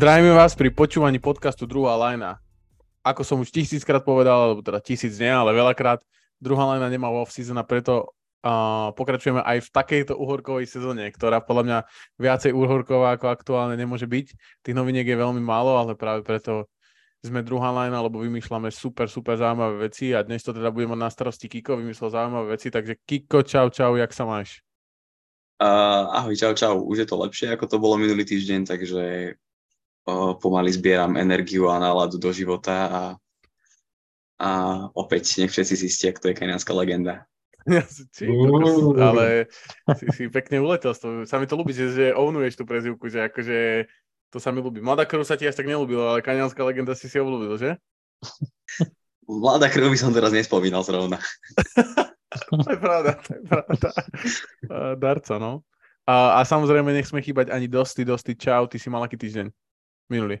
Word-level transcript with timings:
Zdravíme 0.00 0.32
vás 0.32 0.56
pri 0.56 0.72
počúvaní 0.72 1.20
podcastu 1.20 1.68
Druhá 1.68 1.92
lajna. 1.92 2.40
Ako 3.04 3.20
som 3.20 3.36
už 3.44 3.52
tisíckrát 3.52 4.00
povedal, 4.00 4.32
alebo 4.32 4.64
teda 4.64 4.80
tisíc 4.80 5.20
nie, 5.20 5.28
ale 5.28 5.52
veľakrát, 5.52 6.00
druhá 6.40 6.72
lajna 6.72 6.88
nemá 6.88 7.12
off-season 7.12 7.60
a 7.60 7.68
preto 7.68 8.08
uh, 8.40 8.96
pokračujeme 8.96 9.44
aj 9.44 9.60
v 9.60 9.68
takejto 9.68 10.16
uhorkovej 10.16 10.72
sezóne, 10.72 11.04
ktorá 11.12 11.44
podľa 11.44 11.64
mňa 11.68 11.78
viacej 12.16 12.48
uhorková 12.56 13.20
ako 13.20 13.28
aktuálne 13.28 13.76
nemôže 13.76 14.08
byť. 14.08 14.26
Tých 14.64 14.72
noviniek 14.72 15.04
je 15.04 15.20
veľmi 15.20 15.44
málo, 15.44 15.76
ale 15.76 15.92
práve 15.92 16.24
preto 16.24 16.72
sme 17.20 17.44
druhá 17.44 17.68
lajna, 17.68 18.00
lebo 18.00 18.24
vymýšľame 18.24 18.72
super, 18.72 19.04
super 19.04 19.36
zaujímavé 19.36 19.92
veci 19.92 20.16
a 20.16 20.24
dnes 20.24 20.40
to 20.40 20.56
teda 20.56 20.72
budeme 20.72 20.96
mať 20.96 21.00
na 21.04 21.10
starosti 21.12 21.44
Kiko, 21.44 21.76
vymyslel 21.76 22.08
zaujímavé 22.08 22.56
veci, 22.56 22.72
takže 22.72 22.96
Kiko, 23.04 23.44
čau, 23.44 23.68
čau, 23.68 24.00
jak 24.00 24.16
sa 24.16 24.24
máš? 24.24 24.64
Uh, 25.60 26.08
ahoj, 26.16 26.32
čau, 26.40 26.56
čau. 26.56 26.80
Už 26.88 27.04
je 27.04 27.08
to 27.12 27.20
lepšie, 27.20 27.52
ako 27.52 27.68
to 27.68 27.76
bolo 27.76 28.00
minulý 28.00 28.24
týždeň, 28.24 28.64
takže 28.64 29.36
pomaly 30.40 30.70
zbieram 30.72 31.16
energiu 31.16 31.68
a 31.68 31.78
náladu 31.78 32.16
do 32.16 32.30
života 32.32 32.76
a, 32.88 33.02
a 34.40 34.50
opäť 34.96 35.44
nech 35.44 35.52
všetci 35.52 35.74
zistia, 35.76 36.10
kto 36.16 36.32
je 36.32 36.38
kenianská 36.38 36.72
legenda. 36.72 37.28
Ja 37.68 37.84
si, 37.84 38.08
či, 38.08 38.24
ale 38.96 39.52
si, 40.00 40.06
si 40.16 40.22
pekne 40.32 40.64
uletel. 40.64 40.96
Sa 41.28 41.36
mi 41.36 41.44
to 41.44 41.60
ľúbi, 41.60 41.76
že, 41.76 41.92
že 41.92 42.06
ownuješ 42.16 42.56
tú 42.56 42.64
prezivku, 42.64 43.12
že 43.12 43.28
akože 43.28 43.84
to 44.32 44.40
sa 44.40 44.48
mi 44.48 44.64
ľúbi. 44.64 44.80
Mladá 44.80 45.04
krv 45.04 45.26
sa 45.28 45.36
ti 45.36 45.44
až 45.44 45.60
tak 45.60 45.68
nelúbila, 45.68 46.16
ale 46.16 46.24
kanianská 46.24 46.64
legenda 46.64 46.96
si 46.96 47.10
si 47.10 47.20
obľúbil, 47.20 47.60
že? 47.60 47.70
Mladá 49.28 49.68
krv 49.68 49.92
by 49.92 49.98
som 50.00 50.14
teraz 50.16 50.32
nespomínal 50.32 50.80
zrovna. 50.86 51.20
to 52.64 52.70
je 52.70 52.78
pravda, 52.80 53.20
to 53.20 53.30
je 53.36 53.42
pravda. 53.44 53.88
Darca, 54.96 55.34
no. 55.36 55.60
A, 56.08 56.40
a 56.40 56.48
samozrejme 56.48 56.96
nechceme 56.96 57.20
chýbať 57.20 57.52
ani 57.52 57.68
dosti, 57.68 58.08
dosti. 58.08 58.32
Čau, 58.40 58.64
ty 58.72 58.80
si 58.80 58.88
mal 58.88 59.04
aký 59.04 59.20
týždeň? 59.20 59.52
Minulý? 60.10 60.36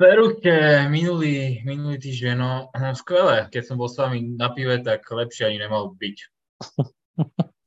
Peruke 0.00 0.88
minulý, 0.88 1.60
minulý 1.60 2.00
týždeň, 2.00 2.34
no, 2.40 2.72
no 2.72 2.88
skvelé. 2.96 3.52
Keď 3.52 3.62
som 3.68 3.76
bol 3.76 3.84
s 3.84 4.00
vami 4.00 4.32
na 4.32 4.48
pive, 4.48 4.80
tak 4.80 5.04
lepšie 5.04 5.52
ani 5.52 5.60
nemal 5.60 5.92
byť. 5.92 6.16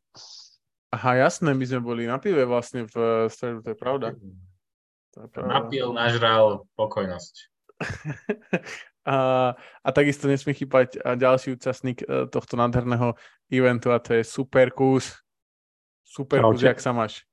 Aha, 0.98 1.12
jasné, 1.26 1.54
my 1.54 1.66
sme 1.66 1.82
boli 1.82 2.04
na 2.06 2.18
pive 2.18 2.46
vlastne 2.46 2.90
v 2.90 3.26
stredu, 3.30 3.66
to 3.66 3.74
je 3.74 3.78
pravda. 3.78 4.18
To 5.14 5.26
je 5.26 5.30
pravda. 5.30 5.50
Napil, 5.62 5.90
nažral, 5.94 6.66
pokojnosť. 6.74 7.34
a, 9.14 9.18
a 9.58 9.90
takisto 9.94 10.26
nesmie 10.26 10.58
chýbať 10.58 11.02
ďalší 11.02 11.58
účastník 11.58 12.06
e, 12.06 12.30
tohto 12.30 12.58
nádherného 12.58 13.14
eventu 13.50 13.94
a 13.94 14.02
to 14.02 14.18
je 14.18 14.24
Superkus. 14.26 15.22
Superkus, 16.02 16.62
jak 16.62 16.82
sa 16.82 16.94
máš? 16.94 17.26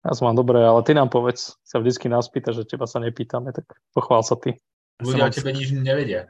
Ja 0.00 0.16
som 0.16 0.32
mám 0.32 0.36
dobré, 0.36 0.64
ale 0.64 0.80
ty 0.80 0.96
nám 0.96 1.12
povedz, 1.12 1.60
sa 1.60 1.76
vždycky 1.76 2.08
nás 2.08 2.24
pýta, 2.32 2.56
že 2.56 2.64
teba 2.64 2.88
sa 2.88 3.04
nepýtame, 3.04 3.52
tak 3.52 3.68
pochvál 3.92 4.24
sa 4.24 4.32
ty. 4.32 4.56
Ľudia 4.96 5.28
o 5.28 5.32
tebe 5.32 5.52
nič 5.52 5.76
nevedia. 5.76 6.24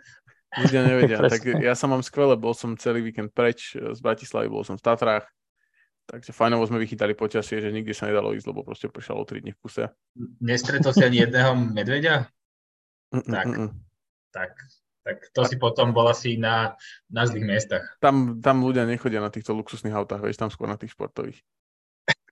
Ľudia 0.58 0.82
nevedia, 0.82 1.18
tak 1.30 1.46
ja 1.46 1.78
sa 1.78 1.86
mám 1.86 2.02
skvelé, 2.02 2.34
bol 2.34 2.50
som 2.50 2.74
celý 2.74 3.06
víkend 3.06 3.30
preč 3.30 3.78
z 3.78 3.98
Bratislavy, 4.02 4.50
bol 4.50 4.66
som 4.66 4.74
v 4.74 4.82
Tatrách, 4.82 5.26
takže 6.10 6.34
fajnovo 6.34 6.66
sme 6.66 6.82
vychytali 6.82 7.14
počasie, 7.14 7.62
že 7.62 7.70
nikde 7.70 7.94
sa 7.94 8.10
nedalo 8.10 8.34
ísť, 8.34 8.50
lebo 8.50 8.66
proste 8.66 8.90
prešalo 8.90 9.22
3 9.22 9.38
dní 9.38 9.54
v 9.54 9.60
kuse. 9.62 9.86
Nestretol 10.42 10.90
si 10.90 11.06
ani 11.06 11.22
jedného 11.22 11.54
medveďa? 11.54 12.26
tak, 13.30 13.46
tak, 14.34 14.50
tak 15.06 15.16
to 15.30 15.46
si 15.46 15.54
potom 15.62 15.94
bol 15.94 16.10
asi 16.10 16.34
na, 16.34 16.74
na 17.06 17.22
zlých 17.22 17.46
miestach. 17.46 17.86
Tam, 18.02 18.42
tam 18.42 18.66
ľudia 18.66 18.82
nechodia 18.82 19.22
na 19.22 19.30
týchto 19.30 19.54
luxusných 19.54 19.94
autách, 19.94 20.26
vieš, 20.26 20.42
tam 20.42 20.50
skôr 20.50 20.66
na 20.66 20.74
tých 20.74 20.90
športových. 20.98 21.38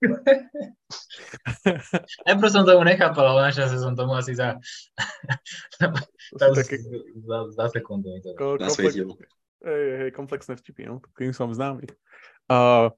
Najprv 2.25 2.49
som 2.49 2.65
tomu 2.65 2.81
nechápal, 2.81 3.25
ale 3.25 3.49
našťastie 3.49 3.79
som 3.79 3.93
tomu 3.93 4.17
asi 4.17 4.33
za, 4.33 4.57
za, 6.33 6.47
také... 6.57 6.81
za, 7.25 7.37
za 7.53 7.65
sekundu. 7.69 8.09
Komplex... 8.37 8.97
Hej, 9.59 9.85
hej, 9.99 10.09
komplexné 10.15 10.55
vtipy, 10.55 10.87
no, 10.87 11.03
kým 11.13 11.35
som 11.35 11.51
známy. 11.51 11.85
Uh, 12.47 12.89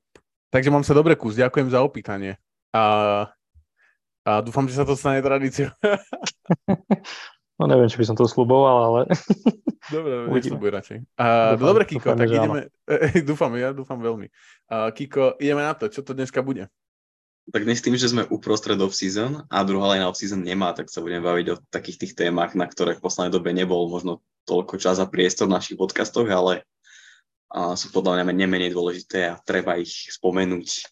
takže 0.54 0.70
mám 0.70 0.86
sa 0.86 0.94
dobre 0.94 1.18
kus, 1.18 1.36
ďakujem 1.36 1.74
za 1.74 1.82
opýtanie. 1.82 2.38
Uh, 2.72 3.28
a 4.22 4.40
dúfam, 4.46 4.70
že 4.70 4.78
sa 4.78 4.86
to 4.86 4.94
stane 4.94 5.20
tradíciou. 5.26 5.74
no 7.60 7.64
neviem, 7.66 7.90
či 7.90 7.98
by 7.98 8.06
som 8.06 8.16
to 8.16 8.30
sluboval, 8.30 8.78
ale... 8.94 9.02
Dobre, 9.90 10.30
nesľubuj 10.30 10.70
radšej. 10.70 10.98
Uh, 11.18 11.58
dúfam, 11.58 11.68
dobre, 11.74 11.84
Kiko, 11.90 12.14
dúfam, 12.14 12.20
tak 12.22 12.30
ideme... 12.30 12.60
dúfam, 13.26 13.52
ja 13.58 13.70
dúfam 13.74 14.00
veľmi. 14.00 14.30
Uh, 14.70 14.94
Kiko, 14.94 15.42
ideme 15.42 15.66
na 15.66 15.74
to, 15.74 15.90
čo 15.90 16.06
to 16.06 16.14
dneska 16.14 16.46
bude? 16.46 16.70
Tak 17.52 17.68
dnes 17.68 17.84
tým, 17.84 18.00
že 18.00 18.08
sme 18.08 18.24
uprostred 18.32 18.80
off-season 18.80 19.44
a 19.52 19.68
druhá 19.68 19.96
line 19.96 20.08
off-season 20.08 20.40
nemá, 20.40 20.72
tak 20.72 20.88
sa 20.88 21.04
budeme 21.04 21.20
baviť 21.20 21.46
o 21.52 21.60
takých 21.68 21.98
tých 22.08 22.14
témach, 22.16 22.56
na 22.56 22.64
ktoré 22.64 22.96
v 22.96 23.04
poslednej 23.04 23.36
dobe 23.36 23.52
nebol 23.52 23.92
možno 23.92 24.24
toľko 24.48 24.80
čas 24.80 25.04
a 25.04 25.06
priestor 25.06 25.52
v 25.52 25.60
našich 25.60 25.76
podcastoch, 25.76 26.26
ale 26.32 26.64
a 27.52 27.76
sú 27.76 27.92
podľa 27.92 28.24
mňa 28.24 28.32
nemenej 28.32 28.72
dôležité 28.72 29.28
a 29.28 29.40
treba 29.44 29.76
ich 29.76 30.08
spomenúť. 30.08 30.88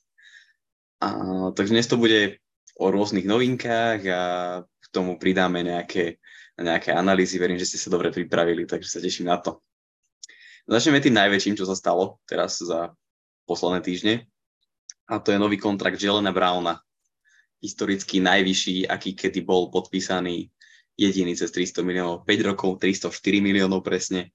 A, 1.00 1.08
takže 1.56 1.72
dnes 1.72 1.88
to 1.88 1.96
bude 1.96 2.36
o 2.76 2.86
rôznych 2.92 3.24
novinkách 3.24 4.00
a 4.12 4.22
k 4.68 4.86
tomu 4.92 5.16
pridáme 5.16 5.64
nejaké, 5.64 6.20
nejaké 6.60 6.92
analýzy. 6.92 7.40
Verím, 7.40 7.56
že 7.56 7.64
ste 7.64 7.80
sa 7.80 7.88
dobre 7.88 8.12
pripravili, 8.12 8.68
takže 8.68 8.92
sa 8.92 9.00
teším 9.00 9.32
na 9.32 9.40
to. 9.40 9.64
Začneme 10.68 11.00
tým 11.00 11.16
najväčším, 11.16 11.56
čo 11.56 11.64
sa 11.64 11.80
stalo 11.80 12.20
teraz 12.28 12.60
za 12.60 12.92
posledné 13.48 13.80
týždne 13.80 14.28
a 15.10 15.18
to 15.18 15.34
je 15.34 15.42
nový 15.42 15.58
kontrakt 15.58 15.98
Jelena 15.98 16.30
Browna. 16.30 16.78
Historicky 17.60 18.22
najvyšší, 18.22 18.88
aký 18.88 19.18
kedy 19.18 19.42
bol 19.42 19.74
podpísaný 19.74 20.54
jediný 20.96 21.34
cez 21.34 21.50
300 21.52 21.82
miliónov, 21.82 22.24
5 22.24 22.50
rokov, 22.54 22.78
304 22.78 23.42
miliónov 23.42 23.82
presne. 23.82 24.30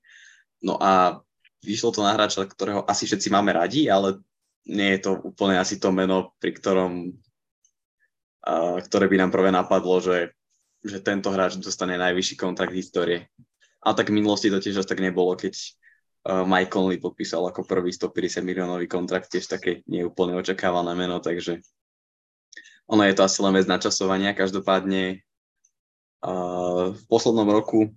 No 0.58 0.76
a 0.82 1.22
vyšlo 1.62 1.94
to 1.94 2.00
na 2.02 2.12
hráča, 2.12 2.42
ktorého 2.44 2.82
asi 2.84 3.06
všetci 3.06 3.30
máme 3.30 3.54
radi, 3.54 3.86
ale 3.86 4.18
nie 4.66 4.96
je 4.98 5.08
to 5.08 5.20
úplne 5.22 5.60
asi 5.60 5.76
to 5.76 5.92
meno, 5.92 6.32
pri 6.40 6.56
ktorom, 6.56 7.12
uh, 8.48 8.76
ktoré 8.80 9.06
by 9.08 9.16
nám 9.24 9.30
prvé 9.30 9.52
napadlo, 9.52 10.00
že, 10.00 10.32
že 10.80 11.04
tento 11.04 11.28
hráč 11.28 11.60
dostane 11.60 12.00
najvyšší 12.00 12.34
kontrakt 12.40 12.72
histórie. 12.72 13.28
A 13.84 13.92
tak 13.92 14.08
v 14.08 14.16
minulosti 14.20 14.48
to 14.48 14.58
tiež 14.60 14.88
tak 14.88 15.04
nebolo, 15.04 15.36
keď 15.36 15.52
Mike 16.24 16.72
Conley 16.72 16.96
podpísal 16.96 17.44
ako 17.44 17.68
prvý 17.68 17.92
150 17.92 18.40
miliónový 18.40 18.88
kontrakt, 18.88 19.28
tiež 19.28 19.44
také 19.44 19.84
neúplne 19.84 20.32
očakávané 20.40 20.96
meno, 20.96 21.20
takže 21.20 21.60
ono 22.88 23.04
je 23.04 23.12
to 23.12 23.28
asi 23.28 23.44
len 23.44 23.52
vec 23.52 23.68
načasovania. 23.68 24.32
Každopádne 24.32 25.20
uh, 26.24 26.96
v 26.96 27.02
poslednom 27.12 27.48
roku, 27.48 27.92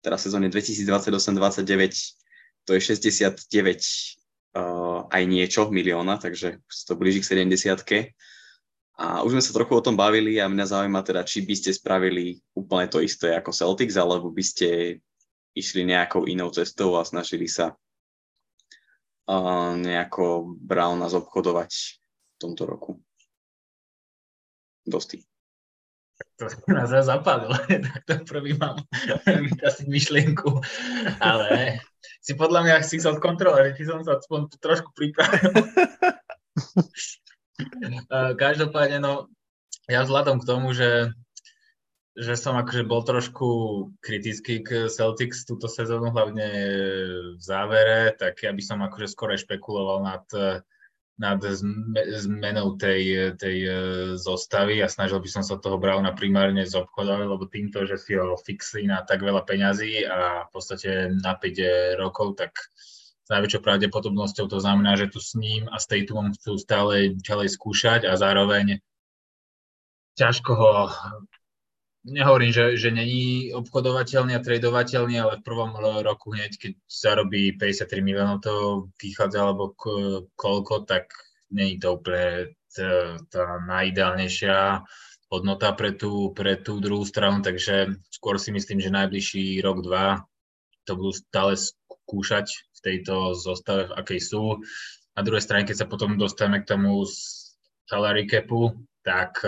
teda 0.00 0.16
sezóne 0.16 0.48
2028-29, 0.48 2.64
to 2.64 2.70
je 2.72 2.80
69 2.80 3.44
uh, 4.56 5.04
aj 5.12 5.22
niečo 5.28 5.68
milióna, 5.68 6.16
takže 6.16 6.64
to 6.64 6.96
blíži 6.96 7.20
k 7.20 7.44
70 7.44 8.16
a 8.96 9.20
už 9.20 9.36
sme 9.36 9.44
sa 9.44 9.52
trochu 9.52 9.76
o 9.76 9.84
tom 9.84 9.92
bavili 9.92 10.40
a 10.40 10.48
mňa 10.48 10.72
zaujíma 10.72 11.04
teda, 11.04 11.20
či 11.20 11.44
by 11.44 11.52
ste 11.52 11.76
spravili 11.76 12.40
úplne 12.56 12.88
to 12.88 13.04
isté 13.04 13.36
ako 13.36 13.52
Celtics, 13.52 14.00
alebo 14.00 14.32
by 14.32 14.40
ste 14.40 14.96
išli 15.56 15.88
nejakou 15.88 16.28
inou 16.28 16.52
cestou 16.52 17.00
a 17.00 17.08
snažili 17.08 17.48
sa 17.48 17.72
uh, 17.72 19.72
nejako 19.74 20.52
Browna 20.60 21.08
zobchodovať 21.08 21.70
v 21.72 22.36
tomto 22.36 22.62
roku. 22.68 23.00
Dosti. 24.84 25.24
To 26.36 26.44
nás 26.76 26.92
zapadlo, 26.92 27.56
tak 27.88 28.00
to 28.04 28.14
prvý 28.28 28.52
mám 28.56 28.76
vytasiť 29.24 29.86
myšlienku, 29.88 30.60
ale 31.18 31.80
si 32.20 32.36
podľa 32.36 32.60
mňa 32.64 32.74
si 32.84 33.00
chcel 33.00 33.16
kontrolovať, 33.16 33.76
či 33.76 33.84
som 33.88 34.04
sa 34.04 34.20
aspoň 34.20 34.52
trošku 34.60 34.92
pripravil. 34.92 35.52
Každopádne, 38.36 39.00
no, 39.00 39.32
ja 39.88 40.04
vzhľadom 40.04 40.42
k 40.42 40.48
tomu, 40.48 40.76
že 40.76 41.16
že 42.16 42.32
som 42.40 42.56
akože 42.56 42.88
bol 42.88 43.04
trošku 43.04 43.48
kritický 44.00 44.64
k 44.64 44.88
Celtics 44.88 45.44
túto 45.44 45.68
sezónu, 45.68 46.08
hlavne 46.08 46.48
v 47.36 47.42
závere, 47.44 48.16
tak 48.16 48.40
ja 48.40 48.56
by 48.56 48.62
som 48.64 48.80
akože 48.80 49.12
skoro 49.12 49.36
špekuloval 49.36 50.00
nad, 50.00 50.24
nad 51.20 51.40
zmenou 52.16 52.80
tej, 52.80 53.36
tej 53.36 53.58
e, 53.68 53.72
zostavy 54.16 54.80
a 54.80 54.88
snažil 54.88 55.20
by 55.20 55.28
som 55.28 55.44
sa 55.44 55.60
toho 55.60 55.76
Browna 55.76 56.16
primárne 56.16 56.64
zobchodovať, 56.64 57.26
lebo 57.28 57.44
týmto, 57.52 57.84
že 57.84 58.00
si 58.00 58.16
ho 58.16 58.32
fixli 58.40 58.88
na 58.88 59.04
tak 59.04 59.20
veľa 59.20 59.44
peňazí 59.44 60.08
a 60.08 60.48
v 60.48 60.50
podstate 60.56 61.12
na 61.20 61.36
5 61.36 62.00
rokov, 62.00 62.40
tak 62.40 62.56
s 63.26 63.28
najväčšou 63.28 63.60
pravdepodobnosťou 63.60 64.48
to 64.48 64.56
znamená, 64.56 64.96
že 64.96 65.12
tu 65.12 65.20
s 65.20 65.36
ním 65.36 65.68
a 65.68 65.76
s 65.76 65.84
Tatumom 65.84 66.32
chcú 66.32 66.56
stále 66.56 67.12
ďalej 67.12 67.52
skúšať 67.60 68.08
a 68.08 68.16
zároveň 68.16 68.80
ťažko 70.16 70.50
ho 70.56 70.72
nehovorím, 72.06 72.54
že, 72.54 72.64
že 72.78 72.94
není 72.94 73.50
obchodovateľný 73.50 74.38
a 74.38 74.44
tradovateľný, 74.44 75.18
ale 75.18 75.42
v 75.42 75.46
prvom 75.46 75.74
roku 76.06 76.32
hneď, 76.32 76.54
keď 76.56 76.72
zarobí 76.86 77.58
53 77.58 78.00
miliónov, 78.00 78.42
to 78.46 78.54
vychádza, 79.02 79.42
alebo 79.42 79.74
koľko, 80.38 80.86
tak 80.86 81.10
není 81.50 81.82
to 81.82 81.98
úplne 81.98 82.54
tá, 82.70 83.18
tá 83.26 83.42
najideálnejšia 83.66 84.86
hodnota 85.26 85.74
pre 85.74 85.90
tú, 85.98 86.30
pre 86.30 86.54
tú 86.54 86.78
druhú 86.78 87.02
stranu, 87.02 87.42
takže 87.42 87.98
skôr 88.14 88.38
si 88.38 88.54
myslím, 88.54 88.78
že 88.78 88.94
najbližší 88.94 89.58
rok, 89.58 89.82
dva 89.82 90.22
to 90.86 90.94
budú 90.94 91.10
stále 91.10 91.58
skúšať 91.58 92.46
v 92.46 92.78
tejto 92.78 93.34
zostave, 93.34 93.90
v 93.90 93.96
akej 93.98 94.20
sú. 94.22 94.62
Na 95.18 95.26
druhej 95.26 95.42
strane, 95.42 95.66
keď 95.66 95.82
sa 95.82 95.90
potom 95.90 96.14
dostaneme 96.14 96.62
k 96.62 96.70
tomu 96.70 97.02
salary 97.90 98.30
capu, 98.30 98.70
tak 99.02 99.42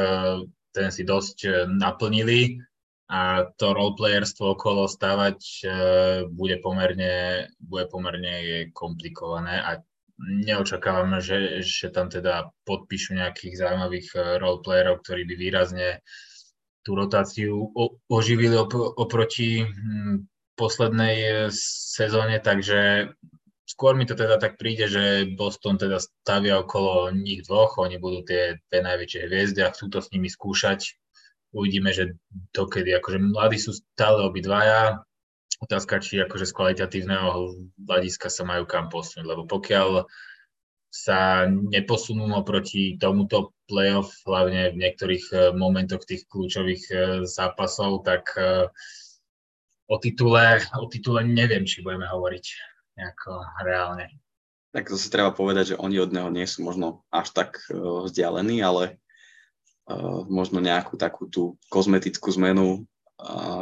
e, 0.78 0.84
ten 0.84 0.94
si 0.94 1.02
dosť 1.02 1.38
e, 1.42 1.50
naplnili 1.66 2.62
a 3.10 3.50
to 3.58 3.74
roleplayerstvo 3.74 4.54
okolo 4.54 4.86
stavať 4.86 5.38
e, 5.42 5.66
bude 6.30 6.62
pomerne, 6.62 7.48
bude 7.58 7.90
pomerne 7.90 8.68
komplikované 8.70 9.58
a 9.58 9.82
neočakávame, 10.18 11.22
že, 11.22 11.62
že 11.62 11.94
tam 11.94 12.10
teda 12.10 12.50
podpíšu 12.66 13.14
nejakých 13.14 13.54
zaujímavých 13.54 14.08
eh, 14.14 14.22
roleplayerov, 14.42 15.00
ktorí 15.02 15.22
by 15.24 15.34
výrazne 15.38 15.88
tú 16.82 16.98
rotáciu 16.98 17.70
oživili 18.08 18.56
op- 18.56 18.96
oproti 18.98 19.62
hm, 19.62 20.26
poslednej 20.58 21.50
sezóne, 21.54 22.42
takže 22.42 23.12
skôr 23.68 23.92
mi 23.92 24.08
to 24.08 24.16
teda 24.16 24.40
tak 24.40 24.56
príde, 24.56 24.88
že 24.88 25.28
Boston 25.36 25.76
teda 25.76 26.00
stavia 26.00 26.64
okolo 26.64 27.12
nich 27.12 27.44
dvoch, 27.44 27.76
oni 27.76 28.00
budú 28.00 28.24
tie, 28.24 28.56
tie 28.72 28.80
najväčšie 28.80 29.28
hviezdy 29.28 29.60
a 29.60 29.68
chcú 29.70 29.92
to 29.92 30.00
s 30.00 30.08
nimi 30.08 30.32
skúšať. 30.32 30.96
Uvidíme, 31.52 31.92
že 31.92 32.16
dokedy, 32.56 32.96
akože 32.96 33.20
mladí 33.20 33.60
sú 33.60 33.76
stále 33.76 34.24
obidvaja, 34.24 35.04
otázka, 35.60 36.00
či 36.00 36.24
akože 36.24 36.48
z 36.48 36.56
kvalitatívneho 36.56 37.56
hľadiska 37.84 38.32
sa 38.32 38.42
majú 38.48 38.64
kam 38.64 38.88
posunúť, 38.88 39.26
lebo 39.28 39.44
pokiaľ 39.44 40.08
sa 40.88 41.44
neposunú 41.44 42.32
oproti 42.32 42.96
tomuto 42.96 43.52
playoff, 43.68 44.16
hlavne 44.24 44.72
v 44.72 44.80
niektorých 44.80 45.24
eh, 45.36 45.40
momentoch 45.52 46.08
tých 46.08 46.24
kľúčových 46.32 46.84
eh, 46.88 47.00
zápasov, 47.28 48.08
tak 48.08 48.32
eh, 48.40 48.72
o 49.92 49.96
titule, 50.00 50.64
o 50.80 50.88
titule 50.88 51.20
neviem, 51.28 51.68
či 51.68 51.84
budeme 51.84 52.08
hovoriť 52.08 52.77
nejako 52.98 53.46
reálne. 53.62 54.10
Tak 54.74 54.90
si 54.98 55.08
treba 55.08 55.30
povedať, 55.30 55.72
že 55.72 55.80
oni 55.80 56.02
od 56.02 56.10
neho 56.10 56.28
nie 56.28 56.44
sú 56.44 56.66
možno 56.66 57.06
až 57.14 57.30
tak 57.30 57.62
vzdialení, 57.70 58.58
ale 58.60 58.98
možno 60.26 60.58
nejakú 60.60 60.98
takú 60.98 61.30
tú 61.30 61.56
kozmetickú 61.72 62.28
zmenu, 62.34 62.84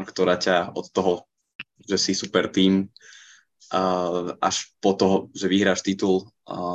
ktorá 0.08 0.40
ťa 0.40 0.72
od 0.72 0.88
toho 0.90 1.28
že 1.86 2.00
si 2.00 2.12
super 2.16 2.50
tým, 2.50 2.88
až 4.42 4.56
po 4.82 4.94
toho, 4.94 5.16
že 5.30 5.46
vyhráš 5.46 5.86
titul, 5.86 6.26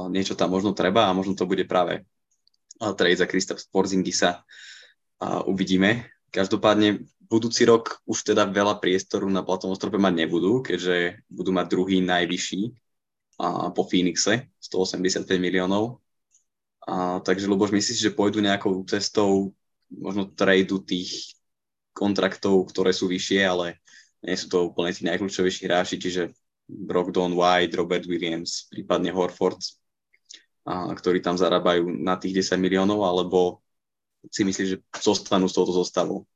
niečo 0.08 0.40
tam 0.40 0.56
možno 0.56 0.72
treba 0.72 1.08
a 1.08 1.16
možno 1.16 1.36
to 1.36 1.44
bude 1.44 1.68
práve 1.68 2.08
trade 2.80 3.20
za 3.20 3.28
Kristaps 3.28 3.68
Porzingisa. 3.68 4.46
Uvidíme. 5.46 6.08
Každopádne 6.32 7.04
budúci 7.28 7.64
rok 7.68 8.00
už 8.08 8.24
teda 8.24 8.48
veľa 8.48 8.80
priestoru 8.80 9.28
na 9.28 9.44
platovom 9.44 9.76
strope 9.76 10.00
mať 10.00 10.28
nebudú, 10.28 10.64
keďže 10.64 11.24
budú 11.32 11.52
mať 11.52 11.66
druhý 11.72 12.00
najvyšší 12.04 12.62
po 13.76 13.84
Phoenixe, 13.88 14.52
185 14.60 15.28
miliónov. 15.40 16.00
A, 16.86 17.22
takže 17.22 17.50
Luboš, 17.50 17.72
myslíš, 17.72 18.00
že 18.00 18.16
pôjdu 18.16 18.42
nejakou 18.42 18.84
cestou 18.86 19.54
možno 19.92 20.30
tradu 20.30 20.82
tých 20.82 21.36
kontraktov, 21.92 22.68
ktoré 22.72 22.96
sú 22.96 23.12
vyššie, 23.12 23.42
ale 23.44 23.82
nie 24.24 24.38
sú 24.38 24.48
to 24.48 24.70
úplne 24.70 24.94
tí 24.94 25.04
najkľúčovejší 25.08 25.68
hráči, 25.68 25.96
čiže 25.98 26.32
Brogdon, 26.70 27.36
White, 27.36 27.76
Robert 27.76 28.06
Williams, 28.08 28.72
prípadne 28.72 29.12
Horford, 29.12 29.60
a, 30.68 30.94
ktorí 30.94 31.20
tam 31.20 31.36
zarábajú 31.36 31.90
na 31.90 32.16
tých 32.16 32.46
10 32.46 32.62
miliónov, 32.62 33.04
alebo 33.04 33.66
si 34.30 34.42
myslíš, 34.46 34.68
že 34.68 34.78
zostanú 35.02 35.50
s 35.50 35.56
touto 35.56 35.74
zostavou? 35.74 36.30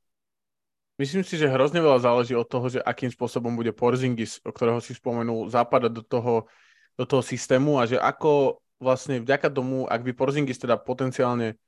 Myslím 0.96 1.22
si, 1.28 1.36
že 1.36 1.52
hrozne 1.52 1.84
veľa 1.84 2.00
záleží 2.00 2.32
od 2.32 2.48
toho, 2.48 2.72
že 2.72 2.80
akým 2.80 3.12
spôsobom 3.12 3.52
bude 3.52 3.68
Porzingis, 3.76 4.40
o 4.40 4.50
ktorého 4.50 4.80
si 4.80 4.96
spomenul, 4.96 5.52
zapadať 5.52 5.92
do 5.92 6.02
toho, 6.02 6.34
do 6.96 7.04
toho 7.04 7.20
systému 7.20 7.76
a 7.76 7.84
že 7.84 8.00
ako 8.00 8.64
vlastne 8.80 9.20
vďaka 9.20 9.52
tomu, 9.52 9.84
ak 9.84 10.00
by 10.00 10.16
Porzingis 10.16 10.56
teda 10.56 10.80
potenciálne 10.80 11.60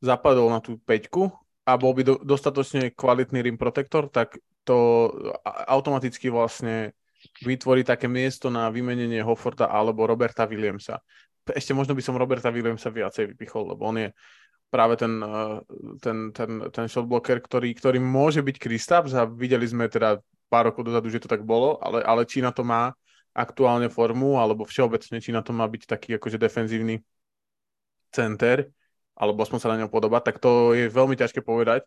zapadol 0.00 0.48
na 0.48 0.64
tú 0.64 0.80
peťku 0.80 1.28
a 1.68 1.76
bol 1.76 1.92
by 1.92 2.02
do, 2.08 2.14
dostatočne 2.24 2.96
kvalitný 2.96 3.44
rim 3.44 3.60
protektor, 3.60 4.08
tak 4.08 4.40
to 4.64 5.12
automaticky 5.68 6.32
vlastne 6.32 6.96
vytvorí 7.44 7.84
také 7.84 8.08
miesto 8.08 8.48
na 8.48 8.72
vymenenie 8.72 9.20
Hofforda 9.20 9.68
alebo 9.68 10.08
Roberta 10.08 10.48
Williamsa. 10.48 11.04
Ešte 11.52 11.76
možno 11.76 11.92
by 11.92 12.00
som 12.00 12.16
Roberta 12.16 12.48
Williamsa 12.48 12.88
viacej 12.88 13.36
vypichol, 13.36 13.76
lebo 13.76 13.82
on 13.84 13.96
je 14.00 14.08
práve 14.70 14.96
ten, 14.96 15.12
eh, 15.18 15.58
ten, 16.00 16.30
ten, 16.32 16.50
ten 16.70 16.86
shotblocker, 16.86 17.42
ktorý, 17.42 17.74
ktorý 17.74 17.98
môže 17.98 18.40
byť 18.40 18.56
Kristaps 18.56 19.12
a 19.18 19.26
videli 19.26 19.66
sme 19.66 19.90
teda 19.90 20.22
pár 20.46 20.70
rokov 20.70 20.86
dozadu, 20.86 21.10
že 21.10 21.22
to 21.22 21.30
tak 21.30 21.42
bolo, 21.42 21.78
ale, 21.82 22.02
ale 22.02 22.26
na 22.26 22.50
to 22.54 22.62
má 22.66 22.94
aktuálne 23.30 23.86
formu, 23.86 24.42
alebo 24.42 24.66
všeobecne, 24.66 25.22
či 25.22 25.30
na 25.30 25.42
to 25.42 25.54
má 25.54 25.62
byť 25.66 25.82
taký 25.86 26.18
akože 26.18 26.38
defenzívny 26.38 26.98
center, 28.10 28.66
alebo 29.14 29.46
aspoň 29.46 29.58
sa 29.62 29.70
na 29.70 29.78
ňom 29.84 29.90
podobať, 29.90 30.22
tak 30.26 30.36
to 30.42 30.74
je 30.74 30.90
veľmi 30.90 31.14
ťažké 31.14 31.38
povedať. 31.46 31.86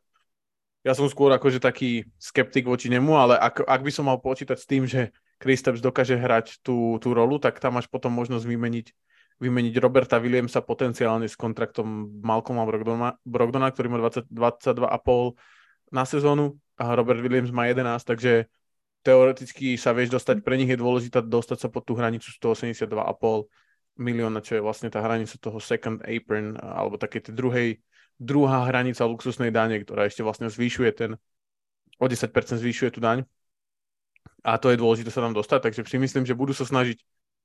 Ja 0.83 0.95
som 0.95 1.07
skôr 1.07 1.31
akože 1.31 1.63
taký 1.63 2.07
skeptik 2.19 2.67
voči 2.67 2.87
nemu, 2.91 3.11
ale 3.15 3.35
ak, 3.39 3.63
ak 3.63 3.81
by 3.83 3.91
som 3.91 4.07
mal 4.07 4.19
počítať 4.19 4.55
s 4.59 4.67
tým, 4.67 4.83
že 4.87 5.11
Kristaps 5.39 5.83
dokáže 5.83 6.15
hrať 6.15 6.63
tú, 6.63 6.99
tú 7.03 7.11
rolu, 7.11 7.39
tak 7.39 7.59
tam 7.59 7.75
máš 7.75 7.91
potom 7.91 8.11
možnosť 8.15 8.47
vymeniť, 8.47 8.87
vymeniť 9.41 9.73
Roberta 9.81 10.21
Williamsa 10.21 10.61
potenciálne 10.61 11.25
s 11.25 11.37
kontraktom 11.37 12.21
Malcolma 12.21 12.67
Brogdona, 12.67 13.17
Brogdona 13.25 13.73
ktorý 13.73 13.87
má 13.93 13.97
20, 14.01 14.29
22,5 14.29 15.93
na 15.93 16.03
sezónu 16.05 16.57
a 16.77 16.93
Robert 16.97 17.21
Williams 17.21 17.53
má 17.53 17.69
11, 17.69 18.01
takže 18.01 18.49
teoreticky 19.03 19.75
sa 19.75 19.91
vieš 19.91 20.15
dostať, 20.15 20.41
pre 20.41 20.55
nich 20.55 20.71
je 20.71 20.79
dôležité 20.79 21.21
dostať 21.21 21.57
sa 21.65 21.67
pod 21.69 21.83
tú 21.83 21.93
hranicu 21.93 22.31
182,5 22.31 22.89
milióna, 23.99 24.41
čo 24.41 24.57
je 24.57 24.65
vlastne 24.65 24.89
tá 24.89 25.03
hranica 25.03 25.37
toho 25.37 25.61
second 25.61 26.01
apron, 26.01 26.57
alebo 26.57 26.97
také 26.97 27.21
tej 27.21 27.35
druhej 27.37 27.67
druhá 28.17 28.65
hranica 28.65 29.05
luxusnej 29.05 29.51
dane, 29.53 29.81
ktorá 29.83 30.07
ešte 30.07 30.25
vlastne 30.25 30.49
zvyšuje 30.49 30.89
ten, 30.95 31.11
o 31.99 32.05
10% 32.05 32.31
zvyšuje 32.57 32.89
tú 32.95 32.99
daň. 33.03 33.27
A 34.43 34.59
to 34.59 34.71
je 34.71 34.79
dôležité 34.79 35.11
sa 35.11 35.23
tam 35.23 35.35
dostať, 35.35 35.69
takže 35.69 35.87
si 35.87 35.97
myslím, 35.99 36.23
že 36.23 36.35
budú 36.35 36.55
sa 36.55 36.67
snažiť 36.67 36.97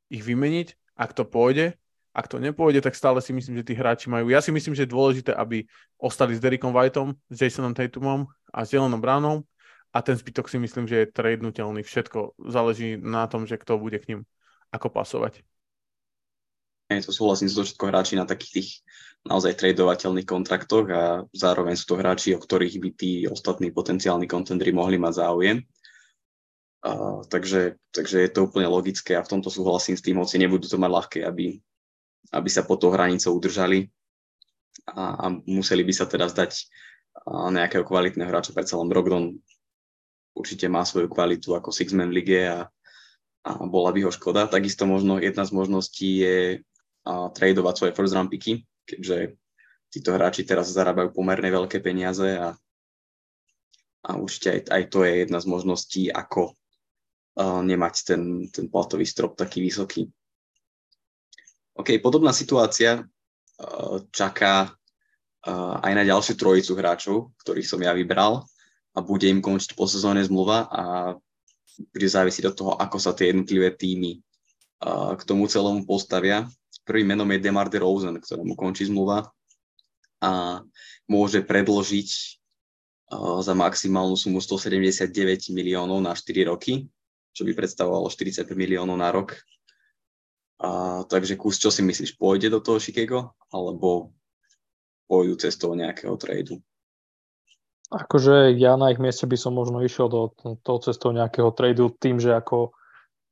ich 0.09 0.23
vymeniť, 0.25 0.68
ak 0.99 1.14
to 1.14 1.23
pôjde. 1.23 1.78
Ak 2.11 2.26
to 2.26 2.43
nepôjde, 2.43 2.83
tak 2.83 2.99
stále 2.99 3.23
si 3.23 3.31
myslím, 3.31 3.62
že 3.62 3.67
tí 3.71 3.78
hráči 3.78 4.11
majú. 4.11 4.26
Ja 4.26 4.43
si 4.43 4.50
myslím, 4.50 4.75
že 4.75 4.83
je 4.83 4.90
dôležité, 4.90 5.31
aby 5.38 5.71
ostali 6.02 6.35
s 6.35 6.43
Derekom 6.43 6.75
Whiteom, 6.75 7.14
s 7.31 7.38
Jasonom 7.38 7.78
Tatumom 7.78 8.26
a 8.50 8.67
s 8.67 8.75
Jelenom 8.75 8.99
Brownom 8.99 9.47
a 9.95 9.99
ten 10.02 10.19
zbytok 10.19 10.50
si 10.50 10.59
myslím, 10.59 10.90
že 10.90 11.07
je 11.07 11.12
tradenutelný. 11.14 11.87
Všetko 11.87 12.35
záleží 12.50 12.99
na 12.99 13.31
tom, 13.31 13.47
že 13.47 13.55
kto 13.55 13.78
bude 13.78 14.02
k 14.02 14.09
ním 14.11 14.21
ako 14.75 14.90
pasovať. 14.90 15.47
Nie, 16.88 17.05
to 17.05 17.12
súhlasím, 17.12 17.52
sú 17.52 17.62
to 17.62 17.67
všetko 17.69 17.87
hráči 17.93 18.14
na 18.17 18.25
takých 18.25 18.52
tých 18.59 18.69
naozaj 19.28 19.61
tradovateľných 19.61 20.25
kontraktoch 20.25 20.87
a 20.88 21.02
zároveň 21.37 21.76
sú 21.76 21.85
to 21.93 22.00
hráči, 22.00 22.33
o 22.33 22.40
ktorých 22.40 22.76
by 22.81 22.90
tí 22.97 23.12
ostatní 23.28 23.69
potenciálni 23.69 24.25
kontendri 24.25 24.73
mohli 24.73 24.97
mať 24.97 25.21
záujem. 25.21 25.61
A, 26.78 27.20
takže, 27.26 27.75
takže 27.90 28.23
je 28.23 28.30
to 28.30 28.47
úplne 28.47 28.70
logické 28.70 29.18
a 29.18 29.25
v 29.26 29.30
tomto 29.35 29.50
súhlasím 29.50 29.99
s 29.99 30.04
tým, 30.04 30.23
hoci 30.23 30.38
nebudú 30.38 30.70
to 30.70 30.78
mať 30.78 30.90
ľahké, 30.94 31.20
aby, 31.26 31.58
aby 32.30 32.49
sa 32.49 32.62
pod 32.62 32.78
tou 32.78 32.94
hranicou 32.94 33.35
udržali 33.35 33.90
a, 34.87 35.26
a 35.26 35.26
museli 35.50 35.82
by 35.82 35.92
sa 35.92 36.06
teda 36.06 36.30
zdať 36.30 36.70
nejakého 37.28 37.82
kvalitného 37.82 38.30
hráča. 38.30 38.54
Predsa 38.54 38.78
len 38.78 38.87
Brogdon 38.87 39.42
určite 40.38 40.70
má 40.70 40.87
svoju 40.87 41.11
kvalitu 41.11 41.58
ako 41.58 41.75
six-man 41.75 42.14
lige 42.14 42.47
a, 42.47 42.70
a 43.42 43.50
bola 43.66 43.90
by 43.90 44.06
ho 44.06 44.14
škoda. 44.14 44.47
Takisto 44.47 44.87
možno 44.87 45.18
jedna 45.18 45.42
z 45.42 45.50
možností 45.50 46.23
je 46.23 46.37
a 47.08 47.32
tradovať 47.32 47.75
svoje 47.75 47.92
first 47.97 48.12
round 48.12 48.28
picky, 48.28 48.68
keďže 48.85 49.40
títo 49.88 50.12
hráči 50.12 50.44
teraz 50.44 50.68
zarábajú 50.68 51.16
pomerne 51.16 51.49
veľké 51.49 51.80
peniaze 51.80 52.37
a, 52.37 52.52
a 54.04 54.11
určite 54.20 54.52
aj, 54.52 54.61
aj 54.68 54.82
to 54.92 54.99
je 55.08 55.12
jedna 55.25 55.40
z 55.40 55.47
možností, 55.49 56.02
ako 56.12 56.52
uh, 56.52 56.67
nemať 57.38 57.95
ten, 58.02 58.23
ten 58.50 58.66
platový 58.66 59.07
strop 59.07 59.38
taký 59.38 59.62
vysoký. 59.62 60.11
OK, 61.78 62.02
podobná 62.02 62.35
situácia 62.35 62.99
uh, 62.99 64.02
čaká 64.11 64.75
uh, 65.47 65.78
aj 65.78 65.92
na 65.95 66.02
ďalšiu 66.02 66.35
trojicu 66.35 66.75
hráčov, 66.75 67.16
ktorých 67.47 67.68
som 67.71 67.78
ja 67.78 67.95
vybral 67.95 68.42
a 68.90 68.99
bude 68.99 69.30
im 69.30 69.38
končiť 69.38 69.78
po 69.78 69.87
sezóne 69.87 70.18
zmluva 70.26 70.66
a 70.66 70.83
bude 71.78 72.09
závisiť 72.11 72.50
od 72.50 72.54
toho, 72.59 72.73
ako 72.75 72.99
sa 72.99 73.14
tie 73.14 73.30
jednotlivé 73.30 73.71
týmy 73.71 74.18
uh, 74.83 75.14
k 75.14 75.23
tomu 75.23 75.47
celomu 75.47 75.87
postavia. 75.87 76.50
Prvým 76.83 77.14
menom 77.14 77.30
je 77.30 77.38
Demar 77.38 77.71
DeRozan, 77.71 78.18
ktorému 78.18 78.59
končí 78.59 78.90
zmluva 78.90 79.30
a 80.18 80.64
môže 81.07 81.47
predložiť 81.47 82.38
za 83.40 83.54
maximálnu 83.57 84.21
sumu 84.21 84.37
179 84.37 85.09
miliónov 85.57 85.97
na 86.04 86.12
4 86.12 86.52
roky, 86.52 86.85
čo 87.32 87.42
by 87.47 87.52
predstavovalo 87.54 88.11
45 88.11 88.49
miliónov 88.54 88.97
na 88.99 89.08
rok. 89.12 89.38
A, 90.58 91.02
takže 91.06 91.38
kus, 91.38 91.62
čo 91.62 91.70
si 91.70 91.87
myslíš, 91.87 92.18
pôjde 92.18 92.50
do 92.50 92.58
toho 92.58 92.82
Chicago, 92.82 93.38
alebo 93.54 94.11
pôjdu 95.06 95.38
cestou 95.38 95.73
nejakého 95.78 96.18
tradu? 96.18 96.58
Akože 97.88 98.52
ja 98.61 98.76
na 98.76 98.92
ich 98.92 99.00
mieste 99.00 99.25
by 99.25 99.40
som 99.40 99.56
možno 99.56 99.80
išiel 99.80 100.12
do 100.12 100.35
toho 100.61 100.78
cestou 100.85 101.14
nejakého 101.14 101.49
tradu 101.56 101.88
tým, 101.97 102.20
že 102.20 102.37
ako, 102.37 102.76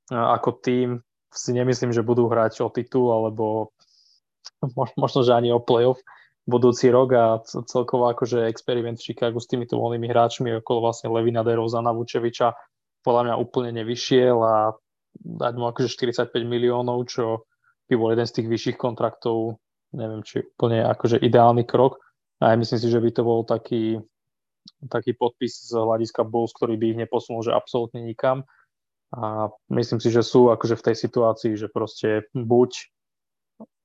ako 0.09 0.50
tým 0.65 1.05
si 1.29 1.53
nemyslím, 1.53 1.93
že 1.93 2.07
budú 2.07 2.33
hrať 2.33 2.65
o 2.65 2.73
titul 2.73 3.12
alebo 3.12 3.76
možno, 5.03 5.21
že 5.21 5.37
ani 5.37 5.53
o 5.53 5.61
playoff 5.61 6.00
budúci 6.47 6.88
rok 6.88 7.09
a 7.12 7.25
celkovo 7.45 8.07
akože 8.09 8.47
experiment 8.47 8.97
v 9.03 9.12
Chicagu 9.12 9.43
s 9.43 9.50
týmito 9.50 9.76
voľnými 9.76 10.07
hráčmi 10.07 10.49
okolo 10.62 10.88
vlastne 10.88 11.11
Levina 11.11 11.43
Derozana 11.43 11.91
Vučeviča 11.91 12.55
podľa 13.07 13.23
mňa 13.31 13.35
úplne 13.39 13.71
nevyšiel 13.71 14.37
a 14.43 14.75
dať 15.15 15.55
mu 15.55 15.71
akože 15.71 15.87
45 15.95 16.35
miliónov, 16.43 17.07
čo 17.07 17.47
by 17.87 17.95
bol 17.95 18.11
jeden 18.11 18.27
z 18.27 18.43
tých 18.43 18.49
vyšších 18.51 18.77
kontraktov, 18.77 19.63
neviem, 19.95 20.27
či 20.27 20.43
úplne 20.43 20.83
akože 20.83 21.23
ideálny 21.23 21.63
krok. 21.63 22.03
A 22.43 22.53
ja 22.53 22.57
myslím 22.59 22.83
si, 22.83 22.89
že 22.91 22.99
by 22.99 23.11
to 23.15 23.23
bol 23.23 23.47
taký, 23.47 24.03
taký 24.91 25.15
podpis 25.15 25.71
z 25.71 25.79
hľadiska 25.79 26.27
Bulls, 26.27 26.51
ktorý 26.53 26.75
by 26.75 26.87
ich 26.93 27.01
neposunul, 27.07 27.47
že 27.47 27.55
absolútne 27.55 28.03
nikam. 28.03 28.43
A 29.15 29.55
myslím 29.71 30.03
si, 30.03 30.11
že 30.11 30.27
sú 30.27 30.51
akože 30.51 30.75
v 30.75 30.85
tej 30.91 30.97
situácii, 30.99 31.53
že 31.55 31.71
proste 31.71 32.27
buď 32.35 32.91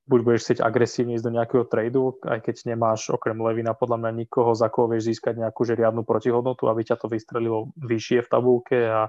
buď 0.02 0.20
budeš 0.26 0.42
chcieť 0.46 0.58
agresívne 0.66 1.14
ísť 1.14 1.26
do 1.26 1.34
nejakého 1.34 1.64
tradu, 1.70 2.18
aj 2.26 2.42
keď 2.42 2.74
nemáš 2.74 3.14
okrem 3.14 3.38
Levina 3.38 3.70
podľa 3.70 4.02
mňa 4.02 4.10
nikoho, 4.26 4.50
za 4.52 4.66
koho 4.66 4.90
vieš 4.90 5.14
získať 5.14 5.38
nejakú 5.38 5.62
že 5.62 5.78
riadnu 5.78 6.02
protihodnotu, 6.02 6.66
aby 6.66 6.82
ťa 6.82 6.98
to 6.98 7.06
vystrelilo 7.06 7.70
vyššie 7.78 8.26
v 8.26 8.30
tabulke 8.30 8.78
a, 8.82 9.02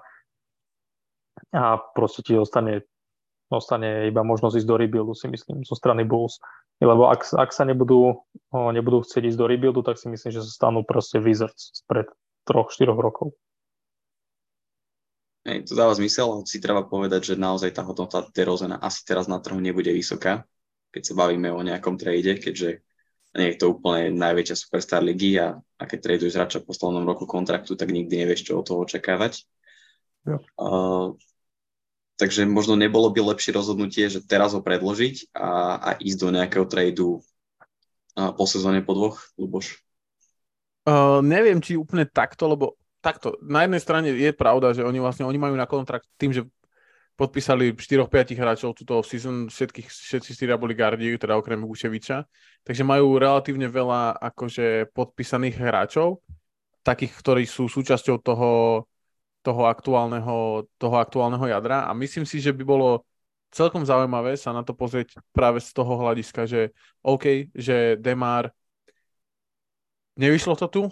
a 1.53 1.63
proste 1.97 2.21
ti 2.21 2.37
ostane, 2.37 2.85
ostane 3.49 4.05
iba 4.05 4.21
možnosť 4.21 4.61
ísť 4.61 4.69
do 4.69 4.77
rebuildu, 4.77 5.13
si 5.17 5.25
myslím, 5.33 5.65
zo 5.65 5.73
strany 5.73 6.05
Bulls. 6.05 6.37
Lebo 6.77 7.09
ak, 7.09 7.25
ak 7.33 7.49
sa 7.49 7.65
nebudú, 7.65 8.21
nebudú 8.53 9.01
chcieť 9.01 9.33
ísť 9.33 9.39
do 9.39 9.49
rebuildu, 9.49 9.81
tak 9.81 9.97
si 9.97 10.09
myslím, 10.13 10.29
že 10.29 10.45
sa 10.45 10.51
stanú 10.51 10.85
proste 10.85 11.17
Wizards 11.17 11.73
spred 11.73 12.05
troch, 12.45 12.69
štyroch 12.69 13.01
rokov. 13.01 13.33
Hej, 15.43 15.67
to 15.67 15.75
dáva 15.75 15.91
zmysel, 15.91 16.47
si 16.47 16.63
treba 16.63 16.87
povedať, 16.87 17.35
že 17.35 17.35
naozaj 17.35 17.75
tá 17.75 17.83
hodnota 17.83 18.23
DeRozana 18.31 18.79
asi 18.79 19.03
teraz 19.03 19.27
na 19.27 19.43
trhu 19.43 19.59
nebude 19.59 19.91
vysoká, 19.91 20.47
keď 20.93 21.01
sa 21.01 21.13
bavíme 21.17 21.49
o 21.49 21.65
nejakom 21.65 21.97
trade, 21.97 22.37
keďže 22.37 22.85
nie 23.33 23.49
je 23.49 23.57
to 23.57 23.73
úplne 23.73 24.13
najväčšia 24.13 24.55
superstar 24.55 25.01
ligy 25.01 25.41
a, 25.41 25.57
a 25.57 25.83
keď 25.89 25.99
traduješ 26.05 26.37
hráča 26.37 26.61
v 26.61 26.69
poslednom 26.69 27.01
roku 27.01 27.25
kontraktu, 27.25 27.73
tak 27.73 27.89
nikdy 27.89 28.21
nevieš, 28.21 28.45
čo 28.45 28.61
od 28.61 28.65
toho 28.69 28.85
očakávať. 28.85 29.41
Ja. 30.29 30.37
Uh, 30.53 31.17
takže 32.21 32.45
možno 32.45 32.77
nebolo 32.77 33.09
by 33.09 33.33
lepšie 33.33 33.57
rozhodnutie, 33.57 34.05
že 34.05 34.21
teraz 34.21 34.53
ho 34.53 34.61
predložiť 34.61 35.33
a, 35.33 35.81
a 35.81 35.89
ísť 35.97 36.19
do 36.21 36.29
nejakého 36.29 36.65
tradu 36.69 37.25
uh, 38.15 38.31
po 38.37 38.45
sezóne 38.45 38.85
po 38.85 38.93
dvoch, 38.93 39.17
Luboš? 39.33 39.81
Uh, 40.85 41.25
neviem, 41.25 41.57
či 41.57 41.73
úplne 41.73 42.05
takto, 42.05 42.45
lebo 42.45 42.77
takto, 43.01 43.33
na 43.41 43.65
jednej 43.65 43.81
strane 43.81 44.07
je 44.13 44.29
pravda, 44.29 44.77
že 44.77 44.85
oni 44.85 45.01
vlastne 45.01 45.25
oni 45.25 45.41
majú 45.41 45.57
na 45.57 45.65
kontrakt 45.65 46.05
tým, 46.21 46.37
že 46.37 46.45
podpísali 47.13 47.77
4-5 47.77 48.33
hráčov 48.33 48.73
túto 48.73 48.99
season, 49.05 49.45
všetkých, 49.45 49.85
všetci 49.85 50.29
štyria 50.33 50.57
boli 50.57 50.73
gardi, 50.73 51.13
teda 51.13 51.37
okrem 51.37 51.61
Vučeviča, 51.61 52.25
takže 52.65 52.81
majú 52.81 53.21
relatívne 53.21 53.69
veľa 53.69 54.17
akože 54.17 54.89
podpísaných 54.91 55.55
hráčov, 55.61 56.25
takých, 56.81 57.13
ktorí 57.21 57.43
sú 57.45 57.69
súčasťou 57.69 58.17
toho, 58.19 58.51
toho, 59.45 59.61
aktuálneho, 59.69 60.65
toho 60.81 60.95
aktuálneho 60.97 61.45
jadra. 61.47 61.85
A 61.85 61.93
myslím 61.93 62.25
si, 62.25 62.41
že 62.41 62.51
by 62.51 62.63
bolo 62.65 63.05
celkom 63.53 63.85
zaujímavé 63.85 64.33
sa 64.33 64.49
na 64.49 64.65
to 64.65 64.73
pozrieť 64.73 65.21
práve 65.29 65.61
z 65.61 65.69
toho 65.69 65.93
hľadiska, 66.01 66.49
že 66.49 66.73
OK, 67.05 67.53
že 67.53 68.01
Demar 68.01 68.49
nevyšlo 70.17 70.57
to 70.57 70.67
tu, 70.67 70.83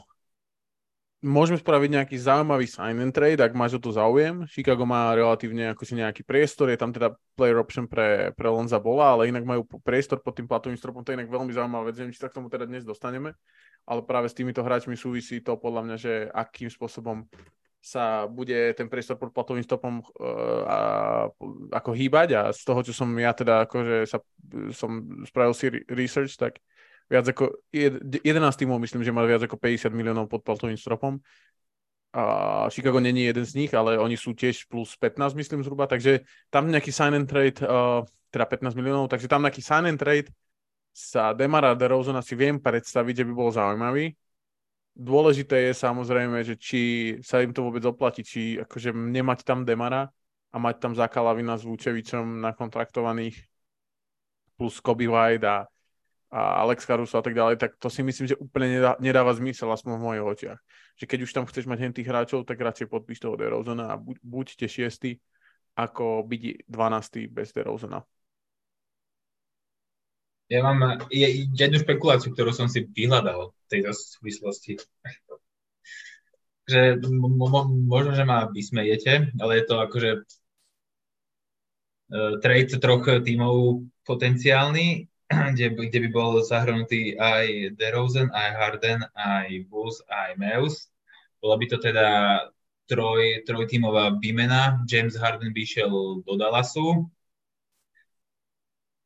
môžeme 1.21 1.57
spraviť 1.61 1.89
nejaký 1.93 2.15
zaujímavý 2.17 2.65
sign 2.65 2.97
and 2.97 3.13
trade, 3.13 3.37
ak 3.37 3.53
máš 3.53 3.77
o 3.77 3.81
to 3.81 3.93
záujem. 3.93 4.45
Chicago 4.49 4.89
má 4.89 5.13
relatívne 5.13 5.71
akože 5.71 5.93
nejaký 5.93 6.21
priestor, 6.25 6.73
je 6.73 6.81
tam 6.81 6.89
teda 6.89 7.13
player 7.37 7.61
option 7.61 7.85
pre, 7.85 8.33
pre 8.33 8.49
Lonza 8.49 8.81
Bola, 8.81 9.13
ale 9.13 9.29
inak 9.29 9.45
majú 9.45 9.65
priestor 9.85 10.19
pod 10.19 10.37
tým 10.37 10.49
platovým 10.49 10.77
stropom, 10.77 11.05
to 11.05 11.13
je 11.13 11.21
inak 11.21 11.29
veľmi 11.29 11.53
zaujímavá 11.53 11.93
vec, 11.93 12.01
neviem, 12.01 12.13
či 12.13 12.21
sa 12.21 12.29
k 12.29 12.41
tomu 12.41 12.49
teda 12.49 12.65
dnes 12.65 12.81
dostaneme, 12.81 13.37
ale 13.85 14.01
práve 14.01 14.27
s 14.29 14.37
týmito 14.37 14.65
hráčmi 14.65 14.97
súvisí 14.97 15.45
to 15.45 15.55
podľa 15.61 15.81
mňa, 15.85 15.95
že 16.01 16.13
akým 16.33 16.73
spôsobom 16.73 17.29
sa 17.81 18.29
bude 18.29 18.77
ten 18.77 18.85
priestor 18.85 19.17
pod 19.17 19.33
platovým 19.33 19.65
stopom 19.65 20.05
uh, 20.21 20.61
a, 20.69 20.79
ako 21.73 21.97
hýbať 21.97 22.29
a 22.37 22.41
z 22.53 22.61
toho, 22.61 22.85
čo 22.85 22.93
som 22.93 23.09
ja 23.17 23.33
teda 23.33 23.65
akože 23.65 24.05
sa, 24.05 24.21
som 24.69 25.01
spravil 25.25 25.57
si 25.57 25.65
research, 25.89 26.37
tak 26.37 26.61
viac 27.11 27.27
ako 27.27 27.59
11 27.75 28.23
tímov, 28.55 28.79
myslím, 28.79 29.03
že 29.03 29.11
má 29.11 29.27
viac 29.27 29.43
ako 29.43 29.59
50 29.59 29.91
miliónov 29.91 30.31
pod 30.31 30.47
platovým 30.47 30.79
stropom. 30.79 31.19
A 32.15 32.67
Chicago 32.71 32.99
není 32.99 33.27
jeden 33.27 33.43
z 33.43 33.55
nich, 33.55 33.71
ale 33.75 33.99
oni 33.99 34.15
sú 34.15 34.31
tiež 34.31 34.71
plus 34.71 34.95
15, 34.95 35.35
myslím 35.35 35.63
zhruba, 35.63 35.87
takže 35.91 36.23
tam 36.47 36.71
nejaký 36.71 36.91
sign 36.91 37.15
and 37.15 37.27
trade, 37.27 37.59
uh, 37.63 38.03
teda 38.31 38.47
15 38.47 38.75
miliónov, 38.79 39.11
takže 39.11 39.27
tam 39.27 39.43
nejaký 39.43 39.59
sign 39.59 39.91
and 39.91 39.99
trade 39.99 40.27
sa 40.91 41.31
Demara 41.31 41.75
DeRozan 41.75 42.19
si 42.19 42.35
viem 42.35 42.59
predstaviť, 42.59 43.23
že 43.23 43.27
by 43.27 43.33
bol 43.35 43.51
zaujímavý. 43.51 44.11
Dôležité 44.91 45.71
je 45.71 45.73
samozrejme, 45.75 46.43
že 46.43 46.59
či 46.59 46.81
sa 47.23 47.39
im 47.39 47.55
to 47.55 47.63
vôbec 47.63 47.83
oplatí, 47.87 48.27
či 48.27 48.59
akože 48.59 48.91
nemať 48.91 49.47
tam 49.47 49.63
Demara 49.63 50.11
a 50.51 50.57
mať 50.59 50.75
tam 50.83 50.91
Zakalavina 50.91 51.55
s 51.55 51.63
Vúčevičom 51.63 52.43
nakontraktovaných 52.43 53.39
plus 54.59 54.83
Kobe 54.83 55.07
White 55.07 55.47
a 55.47 55.63
a 56.31 56.63
Alex 56.63 56.87
Caruso 56.87 57.19
a 57.19 57.23
tak 57.23 57.35
ďalej, 57.35 57.59
tak 57.59 57.75
to 57.75 57.91
si 57.91 57.99
myslím, 58.07 58.31
že 58.31 58.39
úplne 58.39 58.79
nedá, 58.79 58.95
nedáva 59.03 59.35
zmysel, 59.35 59.67
aspoň 59.67 59.99
v 59.99 60.05
mojich 60.07 60.23
očiach. 60.23 60.59
Že 60.95 61.05
keď 61.11 61.19
už 61.27 61.31
tam 61.35 61.43
chceš 61.43 61.67
mať 61.67 61.79
hen 61.83 61.91
tých 61.91 62.07
hráčov, 62.07 62.47
tak 62.47 62.55
radšej 62.55 62.87
podpíš 62.87 63.19
toho 63.19 63.35
DeRozana 63.35 63.91
a 63.91 63.99
buď, 63.99 64.15
buďte 64.23 64.67
šiestý, 64.71 65.19
ako 65.75 66.23
byť 66.23 66.71
12. 66.71 67.27
bez 67.27 67.51
DeRozana. 67.51 68.07
Ja 70.47 70.63
mám 70.63 71.03
jednu 71.11 71.83
špekuláciu, 71.83 72.31
ktorú 72.31 72.55
som 72.55 72.71
si 72.71 72.87
vyhľadal 72.87 73.51
v 73.51 73.65
tejto 73.67 73.91
súvislosti. 73.91 74.79
že 76.71 76.95
možno, 77.91 78.15
že 78.15 78.23
ma 78.23 78.47
vysmejete, 78.47 79.35
ale 79.35 79.51
je 79.59 79.63
to 79.67 79.75
akože 79.83 80.11
uh, 82.15 82.39
trade 82.39 82.71
troch 82.79 83.03
tímov 83.03 83.83
potenciálny 84.07 85.10
kde, 85.55 85.65
kde 85.87 85.99
by 86.07 86.09
bol 86.11 86.31
zahrnutý 86.43 87.15
aj 87.15 87.75
DeRozan, 87.79 88.29
aj 88.31 88.49
Harden, 88.59 88.99
aj 89.15 89.47
Bulls, 89.71 90.03
aj 90.07 90.35
Meus. 90.37 90.91
Bola 91.41 91.55
by 91.57 91.65
to 91.71 91.77
teda 91.81 92.07
troj, 92.85 93.47
trojtímová 93.47 94.19
výmena. 94.19 94.83
James 94.85 95.15
Harden 95.15 95.55
by 95.55 95.61
išiel 95.63 96.21
do 96.21 96.33
Dallasu. 96.35 97.07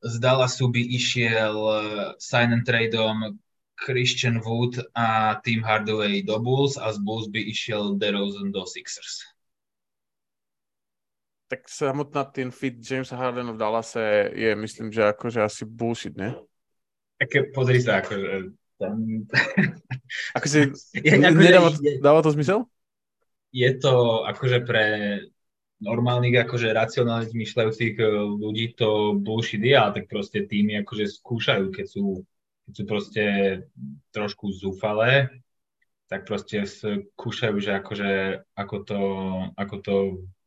Z 0.05 0.15
Dallasu 0.22 0.70
by 0.70 0.82
išiel 0.82 1.55
eh, 1.55 1.79
sign 2.17 2.53
and 2.53 2.65
tradeom 2.65 3.39
Christian 3.75 4.39
Wood 4.39 4.79
a 4.96 5.39
Tim 5.44 5.60
Hardaway 5.60 6.24
do 6.24 6.39
Bulls 6.39 6.79
a 6.79 6.96
z 6.96 7.00
Bulls 7.03 7.27
by 7.27 7.44
išiel 7.44 8.00
DeRozan 8.00 8.55
do 8.55 8.63
Sixers 8.63 9.34
tak 11.47 11.69
samotná 11.69 12.25
ten 12.25 12.49
fit 12.49 12.73
Jamesa 12.73 13.15
Hardena 13.15 13.53
v 13.53 13.61
Dallase 13.61 14.33
je, 14.33 14.55
myslím, 14.55 14.89
že 14.89 15.13
akože 15.13 15.45
asi 15.45 15.63
bullshit, 15.65 16.17
ne? 16.17 16.33
Tak 17.21 17.53
pozri 17.53 17.79
sa, 17.81 18.01
akože 18.01 18.51
tam... 18.81 18.95
Ako 20.37 20.45
si, 20.49 20.57
je, 20.99 21.11
akože, 21.15 21.37
nedáva, 21.37 21.69
je, 21.79 22.01
dáva 22.01 22.19
to 22.25 22.33
zmysel? 22.33 22.65
Je 23.53 23.69
to 23.77 24.25
akože 24.27 24.67
pre 24.67 24.85
normálnych, 25.79 26.43
akože 26.43 26.75
racionálne 26.75 27.29
myšľajúcich 27.31 27.95
eh, 27.99 28.07
ľudí 28.41 28.73
to 28.75 29.15
bullshit 29.15 29.63
je, 29.63 29.75
ale 29.77 30.01
tak 30.01 30.05
proste 30.11 30.43
týmy 30.43 30.81
akože 30.81 31.21
skúšajú, 31.21 31.71
keď 31.71 31.85
sú, 31.87 32.25
keď 32.67 32.73
sú 32.73 32.83
proste 32.83 33.23
trošku 34.11 34.49
zúfalé, 34.49 35.29
tak 36.09 36.25
proste 36.25 36.65
skúšajú, 36.65 37.55
že 37.61 37.71
akože 37.81 38.11
ako 38.53 38.75
to, 38.85 39.01
ako 39.57 39.75
to 39.81 39.95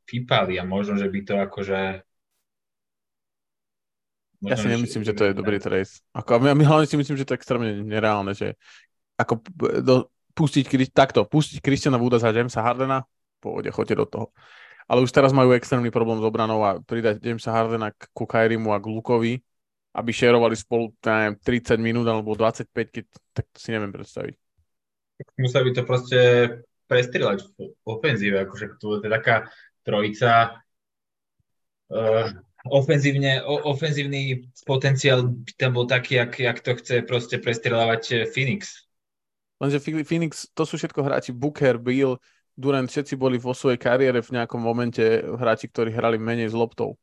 vypali 0.09 0.57
a 0.57 0.65
možno, 0.65 0.97
že 0.97 1.07
by 1.07 1.21
to 1.23 1.35
akože... 1.37 1.81
Možno, 4.39 4.51
ja 4.55 4.57
si 4.57 4.69
nemyslím, 4.71 5.03
že, 5.03 5.13
že 5.13 5.19
to 5.19 5.25
je 5.29 5.35
dobrý 5.35 5.59
trade. 5.59 5.91
Ako, 6.15 6.39
my, 6.39 6.55
my 6.55 6.65
hlavne 6.65 6.87
si 6.87 6.97
myslím, 6.97 7.19
že 7.19 7.27
to 7.27 7.35
je 7.35 7.39
extrémne 7.43 7.71
nereálne, 7.85 8.33
že 8.33 8.55
ako 9.19 9.43
do, 9.83 9.95
pustiť 10.39 10.95
takto, 10.95 11.27
pustiť 11.27 11.59
Christiana 11.59 11.99
Wooda 11.99 12.23
za 12.23 12.31
Jamesa 12.31 12.63
Hardena, 12.63 13.03
pôjde, 13.43 13.75
choďte 13.75 13.97
do 13.99 14.07
toho. 14.07 14.27
Ale 14.87 15.03
už 15.03 15.11
teraz 15.11 15.35
majú 15.35 15.53
extrémny 15.53 15.91
problém 15.91 16.23
s 16.23 16.25
obranou 16.25 16.63
a 16.63 16.79
pridať 16.79 17.19
Jamesa 17.19 17.51
Hardena 17.51 17.91
k 17.91 18.07
Kairimu 18.15 18.71
a 18.71 18.79
k 18.79 18.87
Lukovi, 18.87 19.43
aby 19.99 20.11
šerovali 20.15 20.55
spolu 20.55 20.95
neviem, 21.03 21.35
30 21.43 21.83
minút 21.83 22.07
alebo 22.07 22.39
25, 22.39 22.71
keď, 22.71 23.05
tak 23.35 23.45
to 23.51 23.59
si 23.59 23.75
neviem 23.75 23.91
predstaviť. 23.91 24.35
Museli 25.35 25.65
by 25.67 25.73
to 25.75 25.83
proste 25.83 26.21
prestrieľať 26.87 27.39
v 27.59 27.69
ofenzíve, 27.85 28.39
akože 28.47 28.79
to 28.79 29.03
je 29.03 29.11
taká 29.11 29.51
trojica. 29.89 30.61
Uh, 31.89 32.29
ofenzívne, 32.69 33.41
ofenzívny 33.45 34.45
potenciál 34.69 35.25
by 35.25 35.53
tam 35.57 35.73
bol 35.73 35.89
taký, 35.89 36.21
jak, 36.21 36.37
jak 36.37 36.61
to 36.61 36.77
chce 36.77 37.03
proste 37.09 37.41
prestrelávať 37.41 38.03
eh, 38.13 38.19
Phoenix. 38.29 38.85
Lenže 39.59 39.83
Phoenix, 39.83 40.47
to 40.55 40.63
sú 40.63 40.79
všetko 40.79 41.03
hráči 41.03 41.33
Booker, 41.35 41.81
Bill, 41.81 42.21
Durant, 42.55 42.87
všetci 42.87 43.19
boli 43.19 43.43
vo 43.43 43.55
svojej 43.55 43.79
kariére 43.79 44.23
v 44.23 44.35
nejakom 44.39 44.59
momente 44.59 45.03
hráči, 45.23 45.67
ktorí 45.71 45.91
hrali 45.91 46.19
menej 46.19 46.51
s 46.51 46.55
loptou. 46.55 46.95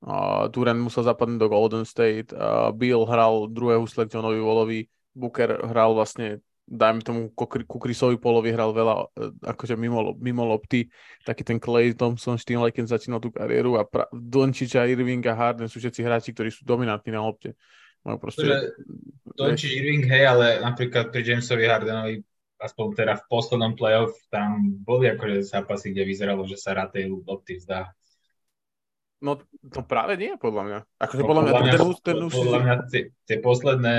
Uh, 0.00 0.48
Durant 0.48 0.80
musel 0.80 1.04
zapadnúť 1.04 1.40
do 1.40 1.48
Golden 1.52 1.84
State, 1.84 2.32
uh, 2.32 2.72
Bill 2.72 3.04
hral 3.04 3.52
druhé 3.52 3.76
husle 3.76 4.08
Johnovi 4.08 4.40
Wallovi, 4.40 4.80
Booker 5.12 5.60
hral 5.60 5.92
vlastne 5.92 6.40
dajme 6.70 7.02
tomu 7.02 7.20
ku 7.34 7.78
Chrisovi 7.82 8.14
Polovi 8.14 8.54
hral 8.54 8.70
veľa 8.70 8.94
e, 9.10 9.34
akože 9.42 9.74
mimo, 9.74 10.14
mimo 10.22 10.46
lopty, 10.46 10.86
taký 11.26 11.42
ten 11.42 11.58
Clay 11.58 11.90
Thompson 11.98 12.38
štýl, 12.38 12.62
keď 12.70 12.94
začínal 12.94 13.18
tú 13.18 13.34
kariéru 13.34 13.74
a 13.74 13.82
pra, 13.82 14.06
Dončiča, 14.14 14.86
Irving 14.86 15.26
a 15.26 15.34
Harden 15.34 15.66
sú 15.66 15.82
všetci 15.82 16.00
hráči, 16.06 16.30
ktorí 16.30 16.54
sú 16.54 16.62
dominantní 16.62 17.10
na 17.10 17.26
lopte. 17.26 17.58
Majú 18.06 18.16
proste... 18.22 18.46
Dončič, 19.34 19.74
Irving, 19.74 20.06
hej, 20.06 20.24
ale 20.30 20.46
napríklad 20.62 21.10
pri 21.10 21.26
Jamesovi 21.26 21.66
Hardenovi 21.66 22.22
aspoň 22.60 22.86
teda 22.92 23.14
v 23.16 23.24
poslednom 23.26 23.72
playoff 23.72 24.12
tam 24.28 24.76
boli 24.84 25.08
akože 25.08 25.42
zápasy, 25.42 25.96
kde 25.96 26.04
vyzeralo, 26.04 26.44
že 26.44 26.60
sa 26.60 26.76
rád 26.76 26.92
tej 26.92 27.08
lopty 27.08 27.56
vzdá. 27.56 27.88
No 29.20 29.36
to 29.68 29.80
práve 29.84 30.16
nie, 30.16 30.32
podľa 30.36 30.62
mňa. 30.64 30.78
Akože 30.96 31.22
no, 31.24 31.28
podľa, 31.28 31.42
podľa 31.44 31.60
mňa, 31.60 31.72
ten, 31.72 31.80
ten, 31.80 32.16
ten, 32.16 32.16
podľa 32.28 32.60
mňa 32.60 32.74
tie, 32.88 33.02
tie 33.28 33.36
posledné 33.40 33.94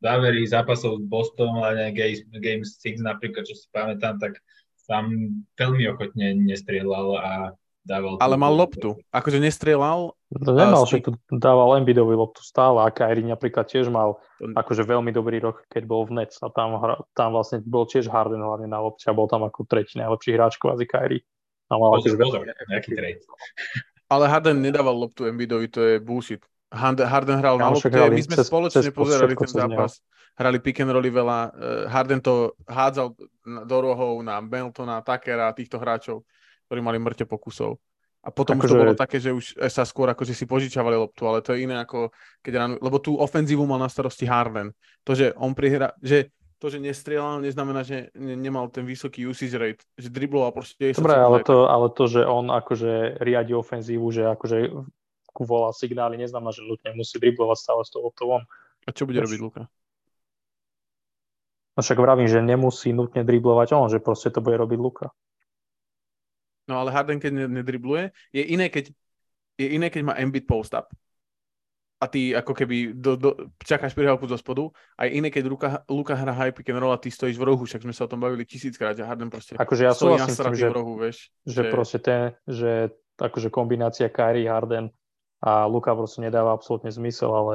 závery 0.00 0.44
zápasov 0.44 1.00
s 1.00 1.04
Bostonom, 1.08 1.64
ale 1.64 1.92
Game, 1.92 2.24
Game 2.40 2.64
6 2.64 3.00
napríklad, 3.00 3.48
čo 3.48 3.54
si 3.56 3.66
pamätám, 3.72 4.20
tak 4.20 4.40
tam 4.86 5.10
veľmi 5.58 5.84
ochotne 5.90 6.36
nestrieľal 6.46 7.08
a 7.18 7.32
dával... 7.82 8.18
Ale 8.22 8.38
mal 8.38 8.54
loptu. 8.54 8.94
Akože 9.10 9.42
nestrieľal... 9.42 10.14
Nemal, 10.30 10.82
že 10.90 11.02
to 11.06 11.14
dával 11.38 11.78
Embiidovi 11.78 12.18
loptu 12.18 12.42
stále 12.42 12.82
a 12.82 12.90
Kyrie 12.90 13.26
napríklad 13.26 13.70
tiež 13.70 13.86
mal 13.90 14.18
akože 14.42 14.82
veľmi 14.82 15.14
dobrý 15.14 15.38
rok, 15.38 15.66
keď 15.70 15.86
bol 15.86 16.02
v 16.02 16.22
Nets 16.22 16.42
a 16.42 16.50
tam, 16.50 16.82
tam 17.14 17.30
vlastne 17.30 17.62
bol 17.62 17.86
tiež 17.86 18.10
Harden 18.10 18.42
hlavne 18.42 18.66
na 18.66 18.82
lopte 18.82 19.06
a 19.06 19.14
bol 19.14 19.30
tam 19.30 19.46
ako 19.46 19.66
tretí 19.70 19.98
najlepší 20.02 20.34
hráč 20.34 20.58
kvázi 20.58 20.86
Kyrie. 20.86 21.22
A 21.70 21.78
mal 21.78 21.98
pozor, 21.98 22.14
akože 22.14 22.18
pozor, 22.22 22.42
nejaký 22.70 22.90
trade. 22.94 23.22
Ale 24.06 24.30
Harden 24.30 24.62
nedával 24.62 24.94
loptu 24.94 25.26
Embiidovi, 25.26 25.66
to 25.66 25.80
je 25.82 25.94
bullshit. 25.98 26.42
Harden 26.74 27.38
hral 27.38 27.56
na 27.62 27.70
lopte, 27.70 27.94
my 27.94 28.22
sme 28.22 28.36
cez, 28.36 28.46
spoločne 28.50 28.82
cez 28.82 28.90
pozerali 28.90 29.38
ten 29.38 29.50
zápas. 29.50 30.02
Hrali 30.36 30.58
pick 30.60 30.82
and 30.82 30.92
rolly 30.92 31.08
veľa. 31.08 31.38
Eh, 31.48 31.84
Harden 31.88 32.20
to 32.20 32.58
hádzal 32.66 33.16
do 33.46 33.78
rohov 33.80 34.20
na 34.20 34.42
Meltona, 34.42 35.00
Takera, 35.00 35.54
týchto 35.54 35.78
hráčov, 35.78 36.26
ktorí 36.68 36.82
mali 36.82 36.98
mŕte 36.98 37.24
pokusov. 37.24 37.78
A 38.26 38.34
potom 38.34 38.58
ako 38.58 38.66
už 38.66 38.68
to 38.68 38.74
že... 38.74 38.82
bolo 38.82 38.94
také, 38.98 39.16
že 39.22 39.30
už 39.30 39.44
sa 39.70 39.86
skôr 39.86 40.10
akože 40.10 40.34
si 40.34 40.50
požičavali 40.50 40.98
loptu, 40.98 41.22
ale 41.30 41.38
to 41.46 41.54
je 41.54 41.62
iné 41.62 41.78
ako 41.78 42.10
keď 42.42 42.52
ráno, 42.58 42.74
lebo 42.82 42.98
tú 42.98 43.14
ofenzívu 43.14 43.62
mal 43.62 43.78
na 43.78 43.86
starosti 43.86 44.26
Harden. 44.26 44.74
To, 45.06 45.14
že 45.14 45.30
on 45.38 45.54
prihra, 45.54 45.94
že 46.02 46.34
to, 46.58 46.66
že 46.66 46.82
nestrieľal, 46.82 47.38
neznamená, 47.38 47.86
že 47.86 48.10
nemal 48.18 48.66
ten 48.72 48.82
vysoký 48.82 49.28
usage 49.30 49.54
rate, 49.54 49.84
že 49.94 50.10
dribloval 50.10 50.50
proste. 50.50 50.90
Dobre, 50.90 51.14
ale 51.14 51.44
to, 51.46 51.70
ale 51.70 51.86
to, 51.94 52.10
že 52.10 52.26
on 52.26 52.50
akože 52.50 53.22
riadi 53.22 53.54
ofenzívu, 53.54 54.08
že 54.10 54.26
akože 54.26 54.74
volá 55.44 55.74
signály, 55.74 56.16
neznamená, 56.16 56.54
že 56.54 56.64
nutne 56.64 56.96
musí 56.96 57.20
driblovať 57.20 57.58
stále 57.58 57.82
s 57.84 57.90
tou 57.92 58.08
von. 58.08 58.46
A 58.86 58.90
čo 58.94 59.04
bude 59.04 59.20
robiť 59.20 59.40
Luka? 59.42 59.62
No 61.76 61.84
však 61.84 62.00
vravím, 62.00 62.30
že 62.30 62.40
nemusí 62.40 62.94
nutne 62.96 63.20
driblovať 63.20 63.68
on, 63.76 63.92
že 63.92 64.00
proste 64.00 64.32
to 64.32 64.40
bude 64.40 64.56
robiť 64.56 64.78
Luka. 64.80 65.12
No 66.66 66.80
ale 66.80 66.90
Harden, 66.90 67.20
keď 67.20 67.52
nedribluje, 67.52 68.10
je 68.32 68.42
iné, 68.42 68.72
keď, 68.72 68.90
je 69.60 69.68
iné, 69.76 69.92
keď 69.92 70.02
má 70.08 70.14
Embiid 70.16 70.48
post-up 70.48 70.88
a 71.96 72.04
ty 72.04 72.36
ako 72.36 72.52
keby 72.52 72.92
do, 72.92 73.16
do, 73.16 73.30
čakáš 73.64 73.96
prihrávku 73.96 74.28
zo 74.28 74.36
spodu 74.36 74.68
a 75.00 75.08
je 75.08 75.16
iné, 75.16 75.32
keď 75.32 75.44
Luka, 75.48 75.68
Luka 75.88 76.12
hrá 76.12 76.32
high 76.32 76.52
pick 76.52 76.68
and 76.68 76.76
roll 76.76 76.92
a 76.92 77.00
ty 77.00 77.08
stojíš 77.08 77.40
v 77.40 77.46
rohu, 77.48 77.64
však 77.64 77.80
sme 77.80 77.96
sa 77.96 78.04
o 78.04 78.10
tom 78.12 78.20
bavili 78.20 78.44
tisíckrát, 78.44 78.92
že 78.92 79.06
Harden 79.06 79.32
proste 79.32 79.56
akože 79.56 79.82
ja 79.88 79.96
stojí 79.96 80.20
na 80.20 80.28
že, 80.28 80.68
v 80.68 80.76
rohu, 80.76 81.00
vieš. 81.00 81.32
Že, 81.48 81.62
že, 81.64 81.70
proste 81.72 81.98
ten, 81.98 82.20
že 82.44 82.92
akože 83.16 83.48
kombinácia 83.48 84.12
Kyrie 84.12 84.44
Harden 84.44 84.92
a 85.46 85.70
Luka 85.70 85.94
proste 85.94 86.26
nedáva 86.26 86.50
absolútne 86.50 86.90
zmysel, 86.90 87.30
ale 87.30 87.54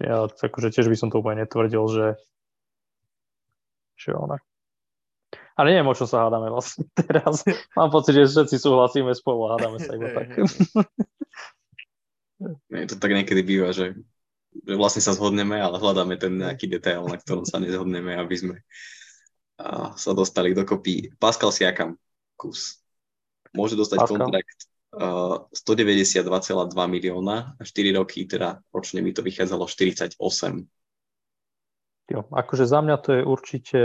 ja 0.00 0.24
akože 0.24 0.72
tiež 0.72 0.88
by 0.88 0.96
som 0.96 1.12
to 1.12 1.20
úplne 1.20 1.44
netvrdil, 1.44 1.84
že 1.92 2.06
že 3.98 4.14
ona. 4.14 4.38
Ale 5.58 5.74
neviem, 5.74 5.90
o 5.90 5.98
čo 5.98 6.06
sa 6.06 6.24
hádame 6.24 6.48
vlastne 6.48 6.86
teraz. 7.04 7.42
Mám 7.76 7.90
pocit, 7.92 8.14
že 8.16 8.30
všetci 8.30 8.56
súhlasíme 8.62 9.12
spolu 9.12 9.50
a 9.50 9.58
hádame 9.58 9.82
sa 9.82 9.92
iba 9.92 10.08
tak. 10.14 10.28
Je 12.70 12.86
to 12.86 13.02
tak 13.02 13.10
niekedy 13.10 13.42
býva, 13.42 13.74
že, 13.74 13.98
že 14.62 14.74
vlastne 14.78 15.02
sa 15.02 15.10
zhodneme, 15.10 15.58
ale 15.58 15.82
hľadáme 15.82 16.14
ten 16.14 16.38
nejaký 16.38 16.70
detail, 16.70 17.02
na 17.10 17.18
ktorom 17.18 17.42
sa 17.42 17.58
nezhodneme, 17.58 18.14
aby 18.14 18.34
sme 18.38 18.56
a 19.58 19.98
sa 19.98 20.14
dostali 20.14 20.54
dokopy. 20.54 21.18
Pascal 21.18 21.50
Siakam, 21.50 21.98
kus. 22.38 22.78
Môže 23.50 23.74
dostať 23.74 24.06
Pascal. 24.06 24.22
kontrakt 24.22 24.67
192,2 24.88 26.24
milióna 26.72 27.36
a 27.60 27.62
4 27.62 27.92
roky, 28.00 28.24
teda 28.24 28.64
ročne 28.72 29.04
mi 29.04 29.12
to 29.12 29.20
vychádzalo 29.20 29.68
48. 29.68 30.16
Jo, 32.08 32.24
akože 32.32 32.64
za 32.64 32.80
mňa 32.80 32.96
to 33.04 33.20
je 33.20 33.22
určite 33.24 33.80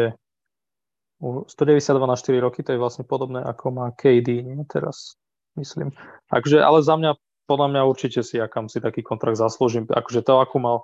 192 1.19 2.07
na 2.07 2.15
4 2.15 2.39
roky, 2.39 2.63
to 2.63 2.71
je 2.71 2.79
vlastne 2.79 3.03
podobné 3.03 3.43
ako 3.43 3.75
má 3.75 3.91
KD, 3.91 4.47
nie 4.47 4.63
teraz, 4.63 5.19
myslím. 5.59 5.91
Takže, 6.31 6.63
ale 6.63 6.79
za 6.79 6.95
mňa, 6.95 7.19
podľa 7.51 7.67
mňa 7.75 7.81
určite 7.83 8.23
si, 8.23 8.39
akám 8.39 8.71
si 8.71 8.79
taký 8.79 9.03
kontrakt 9.03 9.35
zaslúžim. 9.35 9.83
Akože 9.87 10.23
to, 10.23 10.39
ako 10.39 10.55
mal 10.63 10.77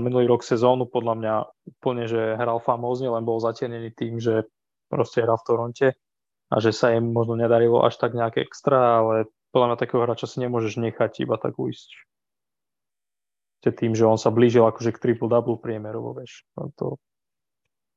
minulý 0.00 0.32
rok 0.32 0.48
sezónu, 0.48 0.88
podľa 0.88 1.14
mňa 1.20 1.34
úplne, 1.76 2.08
že 2.08 2.40
hral 2.40 2.56
famózne, 2.64 3.12
len 3.12 3.24
bol 3.24 3.36
zatienený 3.36 3.92
tým, 3.92 4.16
že 4.16 4.48
proste 4.88 5.20
hral 5.20 5.36
v 5.40 5.46
Toronte 5.48 5.88
a 6.48 6.54
že 6.60 6.72
sa 6.72 6.92
im 6.96 7.12
možno 7.12 7.36
nedarilo 7.36 7.84
až 7.84 8.00
tak 8.00 8.16
nejak 8.16 8.40
extra, 8.40 9.04
ale 9.04 9.28
podľa 9.52 9.66
mňa 9.72 9.78
takého 9.78 10.00
hráča 10.02 10.26
si 10.26 10.40
nemôžeš 10.40 10.80
nechať 10.80 11.28
iba 11.28 11.36
tak 11.36 11.60
uísť. 11.60 12.08
Tým, 13.62 13.94
že 13.94 14.08
on 14.08 14.18
sa 14.18 14.34
blížil 14.34 14.66
akože 14.66 14.90
k 14.90 14.98
triple-double 14.98 15.62
priemerovo, 15.62 16.18
vieš. 16.18 16.42
No 16.58 16.74
to, 16.74 16.98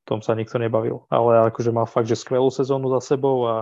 tom 0.06 0.22
sa 0.22 0.38
nikto 0.38 0.62
nebavil. 0.62 1.10
Ale 1.10 1.50
akože 1.50 1.74
má 1.74 1.90
fakt, 1.90 2.06
že 2.06 2.20
skvelú 2.20 2.54
sezónu 2.54 2.94
za 2.94 3.02
sebou 3.02 3.50
a 3.50 3.56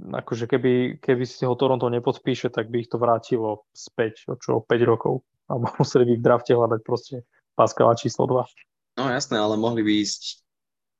akože 0.00 0.48
keby, 0.48 1.02
keby 1.04 1.24
si 1.28 1.44
ho 1.44 1.52
Toronto 1.52 1.92
nepodpíše, 1.92 2.48
tak 2.48 2.72
by 2.72 2.84
ich 2.84 2.88
to 2.88 2.96
vrátilo 2.96 3.68
späť 3.76 4.24
o 4.32 4.34
čo, 4.40 4.64
5 4.64 4.90
rokov. 4.90 5.20
A 5.52 5.60
museli 5.76 6.08
by 6.08 6.14
v 6.16 6.24
drafte 6.24 6.56
hľadať 6.56 6.80
proste 6.80 7.16
Pascala 7.52 7.92
číslo 7.92 8.24
2. 8.24 8.96
No 8.96 9.12
jasné, 9.12 9.36
ale 9.36 9.60
mohli 9.60 9.84
by 9.84 9.92
ísť 10.00 10.40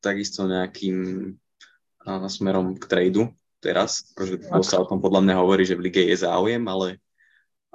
takisto 0.05 0.45
nejakým 0.45 1.33
smerom 2.07 2.77
k 2.77 2.85
tradu, 2.87 3.33
teraz, 3.67 4.15
pretože 4.15 4.47
sa 4.63 4.79
o 4.79 4.87
tom 4.87 5.03
podľa 5.03 5.27
mňa 5.27 5.35
hovorí, 5.43 5.67
že 5.67 5.75
v 5.75 5.91
lige 5.91 6.07
je 6.07 6.23
záujem, 6.23 6.63
ale 6.71 7.03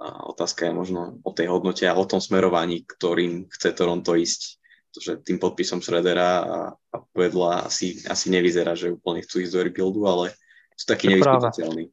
otázka 0.01 0.71
je 0.71 0.73
možno 0.73 1.19
o 1.21 1.31
tej 1.35 1.51
hodnote 1.51 1.83
a 1.83 1.99
o 1.99 2.07
tom 2.07 2.23
smerovaní, 2.23 2.87
ktorým 2.87 3.51
chce 3.51 3.75
Toronto 3.75 4.15
ísť. 4.15 4.63
Pretože 4.91 5.11
tým 5.23 5.39
podpisom 5.39 5.79
Schroedera 5.79 6.31
a, 6.43 6.57
a 6.75 6.97
Vedla 7.15 7.67
asi, 7.67 8.03
asi 8.07 8.27
nevyzerá, 8.27 8.75
že 8.75 8.91
úplne 8.91 9.23
chcú 9.23 9.39
ísť 9.39 9.53
do 9.55 9.61
rebuildu, 9.63 10.01
ale 10.03 10.35
sú 10.75 10.85
takí 10.87 11.07
nevyspytateľní. 11.07 11.87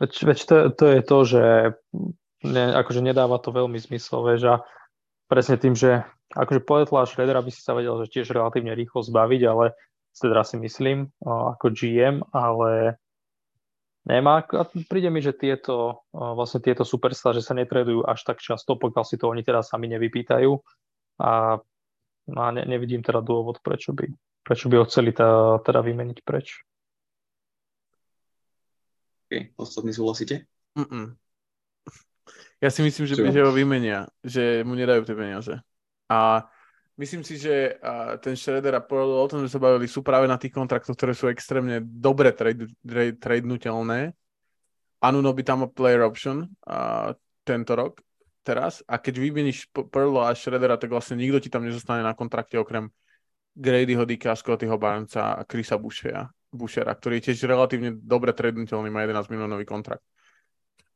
Veď, 0.00 0.12
veď 0.28 0.38
to, 0.44 0.56
to 0.76 0.84
je 0.84 1.00
to, 1.00 1.18
že 1.24 1.44
ne, 2.44 2.64
akože 2.76 3.00
nedáva 3.00 3.40
to 3.40 3.56
veľmi 3.56 3.80
zmysel, 3.80 4.20
vieš, 4.20 4.42
a 4.52 4.54
presne 5.32 5.56
tým, 5.56 5.72
že 5.72 6.04
akože 6.36 6.60
Poetla 6.60 7.02
a 7.02 7.08
Schroedera 7.08 7.40
by 7.40 7.50
si 7.50 7.64
sa 7.64 7.72
vedel, 7.72 7.96
že 8.04 8.20
tiež 8.20 8.36
relatívne 8.36 8.76
rýchlo 8.76 9.00
zbaviť, 9.00 9.42
ale 9.48 9.72
teda 10.12 10.44
si 10.44 10.60
myslím, 10.60 11.08
ako 11.24 11.72
GM, 11.72 12.20
ale 12.36 13.00
nemá. 14.06 14.44
A 14.44 14.62
príde 14.88 15.08
mi, 15.12 15.20
že 15.20 15.36
tieto, 15.36 16.06
vlastne 16.12 16.60
tieto 16.60 16.84
superstar, 16.84 17.36
že 17.36 17.44
sa 17.44 17.56
netredujú 17.56 18.04
až 18.04 18.24
tak 18.24 18.40
často, 18.40 18.76
pokiaľ 18.76 19.04
si 19.04 19.16
to 19.20 19.28
oni 19.28 19.44
teraz 19.44 19.72
sami 19.72 19.88
nevypýtajú. 19.92 20.52
A, 21.20 21.60
no 22.30 22.40
a 22.40 22.48
ne, 22.54 22.62
nevidím 22.64 23.04
teda 23.04 23.20
dôvod, 23.20 23.60
prečo 23.60 23.92
by, 23.92 24.08
prečo 24.44 24.72
by 24.72 24.80
ho 24.80 24.84
chceli 24.88 25.12
tá, 25.12 25.60
teda 25.60 25.84
vymeniť 25.84 26.18
preč. 26.24 26.64
OK, 29.30 29.54
ostatní 29.60 29.94
súhlasíte? 29.94 30.48
Mm-mm. 30.74 31.14
Ja 32.60 32.68
si 32.68 32.84
myslím, 32.84 33.08
že, 33.08 33.16
by 33.16 33.32
ho 33.40 33.56
vymenia, 33.56 34.10
že 34.20 34.60
mu 34.68 34.76
nedajú 34.76 35.08
tie 35.08 35.16
peniaze. 35.16 35.54
A 36.12 36.44
Myslím 37.00 37.24
si, 37.24 37.40
že 37.40 37.80
ten 38.20 38.36
Shredder 38.36 38.76
a 38.76 38.84
Pearl, 38.84 39.08
o 39.08 39.24
tom 39.24 39.40
sme 39.40 39.48
sa 39.48 39.56
bavili, 39.56 39.88
sú 39.88 40.04
práve 40.04 40.28
na 40.28 40.36
tých 40.36 40.52
kontraktoch, 40.52 40.92
ktoré 40.92 41.16
sú 41.16 41.32
extrémne 41.32 41.80
dobre 41.80 42.28
trade, 42.36 42.68
trade, 42.84 43.16
by 45.32 45.40
tam 45.40 45.64
mal 45.64 45.72
player 45.72 46.04
option 46.04 46.44
uh, 46.68 47.16
tento 47.40 47.72
rok, 47.72 48.04
teraz. 48.44 48.84
A 48.84 49.00
keď 49.00 49.16
vymeníš 49.16 49.72
Pearl 49.72 50.12
a 50.20 50.36
Shreddera, 50.36 50.76
tak 50.76 50.92
vlastne 50.92 51.16
nikto 51.16 51.40
ti 51.40 51.48
tam 51.48 51.64
nezostane 51.64 52.04
na 52.04 52.12
kontrakte 52.12 52.60
okrem 52.60 52.92
Gradyho 53.56 54.04
Dicka, 54.04 54.36
Scottyho 54.36 54.76
Barnesa 54.76 55.40
a 55.40 55.48
Chrisa 55.48 55.80
Bushera, 55.80 56.92
ktorý 56.92 57.16
je 57.16 57.32
tiež 57.32 57.48
relatívne 57.48 57.96
dobre 57.96 58.36
tradenúteľný, 58.36 58.92
má 58.92 59.08
11 59.08 59.32
miliónový 59.32 59.64
kontrakt. 59.64 60.04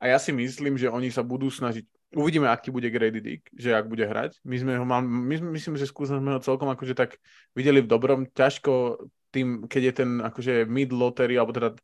A 0.03 0.11
ja 0.11 0.19
si 0.19 0.35
myslím, 0.35 0.77
že 0.77 0.91
oni 0.91 1.09
sa 1.09 1.23
budú 1.25 1.49
snažiť 1.49 1.87
uvidíme, 2.15 2.47
aký 2.47 2.71
bude 2.71 2.87
Grady 2.91 3.21
Dick, 3.21 3.43
že 3.55 3.75
ak 3.75 3.91
bude 3.91 4.07
hrať. 4.07 4.39
My 4.47 4.57
sme 4.59 4.73
ho 4.79 4.87
mal, 4.87 5.03
my 5.03 5.35
myslím, 5.55 5.75
že 5.75 5.91
skúsili 5.91 6.23
sme 6.23 6.39
ho 6.39 6.41
celkom 6.41 6.71
akože 6.71 6.95
tak 6.95 7.19
videli 7.53 7.83
v 7.83 7.91
dobrom, 7.91 8.31
ťažko 8.31 9.03
tým, 9.35 9.67
keď 9.67 9.83
je 9.83 9.93
ten 9.93 10.11
akože 10.23 10.55
mid 10.71 10.95
lottery, 10.95 11.35
alebo 11.35 11.51
teda 11.51 11.75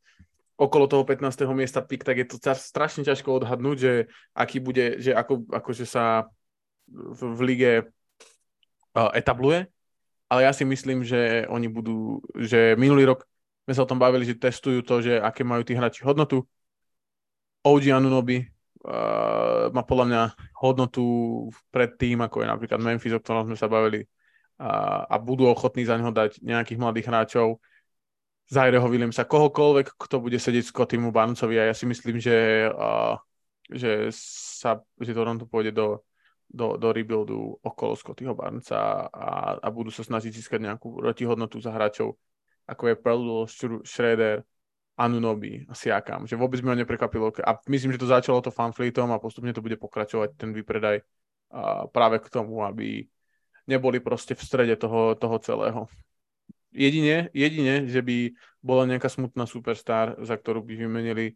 okolo 0.55 0.87
toho 0.87 1.03
15. 1.03 1.43
miesta 1.51 1.83
pick, 1.83 2.07
tak 2.07 2.15
je 2.15 2.25
to 2.31 2.39
strašne 2.39 3.03
ťažko 3.03 3.43
odhadnúť, 3.43 3.77
že 3.77 3.91
aký 4.31 4.63
bude, 4.63 5.03
že 5.03 5.11
ako, 5.11 5.43
akože 5.51 5.83
sa 5.83 6.31
v, 6.87 7.19
v 7.35 7.39
lige 7.43 7.71
uh, 8.95 9.11
etabluje. 9.11 9.67
Ale 10.31 10.47
ja 10.47 10.55
si 10.55 10.63
myslím, 10.63 11.03
že 11.03 11.43
oni 11.51 11.67
budú, 11.67 12.23
že 12.39 12.79
minulý 12.79 13.03
rok 13.03 13.27
sme 13.67 13.73
sa 13.75 13.83
o 13.83 13.89
tom 13.89 13.99
bavili, 13.99 14.23
že 14.23 14.39
testujú 14.39 14.79
to, 14.79 15.03
že 15.03 15.19
aké 15.19 15.43
majú 15.43 15.59
tí 15.67 15.75
hráči 15.75 16.07
hodnotu. 16.07 16.47
OG 17.61 17.83
Anunobi 17.93 18.41
uh, 18.41 19.69
má 19.69 19.81
podľa 19.85 20.05
mňa 20.09 20.21
hodnotu 20.61 21.03
pred 21.69 21.93
tým, 21.97 22.21
ako 22.25 22.41
je 22.41 22.47
napríklad 22.49 22.79
Memphis, 22.81 23.13
o 23.13 23.21
ktorom 23.21 23.49
sme 23.49 23.57
sa 23.57 23.69
bavili 23.69 24.05
a, 24.61 25.05
a 25.09 25.15
budú 25.17 25.49
ochotní 25.49 25.85
za 25.85 25.97
neho 25.97 26.13
dať 26.13 26.41
nejakých 26.41 26.81
mladých 26.81 27.09
hráčov. 27.09 27.57
Zajreho 28.51 28.83
Williamsa, 28.83 29.23
kohokoľvek, 29.23 29.95
kto 29.95 30.19
bude 30.19 30.35
sedieť 30.35 30.69
s 30.69 30.75
Kotimu 30.75 31.15
Barnesovi 31.15 31.55
a 31.55 31.71
ja 31.71 31.75
si 31.77 31.87
myslím, 31.87 32.19
že, 32.19 32.67
uh, 32.67 33.15
že, 33.71 34.11
sa, 34.13 34.81
že 34.99 35.15
Toronto 35.15 35.47
pôjde 35.47 35.71
do, 35.71 36.03
do, 36.51 36.75
do 36.75 36.91
rebuildu 36.91 37.63
okolo 37.63 37.95
Scottyho 37.95 38.35
Barnesa 38.35 39.07
a, 39.07 39.55
a 39.55 39.67
budú 39.71 39.87
sa 39.87 40.03
snažiť 40.03 40.35
získať 40.35 40.59
nejakú 40.67 40.99
protihodnotu 40.99 41.63
za 41.63 41.71
hráčov, 41.71 42.19
ako 42.67 42.83
je 42.91 42.95
Pearl, 42.99 43.27
Schroeder, 43.87 44.43
Anunobi 44.99 45.65
a 45.65 45.73
Siakam, 45.73 46.27
že 46.27 46.35
vôbec 46.35 46.59
mi 46.59 46.69
ho 46.69 46.77
neprekvapilo. 46.77 47.31
A 47.41 47.57
myslím, 47.71 47.95
že 47.95 48.01
to 48.03 48.11
začalo 48.11 48.43
to 48.43 48.51
fanfleetom 48.51 49.09
a 49.11 49.21
postupne 49.23 49.55
to 49.55 49.63
bude 49.63 49.79
pokračovať 49.79 50.35
ten 50.35 50.51
vypredaj 50.51 51.01
a 51.51 51.87
práve 51.91 52.23
k 52.23 52.31
tomu, 52.31 52.63
aby 52.63 53.03
neboli 53.67 53.99
proste 53.99 54.35
v 54.35 54.41
strede 54.43 54.75
toho, 54.79 55.15
toho 55.19 55.37
celého. 55.43 55.81
Jedine, 56.71 57.27
jedine, 57.35 57.83
že 57.91 57.99
by 57.99 58.31
bola 58.63 58.87
nejaká 58.87 59.11
smutná 59.11 59.43
superstar, 59.43 60.15
za 60.23 60.39
ktorú 60.39 60.63
by 60.63 60.73
vymenili 60.87 61.35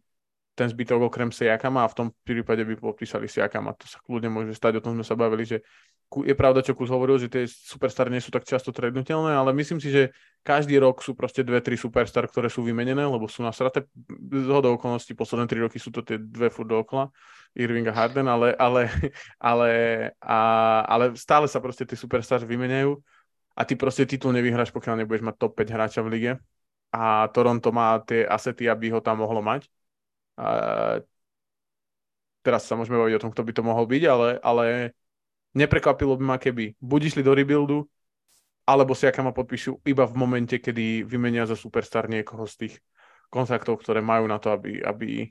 ten 0.56 0.72
zbytok 0.72 1.12
okrem 1.12 1.28
Siakama 1.28 1.84
a 1.84 1.92
v 1.92 1.96
tom 2.00 2.08
prípade 2.24 2.64
by 2.64 2.80
podpísali 2.80 3.28
Siakama. 3.28 3.76
To 3.76 3.84
sa 3.84 4.00
kľudne 4.00 4.32
môže 4.32 4.56
stať, 4.56 4.80
o 4.80 4.84
tom 4.84 4.96
sme 4.96 5.04
sa 5.04 5.12
bavili, 5.12 5.44
že 5.44 5.60
je 6.08 6.32
pravda, 6.32 6.64
čo 6.64 6.72
Kus 6.72 6.88
hovoril, 6.88 7.20
že 7.20 7.28
tie 7.28 7.44
superstar 7.44 8.08
nie 8.08 8.24
sú 8.24 8.32
tak 8.32 8.48
často 8.48 8.72
trednutelné, 8.72 9.36
ale 9.36 9.52
myslím 9.52 9.76
si, 9.76 9.92
že 9.92 10.16
každý 10.40 10.80
rok 10.80 11.04
sú 11.04 11.12
proste 11.12 11.44
dve, 11.44 11.60
tri 11.60 11.76
superstar, 11.76 12.24
ktoré 12.24 12.48
sú 12.48 12.64
vymenené, 12.64 13.04
lebo 13.04 13.28
sú 13.28 13.44
nasraté. 13.44 13.84
Z 14.32 14.48
hodou 14.48 14.80
okolností 14.80 15.12
posledné 15.12 15.44
tri 15.44 15.60
roky 15.60 15.76
sú 15.76 15.92
to 15.92 16.00
tie 16.00 16.16
dve 16.16 16.48
furt 16.48 16.72
dookola, 16.72 17.12
Irving 17.52 17.84
a 17.90 17.92
Harden, 17.92 18.24
ale, 18.24 18.56
ale, 18.56 18.88
ale, 19.52 19.70
a, 20.24 20.38
ale 20.88 21.04
stále 21.20 21.50
sa 21.52 21.60
proste 21.60 21.84
tí 21.84 22.00
superstars 22.00 22.48
vymeniajú 22.48 22.96
a 23.52 23.60
ty 23.68 23.76
proste 23.76 24.08
titul 24.08 24.32
nevyhráš, 24.32 24.72
pokiaľ 24.72 25.04
nebudeš 25.04 25.20
mať 25.20 25.36
top 25.36 25.52
5 25.58 25.74
hráča 25.74 26.00
v 26.00 26.10
lige. 26.16 26.32
A 26.96 27.28
Toronto 27.28 27.74
má 27.76 28.00
tie 28.08 28.24
asety, 28.24 28.70
aby 28.70 28.88
ho 28.88 29.04
tam 29.04 29.20
mohlo 29.20 29.44
mať. 29.44 29.68
A, 30.36 31.00
teraz 32.46 32.62
sa 32.68 32.78
môžeme 32.78 33.00
baviť 33.00 33.18
o 33.18 33.22
tom, 33.26 33.32
kto 33.34 33.42
by 33.42 33.52
to 33.56 33.62
mohol 33.66 33.84
byť, 33.90 34.02
ale, 34.06 34.28
ale 34.38 34.64
neprekvapilo 35.58 36.14
by 36.14 36.24
ma, 36.24 36.36
keby 36.38 36.78
buď 36.78 37.00
išli 37.10 37.26
do 37.26 37.34
rebuildu, 37.34 37.90
alebo 38.66 38.94
si 38.94 39.06
ma 39.06 39.34
podpíšu 39.34 39.82
iba 39.86 40.06
v 40.06 40.14
momente, 40.14 40.58
kedy 40.58 41.06
vymenia 41.06 41.46
za 41.46 41.54
superstar 41.54 42.10
niekoho 42.10 42.46
z 42.46 42.54
tých 42.66 42.74
kontaktov, 43.30 43.82
ktoré 43.82 44.02
majú 44.02 44.26
na 44.26 44.38
to, 44.38 44.54
aby, 44.54 44.82
aby, 44.82 45.30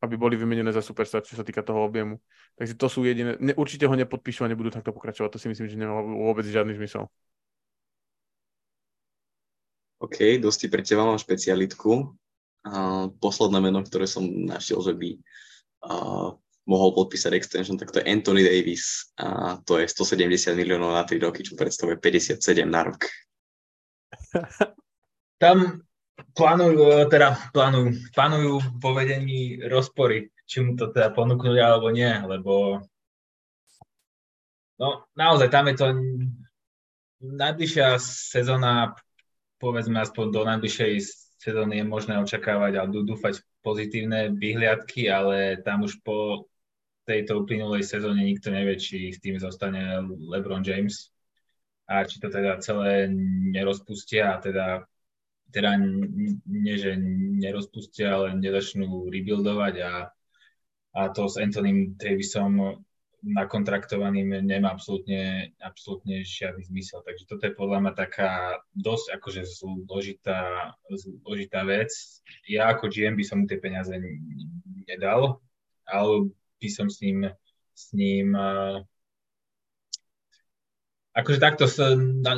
aby 0.00 0.14
boli 0.16 0.36
vymenené 0.36 0.72
za 0.72 0.84
superstar, 0.84 1.24
čo 1.24 1.36
sa 1.36 1.44
týka 1.44 1.60
toho 1.60 1.84
objemu. 1.84 2.20
Takže 2.56 2.76
to 2.76 2.86
sú 2.88 3.04
jediné, 3.04 3.36
ne, 3.40 3.52
určite 3.56 3.84
ho 3.88 3.94
nepodpíšu 3.96 4.44
a 4.44 4.50
nebudú 4.52 4.72
takto 4.72 4.92
pokračovať, 4.92 5.36
to 5.36 5.40
si 5.40 5.48
myslím, 5.52 5.68
že 5.68 5.76
nemá 5.80 6.00
vôbec 6.00 6.44
žiadny 6.48 6.76
zmysel. 6.76 7.08
OK, 10.02 10.42
dosti 10.42 10.66
pre 10.66 10.82
teba 10.82 11.06
mám 11.06 11.20
špecialitku. 11.20 12.18
Uh, 12.62 13.10
posledné 13.18 13.58
meno, 13.58 13.82
ktoré 13.82 14.06
som 14.06 14.22
našiel, 14.22 14.78
že 14.86 14.94
by 14.94 15.10
uh, 15.82 16.38
mohol 16.62 16.90
podpísať 16.94 17.34
extension, 17.34 17.74
tak 17.74 17.90
to 17.90 17.98
je 17.98 18.06
Anthony 18.06 18.46
Davis 18.46 19.10
a 19.18 19.58
to 19.66 19.82
je 19.82 19.90
170 19.90 20.54
miliónov 20.54 20.94
na 20.94 21.02
3 21.02 21.18
roky, 21.18 21.42
čo 21.42 21.58
predstavuje 21.58 21.98
57 21.98 22.38
na 22.62 22.86
rok. 22.86 23.02
Tam 25.42 25.82
plánujú, 26.38 27.10
teda 27.10 27.34
plánujú, 27.50 27.98
plánujú 28.14 28.54
povedení 28.78 29.58
rozpory, 29.66 30.30
či 30.46 30.62
mu 30.62 30.78
to 30.78 30.94
teda 30.94 31.10
ponúknuť 31.10 31.58
alebo 31.58 31.90
nie, 31.90 32.08
lebo 32.08 32.78
no 34.78 34.88
naozaj 35.18 35.48
tam 35.50 35.66
je 35.66 35.74
to 35.74 35.86
najbližšia 37.22 37.98
sezóna, 38.30 38.94
povedzme 39.58 39.98
aspoň 39.98 40.26
do 40.30 40.40
najbližšej 40.46 40.92
sezóny 41.42 41.82
je 41.82 41.84
možné 41.90 42.14
očakávať 42.22 42.78
a 42.78 42.86
dúfať 42.86 43.42
pozitívne 43.66 44.30
vyhliadky, 44.30 45.10
ale 45.10 45.58
tam 45.66 45.82
už 45.82 45.98
po 46.06 46.46
tejto 47.02 47.42
uplynulej 47.42 47.82
sezóne 47.82 48.22
nikto 48.22 48.54
nevie, 48.54 48.78
či 48.78 49.10
v 49.10 49.18
tým 49.18 49.36
zostane 49.42 50.06
LeBron 50.06 50.62
James 50.62 51.10
a 51.90 52.06
či 52.06 52.22
to 52.22 52.30
teda 52.30 52.62
celé 52.62 53.10
nerozpustia 53.50 54.38
a 54.38 54.40
teda, 54.40 54.86
teda 55.50 55.82
nie, 56.46 56.78
že 56.78 56.94
nerozpustia, 57.42 58.14
ale 58.14 58.38
nezačnú 58.38 59.10
rebuildovať 59.10 59.74
a, 59.82 59.92
a 60.94 61.00
to 61.10 61.26
s 61.26 61.42
Anthony 61.42 61.98
Davisom 61.98 62.86
nakontraktovaným 63.22 64.42
nemá 64.42 64.74
absolútne, 64.74 65.54
absolútne 65.62 66.26
žiadny 66.26 66.66
zmysel. 66.66 67.06
Takže 67.06 67.24
toto 67.30 67.46
je 67.46 67.54
podľa 67.54 67.78
mňa 67.86 67.92
taká 67.94 68.58
dosť 68.74 69.14
akože 69.18 69.42
zložitá, 69.46 70.74
zložitá 70.90 71.62
vec. 71.62 71.94
Ja 72.50 72.74
ako 72.74 72.90
GM 72.90 73.14
by 73.14 73.24
som 73.24 73.42
mu 73.42 73.46
tie 73.46 73.62
peniaze 73.62 73.94
nedal, 74.90 75.38
ale 75.86 76.34
by 76.58 76.68
som 76.68 76.90
s 76.90 76.98
ním, 76.98 77.30
s 77.72 77.94
ním 77.94 78.34
akože 81.12 81.38
takto 81.38 81.70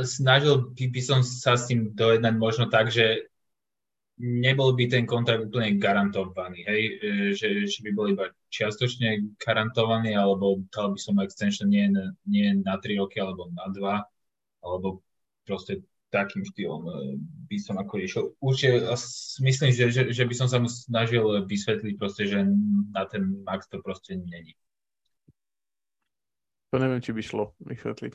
snažil 0.04 0.74
by, 0.74 0.84
by 0.92 1.00
som 1.00 1.20
sa 1.24 1.56
s 1.56 1.70
tým 1.70 1.96
dojednať 1.96 2.34
možno 2.36 2.68
tak, 2.68 2.92
že 2.92 3.30
nebol 4.18 4.78
by 4.78 4.86
ten 4.86 5.04
kontrakt 5.10 5.50
úplne 5.50 5.74
garantovaný, 5.74 6.62
hej, 6.70 6.82
e, 7.02 7.14
že, 7.34 7.66
že 7.66 7.82
by 7.82 7.90
bol 7.90 8.06
iba 8.14 8.30
čiastočne 8.46 9.34
garantovaný, 9.42 10.14
alebo 10.14 10.62
dal 10.70 10.94
by 10.94 10.98
som 11.02 11.18
extension 11.18 11.66
nie, 11.66 11.90
nie 12.30 12.54
na 12.62 12.78
3 12.78 13.02
roky, 13.02 13.18
alebo 13.18 13.50
na 13.50 13.66
2, 13.74 14.62
alebo 14.62 15.02
proste 15.42 15.82
takým 16.14 16.46
štýlom 16.46 16.82
e, 16.86 16.92
by 17.50 17.58
som 17.58 17.74
ako 17.74 17.94
išiel. 17.98 18.24
Určite 18.38 18.86
myslím, 19.42 19.70
že, 19.74 19.90
že, 19.90 20.02
že 20.14 20.24
by 20.24 20.34
som 20.38 20.46
sa 20.46 20.62
mu 20.62 20.70
snažil 20.70 21.26
vysvetliť 21.42 21.94
proste, 21.98 22.30
že 22.30 22.46
na 22.94 23.02
ten 23.10 23.42
max 23.42 23.66
to 23.66 23.82
proste 23.82 24.14
není. 24.14 24.54
To 26.70 26.78
neviem, 26.78 27.02
či 27.02 27.10
by 27.10 27.22
šlo 27.22 27.54
vysvetliť. 27.66 28.14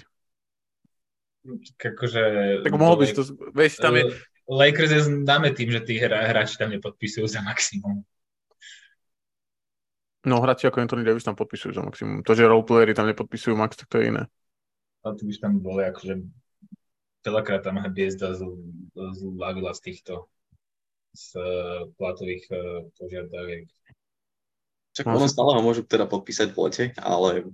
Akože, 1.80 2.24
tak 2.68 2.76
mohol 2.76 3.00
by 3.00 3.06
si 3.08 3.16
to, 3.16 3.24
vieš, 3.52 3.80
tam 3.80 3.96
je... 3.96 4.12
Lakers 4.50 4.92
je 4.92 5.02
známe 5.06 5.54
tým, 5.54 5.70
že 5.70 5.86
tí 5.86 6.02
hra, 6.02 6.26
hráči 6.26 6.58
tam 6.58 6.74
nepodpisujú 6.74 7.30
za 7.30 7.46
maximum. 7.46 8.02
No, 10.26 10.42
hráči 10.42 10.66
ako 10.66 10.82
Anthony 10.82 11.06
Davis 11.06 11.24
tam 11.24 11.38
podpisujú 11.38 11.78
za 11.78 11.86
maximum. 11.86 12.26
To, 12.26 12.34
že 12.34 12.50
roleplayery 12.50 12.98
tam 12.98 13.06
nepodpisujú 13.06 13.54
max, 13.54 13.78
tak 13.78 13.88
to 13.88 14.02
je 14.02 14.10
iné. 14.10 14.24
A 15.06 15.14
tu 15.16 15.30
by 15.30 15.34
tam 15.38 15.62
boli 15.62 15.86
akože 15.86 16.20
veľakrát 17.24 17.62
tam 17.62 17.78
hviezda 17.80 18.36
zľavila 18.92 19.72
z 19.78 19.82
týchto 19.86 20.28
z 21.14 21.26
uh, 21.38 21.90
platových 21.98 22.46
uh, 22.54 22.86
požiadaviek. 22.98 23.66
Čak 24.94 25.10
ono 25.10 25.26
stále 25.26 25.58
ho 25.58 25.62
môžu 25.62 25.86
teda 25.86 26.06
podpísať 26.06 26.54
v 26.54 26.58
lete, 26.70 26.86
ale 27.02 27.50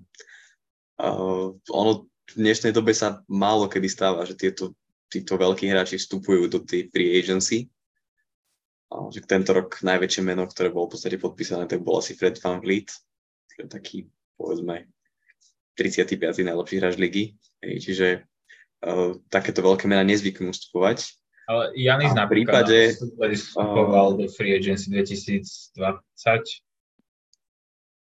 uh, 1.00 1.56
ono 1.72 1.92
v 2.26 2.34
dnešnej 2.36 2.74
dobe 2.74 2.92
sa 2.92 3.22
málo 3.30 3.70
kedy 3.70 3.88
stáva, 3.88 4.26
že 4.26 4.36
tieto, 4.36 4.74
títo 5.10 5.38
veľkí 5.40 5.70
hráči 5.70 6.02
vstupujú 6.02 6.50
do 6.50 6.60
tej 6.62 6.90
free 6.90 7.16
agency. 7.18 7.70
Uh, 8.90 9.10
že 9.10 9.26
tento 9.26 9.52
rok 9.54 9.82
najväčšie 9.82 10.22
meno, 10.22 10.46
ktoré 10.46 10.70
bolo 10.70 10.90
v 10.90 10.98
podstate 10.98 11.18
podpísané, 11.18 11.66
tak 11.66 11.82
bol 11.82 12.00
asi 12.00 12.14
Fred 12.14 12.38
Van 12.40 12.62
Vliet, 12.62 12.94
taký, 13.68 14.06
povedzme, 14.38 14.90
35. 15.76 16.22
najlepší 16.22 16.76
hráč 16.80 16.96
ligy. 17.02 17.24
Čiže 17.62 18.24
uh, 18.86 19.18
takéto 19.28 19.66
veľké 19.66 19.90
mená 19.90 20.06
nezvyknú 20.06 20.54
vstupovať. 20.54 21.18
Ale 21.46 21.78
Janis 21.78 22.14
v 22.18 22.26
prípade, 22.26 22.98
vstupoval 23.38 24.18
uh, 24.18 24.18
do 24.18 24.26
Free 24.34 24.58
Agency 24.58 24.90
2020 24.90 26.66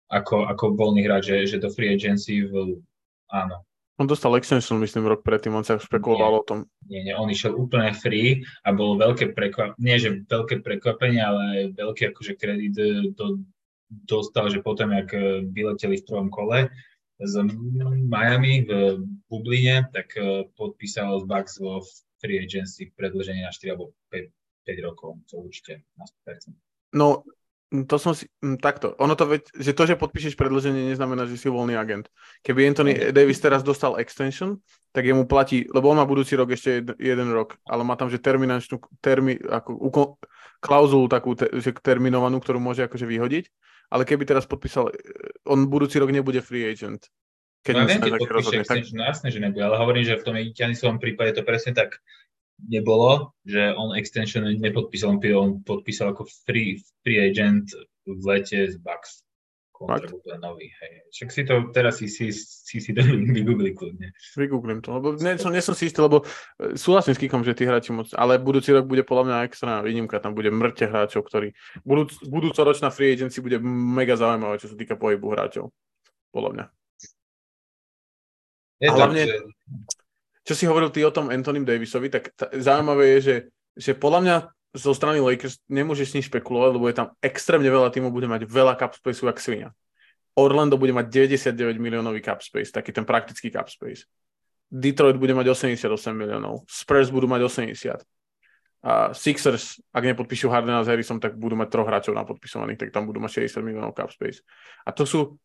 ako, 0.09 0.49
ako 0.49 0.65
voľný 0.73 1.05
hráč, 1.05 1.29
že, 1.29 1.57
že 1.57 1.57
do 1.61 1.69
Free 1.69 1.93
Agency 1.93 2.49
v, 2.49 2.81
áno. 3.29 3.68
On 3.99 4.07
dostal 4.07 4.31
extension, 4.39 4.79
myslím, 4.79 5.11
rok 5.11 5.27
predtým, 5.27 5.59
on 5.59 5.67
sa 5.67 5.75
špekuloval 5.75 6.39
o 6.39 6.47
tom. 6.47 6.59
Nie, 6.87 7.03
nie, 7.03 7.15
on 7.19 7.27
išiel 7.27 7.59
úplne 7.59 7.91
free 7.91 8.47
a 8.63 8.71
bolo 8.71 8.95
veľké 8.95 9.35
prekvapenie, 9.35 9.83
nie 9.83 9.99
že 9.99 10.23
veľké 10.23 10.63
prekvapenie, 10.63 11.19
ale 11.19 11.75
veľký 11.75 12.15
akože 12.15 12.39
kredit 12.39 12.79
do 13.19 13.43
dostal, 13.89 14.53
že 14.53 14.61
potom, 14.61 14.93
jak 14.93 15.13
e, 15.17 15.49
vyleteli 15.49 15.97
v 16.01 16.07
prvom 16.07 16.29
kole 16.29 16.69
z 17.19 17.35
Miami 18.05 18.63
v 18.69 19.03
Bubline, 19.27 19.89
tak 19.91 20.15
e, 20.17 20.45
podpísal 20.55 21.19
z 21.21 21.25
Bucks 21.25 21.59
vo 21.59 21.83
free 22.21 22.39
agency 22.39 22.93
predlženie 22.95 23.43
na 23.49 23.53
4 23.53 23.75
alebo 23.75 23.97
5, 24.13 24.29
5 24.69 24.87
rokov, 24.87 25.19
to 25.27 25.41
určite 25.41 25.83
na 25.97 26.05
100%. 26.29 26.53
No, 26.95 27.25
to 27.69 27.97
som 28.01 28.17
si, 28.17 28.25
takto, 28.65 28.97
ono 28.97 29.13
to 29.13 29.29
veď, 29.29 29.43
že 29.61 29.77
to, 29.77 29.85
že 29.85 30.01
podpíšeš 30.01 30.41
predlženie, 30.41 30.89
neznamená, 30.89 31.29
že 31.29 31.37
si 31.37 31.53
voľný 31.53 31.77
agent. 31.77 32.09
Keby 32.41 32.65
Anthony 32.65 32.93
Davis 33.13 33.45
teraz 33.45 33.61
dostal 33.61 34.01
extension, 34.01 34.65
tak 34.97 35.05
jemu 35.05 35.29
platí, 35.29 35.69
lebo 35.69 35.93
on 35.93 36.01
má 36.01 36.09
budúci 36.09 36.33
rok 36.33 36.49
ešte 36.49 36.81
jeden, 36.81 36.97
jeden 36.97 37.29
rok, 37.29 37.61
ale 37.69 37.85
má 37.85 37.93
tam, 38.01 38.09
že 38.09 38.17
terminačnú, 38.17 38.81
termi, 39.05 39.37
ako, 39.37 39.71
uko, 39.77 40.03
klauzulu 40.65 41.13
takú, 41.13 41.37
te, 41.37 41.53
že 41.61 41.77
terminovanú, 41.77 42.41
ktorú 42.41 42.57
môže 42.57 42.89
akože 42.89 43.05
vyhodiť, 43.05 43.45
ale 43.93 44.09
keby 44.09 44.25
teraz 44.25 44.49
podpísal, 44.49 44.89
on 45.45 45.69
budúci 45.69 46.01
rok 46.01 46.09
nebude 46.09 46.41
free 46.41 46.65
agent. 46.65 47.05
Keď 47.69 47.75
no, 47.75 47.85
viem, 47.85 48.01
keď 48.01 48.13
podpíše 48.17 48.57
extension, 48.65 48.97
tak... 48.97 49.01
no 49.03 49.05
jasné, 49.13 49.29
že 49.29 49.39
nebude, 49.45 49.61
ale 49.61 49.77
hovorím, 49.77 50.05
že 50.09 50.17
v 50.17 50.25
tom 50.25 50.35
Janisovom 50.41 50.97
prípade 50.97 51.37
to 51.37 51.45
presne 51.45 51.77
tak 51.77 52.01
nebolo, 52.67 53.31
že 53.47 53.75
on 53.75 53.95
extension 53.95 54.43
nepodpísal, 54.45 55.19
on 55.39 55.63
podpísal 55.63 56.11
ako 56.11 56.27
free, 56.47 56.83
free 57.07 57.31
agent 57.31 57.71
v 58.07 58.23
lete 58.27 58.67
z 58.67 58.77
Bucks. 58.83 59.23
Kontrakt 59.79 60.11
nový, 60.43 60.75
hej. 60.75 61.07
Však 61.15 61.29
si 61.31 61.43
to 61.47 61.71
teraz 61.71 62.03
si 62.03 62.11
si, 62.11 62.35
si, 62.35 62.83
si 62.83 62.91
to 62.91 62.99
vygoogli 63.39 63.79
kľudne. 63.79 64.11
Vygooglím 64.35 64.83
to, 64.83 64.91
lebo 64.99 65.15
nie 65.15 65.39
som, 65.39 65.55
nie 65.55 65.63
som 65.63 65.79
si 65.79 65.87
istý, 65.87 66.03
lebo 66.03 66.27
e, 66.59 66.75
súhlasím 66.75 67.15
s 67.15 67.23
Kikom, 67.23 67.47
že 67.47 67.55
tí 67.55 67.63
hráči 67.63 67.95
moc, 67.95 68.11
ale 68.19 68.43
budúci 68.43 68.75
rok 68.75 68.91
bude 68.91 69.07
podľa 69.07 69.25
mňa 69.31 69.47
extra 69.47 69.79
výnimka, 69.87 70.19
tam 70.19 70.35
bude 70.35 70.51
mŕte 70.51 70.91
hráčov, 70.91 71.31
ktorí, 71.31 71.55
budúc, 71.87 72.19
budúcoročná 72.27 72.91
free 72.91 73.15
agency 73.15 73.39
bude 73.39 73.63
mega 73.63 74.19
zaujímavá, 74.19 74.59
čo 74.59 74.67
sa 74.67 74.75
týka 74.75 74.99
pohybu 74.99 75.31
hráčov, 75.31 75.71
podľa 76.35 76.51
mňa. 76.51 76.65
Je 78.83 78.89
a 78.91 78.95
hlavne, 78.99 79.23
že 79.31 79.37
čo 80.49 80.57
si 80.57 80.65
hovoril 80.65 80.89
ty 80.89 81.05
o 81.05 81.13
tom 81.13 81.29
Antonym 81.29 81.69
Davisovi, 81.69 82.09
tak 82.09 82.33
t- 82.33 82.49
zaujímavé 82.57 83.05
je, 83.15 83.19
že, 83.21 83.37
že 83.77 83.93
podľa 83.93 84.21
mňa 84.25 84.37
zo 84.73 84.97
strany 84.97 85.21
Lakers 85.21 85.61
nemôžeš 85.69 86.07
s 86.09 86.15
ním 86.17 86.25
špekulovať, 86.25 86.71
lebo 86.73 86.89
je 86.89 86.97
tam 86.97 87.13
extrémne 87.21 87.69
veľa 87.69 87.93
týmov, 87.93 88.17
bude 88.17 88.33
mať 88.33 88.49
veľa 88.49 88.81
cap 88.81 88.97
spaceu, 88.97 89.29
jak 89.29 89.45
svinia. 89.45 89.69
Orlando 90.41 90.81
bude 90.81 90.97
mať 90.97 91.13
99 91.53 91.77
miliónový 91.77 92.25
cap 92.25 92.41
space, 92.41 92.73
taký 92.73 92.97
ten 92.97 93.05
praktický 93.05 93.53
cap 93.53 93.69
space. 93.69 94.09
Detroit 94.73 95.21
bude 95.21 95.37
mať 95.37 95.53
88 95.53 95.85
miliónov, 96.17 96.65
Spurs 96.65 97.13
budú 97.13 97.29
mať 97.29 97.45
80. 97.45 98.01
A 98.79 99.11
Sixers, 99.11 99.83
ak 99.91 100.05
nepodpíšu 100.07 100.49
Hardena 100.49 100.81
s 100.81 100.89
Harrisom, 100.89 101.19
tak 101.19 101.35
budú 101.35 101.59
mať 101.59 101.69
troch 101.69 101.89
hráčov 101.89 102.15
na 102.15 102.23
podpisovaných, 102.23 102.87
tak 102.87 102.95
tam 102.95 103.05
budú 103.05 103.19
mať 103.21 103.45
60 103.45 103.61
miliónov 103.61 103.93
cap 103.93 104.09
space. 104.09 104.41
A 104.87 104.95
to 104.97 105.03
sú 105.03 105.37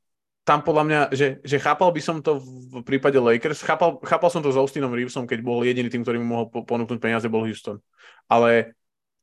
tam 0.44 0.60
podľa 0.60 0.84
mňa, 0.84 1.00
že, 1.16 1.28
že 1.40 1.56
chápal 1.56 1.88
by 1.96 2.02
som 2.04 2.20
to 2.20 2.44
v 2.44 2.84
prípade 2.84 3.16
Lakers, 3.16 3.64
chápal, 3.64 3.96
chápal 4.04 4.28
som 4.28 4.44
to 4.44 4.52
s 4.52 4.60
Austinom 4.60 4.92
Reevesom, 4.92 5.24
keď 5.24 5.40
bol 5.40 5.64
jediný 5.64 5.88
tým, 5.88 6.04
ktorý 6.04 6.20
mu 6.20 6.28
mohol 6.36 6.46
ponúknuť 6.52 7.00
peniaze, 7.00 7.32
bol 7.32 7.48
Houston. 7.48 7.80
Ale, 8.28 8.76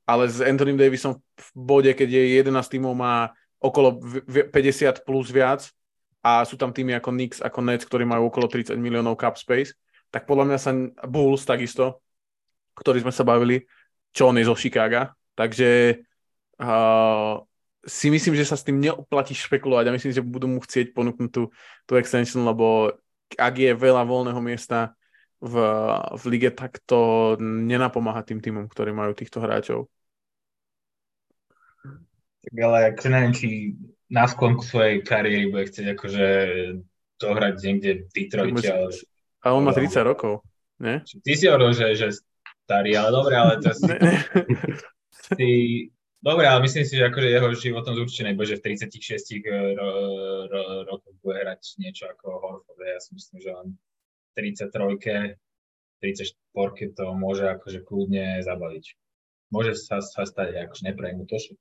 ale 0.08 0.24
s 0.32 0.40
Anthony 0.40 0.80
Davisom 0.80 1.20
v 1.20 1.48
bode, 1.52 1.92
keď 1.92 2.08
je 2.08 2.22
11 2.40 2.56
tímov 2.72 2.96
má 2.96 3.36
okolo 3.60 4.00
50 4.32 5.04
plus 5.04 5.28
viac 5.28 5.68
a 6.24 6.40
sú 6.48 6.56
tam 6.56 6.72
týmy 6.72 6.96
ako 6.96 7.12
Knicks, 7.12 7.44
ako 7.44 7.68
Nets, 7.68 7.84
ktorí 7.84 8.08
majú 8.08 8.32
okolo 8.32 8.48
30 8.48 8.80
miliónov 8.80 9.20
cap 9.20 9.36
space, 9.36 9.76
tak 10.08 10.24
podľa 10.24 10.48
mňa 10.48 10.58
sa 10.58 10.72
Bulls 11.04 11.44
takisto, 11.44 12.00
ktorí 12.80 13.04
sme 13.04 13.12
sa 13.12 13.28
bavili, 13.28 13.68
čo 14.16 14.32
on 14.32 14.40
je 14.40 14.48
zo 14.48 14.56
Chicaga, 14.56 15.12
takže 15.36 16.00
uh, 16.64 17.44
si 17.86 18.12
myslím, 18.12 18.36
že 18.36 18.44
sa 18.44 18.56
s 18.60 18.66
tým 18.66 18.76
neoplatí 18.76 19.32
špekulovať 19.32 19.84
a 19.88 19.94
myslím, 19.96 20.12
že 20.12 20.24
budú 20.24 20.46
mu 20.48 20.60
chcieť 20.60 20.92
ponúknuť 20.92 21.30
tú, 21.32 21.48
tú 21.88 21.92
extension, 21.96 22.44
lebo 22.44 22.92
ak 23.38 23.54
je 23.56 23.72
veľa 23.72 24.04
voľného 24.04 24.40
miesta 24.42 24.92
v, 25.40 25.54
v 26.20 26.22
lige, 26.28 26.50
tak 26.52 26.84
to 26.84 27.34
nenapomáha 27.40 28.20
tým 28.20 28.44
týmom, 28.44 28.68
ktorí 28.68 28.92
majú 28.92 29.16
týchto 29.16 29.40
hráčov. 29.40 29.88
Tak 32.40 32.54
ale 32.56 32.92
akože 32.92 33.08
neviem, 33.08 33.32
či 33.36 33.48
na 34.12 34.28
sklonku 34.28 34.64
svojej 34.64 35.00
kariéry 35.00 35.48
bude 35.48 35.68
chcieť 35.68 35.86
akože 35.96 36.26
dohrať 37.20 37.54
niekde 37.64 37.90
v 38.04 38.10
Detroite. 38.12 38.68
Ale... 38.68 38.92
A 39.44 39.46
on 39.56 39.64
má 39.64 39.72
30 39.72 39.92
rokov, 40.04 40.44
ne? 40.80 41.00
Ty 41.04 41.32
si 41.32 41.44
hovoril, 41.48 41.72
že, 41.72 41.96
že 41.96 42.08
starý, 42.68 42.96
ale 42.96 43.08
dobre, 43.12 43.34
ale 43.36 43.52
to 43.60 43.72
si... 43.78 43.88
ty, 45.36 45.50
Dobre, 46.20 46.44
ale 46.44 46.60
myslím 46.68 46.84
si, 46.84 47.00
že 47.00 47.08
akože 47.08 47.32
jeho 47.32 47.48
životom 47.56 47.96
určite 47.96 48.28
nebude, 48.28 48.52
že 48.52 48.60
v 48.60 48.76
36 48.76 49.40
ro, 49.72 49.88
ro, 50.52 50.62
rokoch 50.84 51.16
bude 51.24 51.40
hrať 51.40 51.80
niečo 51.80 52.12
ako 52.12 52.26
Horford. 52.36 52.76
Ja 52.84 53.00
si 53.00 53.16
myslím, 53.16 53.38
že 53.40 53.50
on 53.56 53.66
33 54.36 55.40
34 56.00 56.96
to 56.96 57.04
môže 57.16 57.44
akože 57.44 57.84
kľudne 57.84 58.44
zabaviť. 58.44 58.84
Môže 59.52 59.76
sa, 59.76 60.00
sa 60.00 60.24
stať, 60.28 60.56
akože 60.68 60.92
neprajem 60.92 61.20
mu 61.20 61.24
to, 61.24 61.36
že 61.40 61.56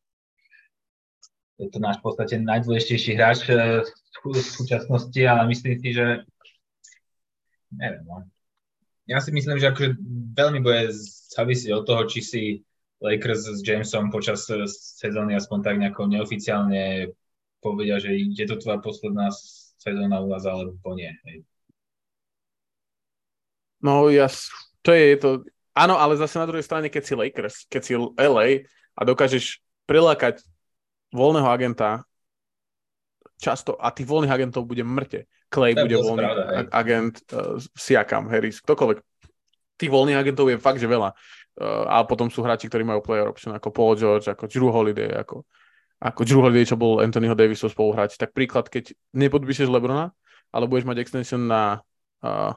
je 1.60 1.68
to 1.68 1.80
náš 1.84 2.00
v 2.00 2.04
podstate 2.08 2.36
najdôležitejší 2.40 3.20
hráč 3.20 3.44
eh, 3.52 3.84
v 4.24 4.40
súčasnosti, 4.40 5.20
ale 5.24 5.52
myslím 5.52 5.76
si, 5.80 5.92
že 5.92 6.24
neviem, 7.76 8.04
no. 8.08 8.24
Ja 9.10 9.20
si 9.20 9.34
myslím, 9.34 9.60
že 9.60 9.74
akože 9.74 10.00
veľmi 10.38 10.60
bude 10.64 10.94
závisieť 11.34 11.72
od 11.76 11.84
toho, 11.84 12.02
či 12.06 12.20
si 12.22 12.44
Lakers 13.00 13.48
s 13.48 13.64
Jamesom 13.64 14.12
počas 14.12 14.44
eh, 14.52 14.68
sezóny 14.70 15.36
aspoň 15.36 15.60
tak 15.64 15.76
nejako 15.80 16.12
neoficiálne 16.12 17.12
povedia, 17.60 18.00
že 18.00 18.16
je 18.16 18.46
to 18.48 18.56
tvoja 18.60 18.80
posledná 18.80 19.32
sezóna 19.80 20.20
u 20.20 20.28
nás, 20.28 20.44
alebo 20.44 20.96
nie. 20.96 21.12
Hej. 21.28 21.44
No 23.80 24.12
ja, 24.12 24.28
to 24.84 24.92
je 24.92 25.16
to, 25.16 25.30
áno, 25.72 25.96
ale 25.96 26.20
zase 26.20 26.36
na 26.36 26.48
druhej 26.48 26.68
strane, 26.68 26.92
keď 26.92 27.04
si 27.04 27.14
Lakers, 27.16 27.56
keď 27.72 27.82
si 27.84 27.96
LA 27.96 28.68
a 28.96 29.02
dokážeš 29.08 29.64
prilákať 29.88 30.44
voľného 31.16 31.48
agenta 31.48 32.04
často, 33.40 33.80
a 33.80 33.88
tých 33.96 34.08
voľných 34.08 34.36
agentov 34.36 34.68
bude 34.68 34.84
mŕte. 34.84 35.32
Clay 35.48 35.74
bude 35.74 35.96
voľný 35.96 36.28
pravda, 36.28 36.44
agent, 36.76 37.16
uh, 37.32 37.56
Siakam, 37.74 38.28
Harris, 38.28 38.60
ktokoľvek. 38.62 39.00
Tých 39.80 39.92
voľných 39.92 40.20
agentov 40.20 40.52
je 40.52 40.60
fakt, 40.60 40.84
že 40.84 40.92
veľa 40.92 41.16
a 41.64 42.08
potom 42.08 42.32
sú 42.32 42.40
hráči, 42.40 42.72
ktorí 42.72 42.88
majú 42.88 43.04
player 43.04 43.28
option, 43.28 43.52
ako 43.52 43.70
Paul 43.76 43.94
George, 44.00 44.32
ako 44.32 44.48
Drew 44.48 44.72
Holiday, 44.72 45.12
ako, 45.12 45.44
ako 46.00 46.22
Drew 46.24 46.40
Holiday, 46.40 46.64
čo 46.64 46.80
bol 46.80 47.04
Anthonyho 47.04 47.36
Davisov 47.36 47.76
spoluhráč. 47.76 48.16
Tak 48.16 48.32
príklad, 48.32 48.72
keď 48.72 48.96
nepodpíšeš 49.12 49.68
Lebrona, 49.68 50.16
ale 50.56 50.66
budeš 50.72 50.88
mať 50.88 50.98
extension 51.04 51.44
na 51.46 51.84
uh, 52.24 52.56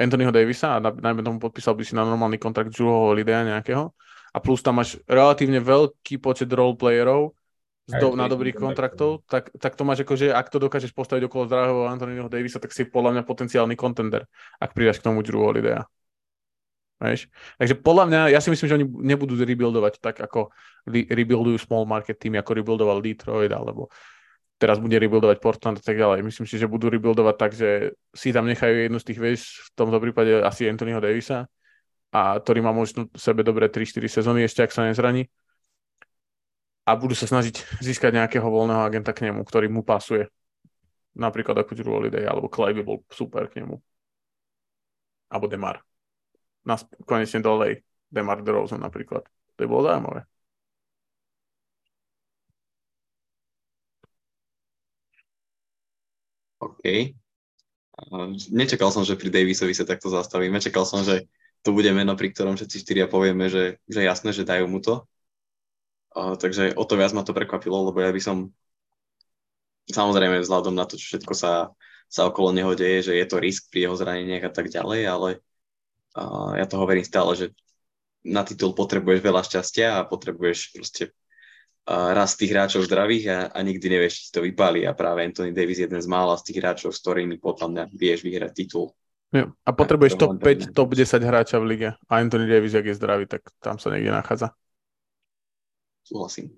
Anthonyho 0.00 0.32
Davisa 0.32 0.76
a 0.76 0.82
najmä 0.82 1.22
tomu 1.22 1.38
podpísal 1.38 1.76
by 1.76 1.84
si 1.84 1.92
na 1.94 2.02
normálny 2.02 2.40
kontrakt 2.40 2.72
Drew 2.72 2.88
Holiday 2.88 3.44
nejakého 3.44 3.92
a 4.32 4.38
plus 4.40 4.64
tam 4.64 4.80
máš 4.80 4.96
relatívne 5.04 5.60
veľký 5.60 6.16
počet 6.18 6.48
role 6.48 6.74
playerov 6.74 7.36
do, 7.84 8.16
na 8.16 8.30
dobrých 8.30 8.56
kontraktov, 8.56 9.26
tak, 9.28 9.52
tak 9.58 9.76
to 9.76 9.82
máš 9.84 10.06
ako, 10.06 10.14
že 10.16 10.32
ak 10.32 10.48
to 10.48 10.62
dokážeš 10.62 10.94
postaviť 10.96 11.28
okolo 11.28 11.50
zdravého 11.50 11.90
Anthonyho 11.90 12.30
Davisa, 12.30 12.62
tak 12.62 12.72
si 12.72 12.88
podľa 12.88 13.20
mňa 13.20 13.22
potenciálny 13.28 13.74
contender, 13.76 14.24
ak 14.62 14.72
pridaš 14.72 15.02
k 15.02 15.06
tomu 15.10 15.20
Drew 15.20 15.42
Holidaya. 15.42 15.84
Vieš? 17.02 17.26
Takže 17.58 17.74
podľa 17.82 18.04
mňa, 18.06 18.20
ja 18.30 18.38
si 18.38 18.48
myslím, 18.54 18.68
že 18.70 18.76
oni 18.78 18.86
nebudú 18.86 19.34
rebuildovať 19.34 19.98
tak, 19.98 20.22
ako 20.22 20.54
rebuildujú 20.86 21.58
small 21.58 21.82
market 21.82 22.22
tým, 22.22 22.38
ako 22.38 22.62
rebuildoval 22.62 23.02
Detroit, 23.02 23.50
alebo 23.50 23.90
teraz 24.62 24.78
bude 24.78 24.94
rebuildovať 24.94 25.42
Portland 25.42 25.82
a 25.82 25.84
tak 25.84 25.98
ďalej. 25.98 26.22
Myslím 26.22 26.46
si, 26.46 26.54
že 26.54 26.70
budú 26.70 26.86
rebuildovať 26.86 27.34
tak, 27.34 27.50
že 27.58 27.98
si 28.14 28.30
tam 28.30 28.46
nechajú 28.46 28.86
jednu 28.86 28.98
z 29.02 29.06
tých, 29.10 29.18
vieš, 29.18 29.40
v 29.66 29.68
tomto 29.74 29.98
prípade 29.98 30.30
asi 30.46 30.70
Anthonyho 30.70 31.02
Davisa, 31.02 31.50
a 32.14 32.38
ktorý 32.38 32.62
má 32.62 32.70
možno 32.70 33.10
sebe 33.18 33.42
dobré 33.42 33.66
3-4 33.66 34.22
sezóny 34.22 34.46
ešte, 34.46 34.62
ak 34.62 34.70
sa 34.70 34.86
nezraní. 34.86 35.26
A 36.86 36.94
budú 36.94 37.18
sa 37.18 37.26
snažiť 37.26 37.82
získať 37.82 38.14
nejakého 38.14 38.46
voľného 38.46 38.86
agenta 38.86 39.10
k 39.10 39.26
nemu, 39.30 39.42
ktorý 39.42 39.66
mu 39.66 39.82
pasuje. 39.82 40.30
Napríklad 41.18 41.58
ako 41.58 41.74
Drew 41.74 41.90
Holiday, 41.90 42.26
alebo 42.26 42.46
Clay 42.46 42.74
by 42.78 42.82
bol 42.86 43.02
super 43.10 43.50
k 43.50 43.62
nemu. 43.64 43.78
Alebo 45.32 45.50
Demar 45.50 45.82
na, 46.64 46.74
konečne 47.08 47.40
dolej 47.42 47.82
Demar 48.12 48.44
DeRozan 48.44 48.82
napríklad. 48.82 49.24
To 49.26 49.58
by 49.62 49.66
bolo 49.68 49.82
zaujímavé. 49.88 50.20
OK. 56.62 56.82
Nečakal 58.54 58.90
som, 58.94 59.02
že 59.02 59.18
pri 59.18 59.28
Davisovi 59.28 59.74
sa 59.74 59.84
takto 59.84 60.08
zastavíme. 60.08 60.62
Čakal 60.62 60.86
som, 60.86 61.02
že 61.02 61.26
to 61.62 61.74
bude 61.74 61.90
meno, 61.94 62.14
pri 62.14 62.30
ktorom 62.30 62.54
všetci 62.58 62.76
štyria 62.82 63.06
povieme, 63.10 63.50
že, 63.50 63.82
že 63.86 64.00
jasné, 64.02 64.30
že 64.34 64.46
dajú 64.46 64.66
mu 64.70 64.78
to. 64.82 65.06
Uh, 66.12 66.36
takže 66.36 66.76
o 66.76 66.84
to 66.84 67.00
viac 67.00 67.16
ma 67.16 67.24
to 67.24 67.32
prekvapilo, 67.32 67.88
lebo 67.88 67.98
ja 68.04 68.12
by 68.12 68.20
som 68.20 68.52
samozrejme 69.88 70.44
vzhľadom 70.44 70.76
na 70.76 70.84
to, 70.84 71.00
čo 71.00 71.16
všetko 71.16 71.32
sa, 71.32 71.72
sa 72.06 72.28
okolo 72.28 72.52
neho 72.52 72.76
deje, 72.76 73.10
že 73.10 73.12
je 73.16 73.26
to 73.26 73.40
risk 73.40 73.72
pri 73.72 73.88
jeho 73.88 73.96
zraneniach 73.96 74.44
a 74.44 74.52
tak 74.52 74.68
ďalej, 74.68 75.00
ale 75.08 75.28
a 76.12 76.22
ja 76.60 76.66
to 76.68 76.76
hovorím 76.76 77.04
stále, 77.04 77.32
že 77.36 77.46
na 78.22 78.46
titul 78.46 78.76
potrebuješ 78.76 79.20
veľa 79.20 79.42
šťastia 79.42 79.88
a 79.98 80.06
potrebuješ 80.06 80.76
proste 80.76 81.10
raz 81.88 82.38
tých 82.38 82.54
hráčov 82.54 82.86
zdravých 82.86 83.24
a, 83.26 83.38
a 83.50 83.58
nikdy 83.66 83.90
nevieš, 83.90 84.28
či 84.28 84.28
to 84.30 84.46
vypáli 84.46 84.86
a 84.86 84.94
práve 84.94 85.26
Anthony 85.26 85.50
Davis 85.50 85.82
je 85.82 85.90
jeden 85.90 85.98
z 85.98 86.06
mála 86.06 86.38
z 86.38 86.46
tých 86.46 86.62
hráčov, 86.62 86.94
s 86.94 87.02
ktorými 87.02 87.42
potom 87.42 87.74
vieš 87.90 88.22
vyhrať 88.22 88.52
titul. 88.54 88.94
Jo. 89.32 89.50
A 89.64 89.70
potrebuješ 89.72 90.20
top 90.20 90.38
5, 90.38 90.76
top 90.76 90.92
10 90.94 91.24
hráča 91.24 91.56
v 91.58 91.64
lige. 91.74 91.88
A 92.06 92.12
Anthony 92.20 92.46
Davis, 92.46 92.76
ak 92.76 92.86
je 92.86 92.94
zdravý, 92.94 93.24
tak 93.26 93.42
tam 93.58 93.80
sa 93.80 93.90
niekde 93.90 94.12
nachádza. 94.12 94.54
Súhlasím. 96.04 96.52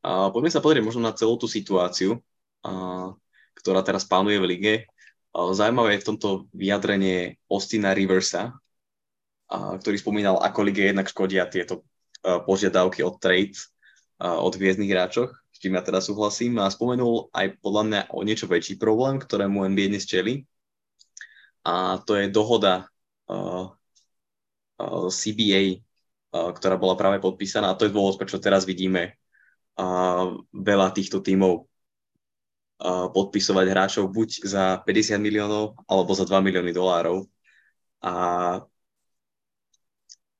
A 0.00 0.32
poďme 0.32 0.50
sa 0.50 0.64
pozrieť 0.64 0.82
možno 0.82 1.04
na 1.04 1.12
celú 1.12 1.36
tú 1.36 1.44
situáciu, 1.44 2.16
a, 2.64 3.12
ktorá 3.60 3.84
teraz 3.84 4.08
pánuje 4.08 4.40
v 4.40 4.48
lige. 4.48 4.74
A, 5.34 5.54
zaujímavé 5.54 5.98
je 5.98 6.02
v 6.02 6.08
tomto 6.14 6.28
vyjadrenie 6.52 7.38
Austina 7.46 7.94
Riversa, 7.94 8.56
a, 9.50 9.56
ktorý 9.78 9.96
spomínal, 9.98 10.42
ako 10.42 10.60
lige 10.66 10.90
jednak 10.90 11.08
škodia 11.08 11.46
tieto 11.46 11.86
a, 12.26 12.42
požiadavky 12.42 13.06
od 13.06 13.16
trade 13.22 13.56
od 14.20 14.52
hviezdnych 14.52 14.92
hráčoch, 14.92 15.32
s 15.32 15.56
čím 15.64 15.80
ja 15.80 15.82
teda 15.86 16.04
súhlasím. 16.04 16.60
A 16.60 16.68
spomenul 16.68 17.32
aj 17.32 17.56
podľa 17.64 17.82
mňa 17.88 18.00
o 18.12 18.20
niečo 18.20 18.44
väčší 18.44 18.76
problém, 18.76 19.16
ktorému 19.16 19.64
NBA 19.64 19.88
dnes 19.88 20.04
čeli, 20.04 20.44
a 21.64 21.96
to 22.04 22.20
je 22.20 22.28
dohoda 22.28 22.88
CBA, 25.08 25.80
ktorá 26.32 26.76
bola 26.76 27.00
práve 27.00 27.16
podpísaná 27.20 27.72
a 27.72 27.78
to 27.80 27.88
je 27.88 27.96
dôvod, 27.96 28.20
prečo 28.20 28.36
teraz 28.36 28.68
vidíme 28.68 29.16
veľa 30.52 30.88
týchto 30.92 31.24
tímov 31.24 31.69
podpisovať 33.12 33.66
hráčov 33.68 34.08
buď 34.08 34.48
za 34.48 34.80
50 34.82 35.20
miliónov 35.20 35.76
alebo 35.84 36.16
za 36.16 36.24
2 36.24 36.40
milióny 36.40 36.72
dolárov. 36.72 37.28
A 38.00 38.14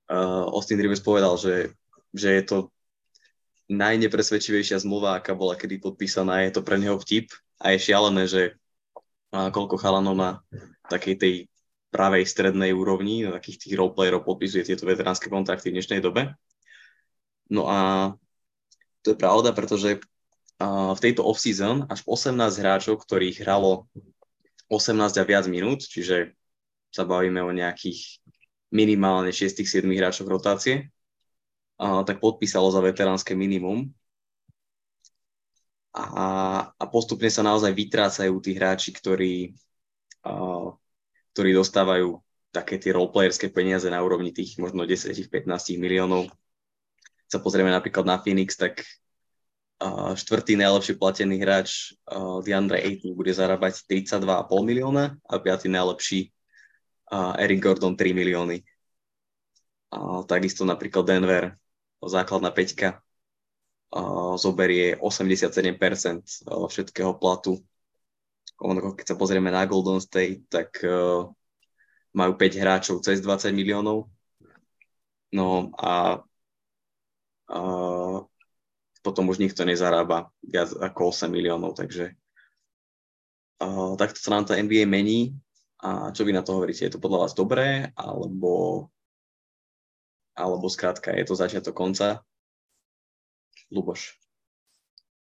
uh, 0.09 0.45
Austin 0.49 0.81
Rivers 0.81 1.05
povedal, 1.05 1.37
že, 1.37 1.77
že 2.17 2.33
je 2.41 2.43
to 2.49 2.59
najnepresvedčivejšia 3.69 4.81
zmluva, 4.83 5.21
aká 5.21 5.37
bola 5.37 5.55
kedy 5.55 5.79
podpísaná. 5.79 6.43
Je 6.49 6.57
to 6.57 6.65
pre 6.65 6.81
neho 6.81 6.97
vtip 6.99 7.31
a 7.61 7.77
je 7.77 7.85
šialené, 7.93 8.25
že 8.27 8.57
koľko 9.31 9.79
chalanov 9.79 10.19
na 10.19 10.31
takej 10.91 11.15
tej 11.15 11.35
pravej 11.91 12.27
strednej 12.27 12.75
úrovni, 12.75 13.27
na 13.27 13.39
takých 13.39 13.67
tých 13.67 13.75
roleplayerov 13.79 14.27
podpisuje 14.27 14.67
tieto 14.67 14.87
veteránske 14.87 15.31
kontrakty 15.31 15.71
v 15.71 15.79
dnešnej 15.79 16.03
dobe. 16.03 16.35
No 17.51 17.67
a 17.67 17.79
to 19.03 19.15
je 19.15 19.19
pravda, 19.19 19.51
pretože 19.55 20.03
v 20.61 21.01
tejto 21.01 21.25
off-season 21.25 21.89
až 21.89 22.05
18 22.05 22.37
hráčov, 22.61 23.01
ktorých 23.01 23.41
hralo 23.49 23.89
18 24.69 25.17
a 25.17 25.25
viac 25.25 25.49
minút, 25.49 25.81
čiže 25.81 26.37
sa 26.93 27.09
bavíme 27.09 27.41
o 27.41 27.51
nejakých 27.51 28.21
minimálne 28.69 29.33
6-7 29.33 29.83
hráčov 29.89 30.29
rotácie, 30.29 30.93
tak 31.81 32.21
podpísalo 32.21 32.69
za 32.69 32.85
veteránske 32.85 33.33
minimum 33.33 33.89
a, 35.91 36.27
a 36.71 36.85
postupne 36.87 37.27
sa 37.33 37.43
naozaj 37.43 37.75
vytrácajú 37.75 38.37
tí 38.39 38.55
hráči, 38.55 38.95
ktorí, 38.95 39.57
ktorí 41.35 41.51
dostávajú 41.51 42.21
také 42.55 42.79
tie 42.79 42.95
roleplayerské 42.95 43.51
peniaze 43.51 43.91
na 43.91 43.99
úrovni 44.03 44.31
tých 44.31 44.59
možno 44.59 44.87
10-15 44.87 45.51
miliónov. 45.83 46.31
Sa 47.27 47.39
pozrieme 47.43 47.71
napríklad 47.75 48.07
na 48.07 48.19
Phoenix, 48.23 48.55
tak 48.59 48.87
štvrtý 50.15 50.61
najlepšie 50.61 51.01
platený 51.01 51.41
hráč 51.41 51.97
DeAndre 52.45 52.85
Ayton 52.85 53.17
bude 53.17 53.33
zarábať 53.33 53.89
32,5 53.89 54.45
milióna 54.61 55.17
a 55.25 55.35
piatý 55.41 55.73
najlepší 55.73 56.29
Eric 57.41 57.59
Gordon 57.65 57.97
3 57.97 58.13
milióny. 58.13 58.61
A, 59.91 60.23
takisto 60.29 60.69
napríklad 60.69 61.09
Denver, 61.09 61.45
základná 62.05 62.53
peťka, 62.53 63.01
zoberie 64.39 64.95
87% 65.03 66.47
všetkého 66.47 67.19
platu. 67.19 67.59
Keď 68.61 69.07
sa 69.09 69.19
pozrieme 69.19 69.51
na 69.51 69.67
Golden 69.67 69.99
State, 69.99 70.47
tak 70.47 70.79
majú 72.15 72.33
5 72.39 72.63
hráčov 72.63 72.97
cez 73.03 73.19
20 73.19 73.51
miliónov. 73.51 74.07
No 75.35 75.75
a, 75.79 76.23
a 77.51 77.59
potom 79.01 79.29
už 79.33 79.41
nikto 79.41 79.65
nezarába 79.65 80.29
viac 80.45 80.73
ako 80.77 81.13
8 81.13 81.33
miliónov, 81.33 81.77
takže 81.77 82.15
a, 83.61 83.97
takto 83.97 84.19
sa 84.21 84.31
nám 84.33 84.49
to 84.49 84.57
NBA 84.57 84.89
mení. 84.89 85.37
A 85.81 86.13
čo 86.13 86.29
vy 86.29 86.37
na 86.37 86.45
to 86.45 86.61
hovoríte? 86.61 86.85
Je 86.85 86.93
to 86.93 87.01
podľa 87.01 87.25
vás 87.25 87.33
dobré, 87.33 87.89
alebo, 87.97 88.85
alebo 90.37 90.69
skrátka 90.69 91.17
je 91.17 91.25
to 91.25 91.33
začiatok 91.33 91.73
konca? 91.73 92.21
Luboš? 93.73 94.21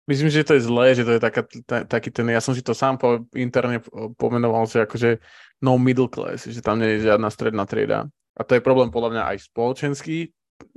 Myslím, 0.06 0.30
že 0.30 0.44
to 0.44 0.54
je 0.54 0.62
zlé, 0.68 0.94
že 0.94 1.02
to 1.02 1.16
je 1.16 1.20
taká, 1.22 1.42
ta, 1.64 1.82
taký 1.88 2.12
ten, 2.12 2.28
ja 2.28 2.38
som 2.38 2.52
si 2.52 2.60
to 2.60 2.76
sám 2.76 3.00
po, 3.00 3.24
interne 3.34 3.80
pomenoval, 4.20 4.68
že 4.68 4.84
akože 4.84 5.16
no 5.64 5.80
middle 5.80 6.12
class, 6.12 6.44
že 6.44 6.60
tam 6.60 6.76
nie 6.76 7.00
je 7.00 7.08
žiadna 7.08 7.32
stredná 7.32 7.64
trieda. 7.64 8.06
A 8.36 8.44
to 8.44 8.54
je 8.54 8.62
problém 8.62 8.92
podľa 8.92 9.10
mňa 9.10 9.22
aj 9.32 9.48
spoločenský 9.48 10.28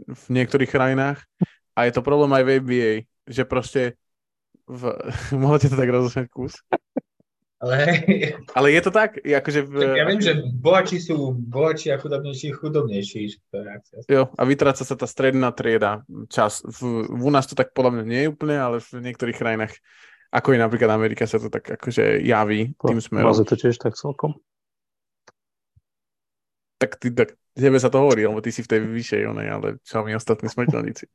v 0.07 0.23
niektorých 0.31 0.71
krajinách 0.71 1.21
a 1.77 1.85
je 1.85 1.93
to 1.93 2.01
problém 2.01 2.33
aj 2.33 2.43
v 2.43 2.49
NBA, 2.65 2.91
že 3.29 3.45
proste 3.45 3.81
v... 4.65 4.97
Môžete 5.37 5.77
to 5.77 5.77
tak 5.77 5.93
rozumieť 5.93 6.27
kus? 6.33 6.57
Ale, 7.57 7.89
ale 8.53 8.67
je 8.69 8.81
to 8.85 8.91
tak? 8.93 9.17
Akože 9.17 9.65
v... 9.65 9.73
tak 9.81 9.97
ja 9.97 10.05
viem, 10.05 10.21
že 10.21 10.45
bohači 10.61 11.01
sú 11.01 11.33
bohači 11.33 11.89
a 11.89 11.97
chudobnejší 11.97 12.53
chudobnejší. 12.53 13.33
Jo, 14.05 14.29
a 14.29 14.41
vytráca 14.45 14.85
sa 14.85 14.93
tá 14.93 15.09
stredná 15.09 15.49
trieda 15.49 16.05
čas. 16.29 16.61
V, 16.61 17.09
v 17.09 17.21
u 17.25 17.31
nás 17.33 17.49
to 17.49 17.57
tak 17.57 17.73
podľa 17.73 17.97
mňa 17.97 18.03
nie 18.05 18.21
je 18.25 18.29
úplne, 18.29 18.57
ale 18.61 18.77
v 18.77 19.01
niektorých 19.01 19.41
krajinách, 19.41 19.73
ako 20.29 20.53
je 20.53 20.59
napríklad 20.61 20.89
Amerika, 20.93 21.25
sa 21.25 21.41
to 21.41 21.49
tak 21.49 21.65
akože 21.65 22.21
javí 22.21 22.77
tým 22.77 23.01
smerom. 23.01 23.33
Vás 23.33 23.41
to 23.41 23.57
tiež 23.57 23.81
tak 23.81 23.97
celkom? 23.97 24.37
Tak, 26.77 27.01
ty, 27.01 27.09
tak 27.09 27.33
tebe 27.57 27.81
sa 27.81 27.89
to 27.89 27.97
hovorí, 27.97 28.21
lebo 28.21 28.37
ty 28.37 28.53
si 28.53 28.61
v 28.61 28.69
tej 28.69 28.85
vyššej 28.85 29.33
onej, 29.33 29.47
ale 29.49 29.67
čo 29.81 30.05
my 30.05 30.13
ostatní 30.13 30.45
smrteľníci. 30.45 31.09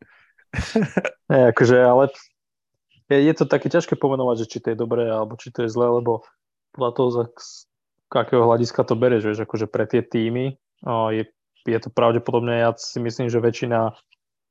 Ne, 1.33 1.41
akože, 1.53 1.77
ale 1.81 2.13
je, 3.09 3.19
je 3.19 3.35
to 3.37 3.45
také 3.49 3.73
ťažké 3.73 3.97
pomenovať, 3.97 4.45
že 4.45 4.51
či 4.53 4.59
to 4.61 4.67
je 4.73 4.79
dobré 4.79 5.09
alebo 5.09 5.37
či 5.37 5.53
to 5.53 5.65
je 5.65 5.73
zlé, 5.73 5.89
lebo 6.01 6.25
podľa 6.73 6.91
toho, 6.97 7.09
z 7.13 7.17
akého 8.13 8.45
hľadiska 8.45 8.85
to 8.85 8.97
bereš, 8.97 9.25
vieš, 9.25 9.45
akože 9.45 9.67
pre 9.69 9.89
tie 9.89 10.05
týmy 10.05 10.61
je, 11.13 11.25
je 11.65 11.79
to 11.81 11.89
pravdepodobne, 11.89 12.61
ja 12.61 12.73
si 12.77 13.01
myslím, 13.01 13.33
že 13.33 13.41
väčšina 13.41 13.97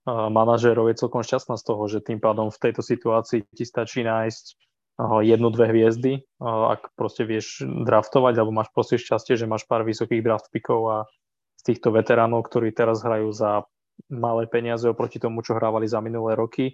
manažérov 0.10 0.90
je 0.90 0.98
celkom 0.98 1.22
šťastná 1.22 1.62
z 1.62 1.64
toho, 1.66 1.84
že 1.86 2.02
tým 2.02 2.18
pádom 2.18 2.50
v 2.50 2.58
tejto 2.58 2.82
situácii 2.82 3.46
ti 3.54 3.66
stačí 3.70 4.02
nájsť 4.02 4.46
jednu, 5.02 5.50
dve 5.54 5.66
hviezdy, 5.74 6.26
ak 6.42 6.94
proste 6.94 7.26
vieš 7.26 7.62
draftovať, 7.66 8.34
alebo 8.38 8.54
máš 8.54 8.70
proste 8.74 9.02
šťastie, 9.02 9.38
že 9.38 9.50
máš 9.50 9.66
pár 9.66 9.82
vysokých 9.86 10.22
draft 10.22 10.50
pickov 10.50 10.82
a 10.90 10.98
z 11.58 11.74
týchto 11.74 11.94
veteránov, 11.94 12.50
ktorí 12.50 12.74
teraz 12.74 13.06
hrajú 13.06 13.30
za 13.34 13.66
malé 14.10 14.48
peniaze 14.48 14.88
oproti 14.90 15.22
tomu, 15.22 15.46
čo 15.46 15.58
hrávali 15.58 15.86
za 15.86 16.02
minulé 16.02 16.34
roky, 16.34 16.74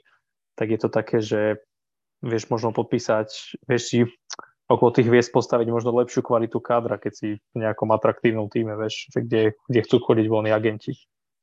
tak 0.55 0.71
je 0.73 0.79
to 0.79 0.89
také, 0.89 1.19
že 1.19 1.61
vieš 2.21 2.49
možno 2.49 2.73
podpísať, 2.73 3.59
vieš 3.69 3.83
si 3.89 3.99
okolo 4.67 4.89
tých 4.91 5.07
hviezd 5.07 5.31
postaviť 5.31 5.67
možno 5.71 5.95
lepšiu 5.95 6.25
kvalitu 6.25 6.59
kádra, 6.59 6.99
keď 6.99 7.13
si 7.13 7.27
v 7.39 7.57
nejakom 7.57 7.87
atraktívnom 7.93 8.51
týme, 8.51 8.75
vieš, 8.75 9.07
kde, 9.15 9.55
kde 9.69 9.79
chcú 9.85 10.03
chodiť 10.03 10.25
voľní 10.27 10.51
agenti. 10.51 10.97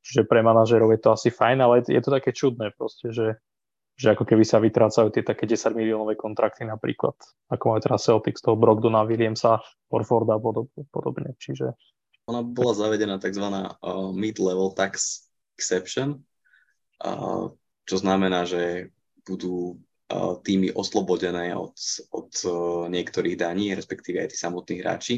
Čiže 0.04 0.28
pre 0.28 0.44
manažerov 0.44 0.92
je 0.92 1.00
to 1.00 1.16
asi 1.16 1.32
fajn, 1.32 1.58
ale 1.64 1.80
je 1.88 2.00
to 2.04 2.10
také 2.12 2.36
čudné 2.36 2.76
proste, 2.76 3.08
že, 3.08 3.40
že 3.96 4.12
ako 4.12 4.28
keby 4.28 4.44
sa 4.44 4.60
vytrácajú 4.60 5.08
tie 5.08 5.24
také 5.24 5.48
10 5.48 5.72
miliónové 5.72 6.20
kontrakty 6.20 6.68
napríklad, 6.68 7.16
ako 7.48 7.64
majú 7.72 7.80
teraz 7.80 8.04
Celtics, 8.04 8.44
toho 8.44 8.60
Brogdona, 8.60 9.08
Williamsa, 9.08 9.64
Orforda 9.88 10.36
a 10.36 10.40
podobne. 10.92 11.32
Čiže... 11.40 11.72
Ona 12.28 12.44
bola 12.44 12.76
zavedená 12.76 13.16
tzv. 13.16 13.48
Uh, 13.80 14.12
mid-level 14.12 14.76
tax 14.76 15.24
exception, 15.54 16.20
čo 17.84 17.96
znamená, 17.96 18.44
že 18.46 18.90
budú 19.24 19.80
týmy 20.44 20.76
oslobodené 20.76 21.56
od, 21.56 21.74
od 22.12 22.30
niektorých 22.92 23.40
daní, 23.40 23.72
respektíve 23.72 24.20
aj 24.20 24.34
tí 24.34 24.36
samotní 24.36 24.84
hráči. 24.84 25.16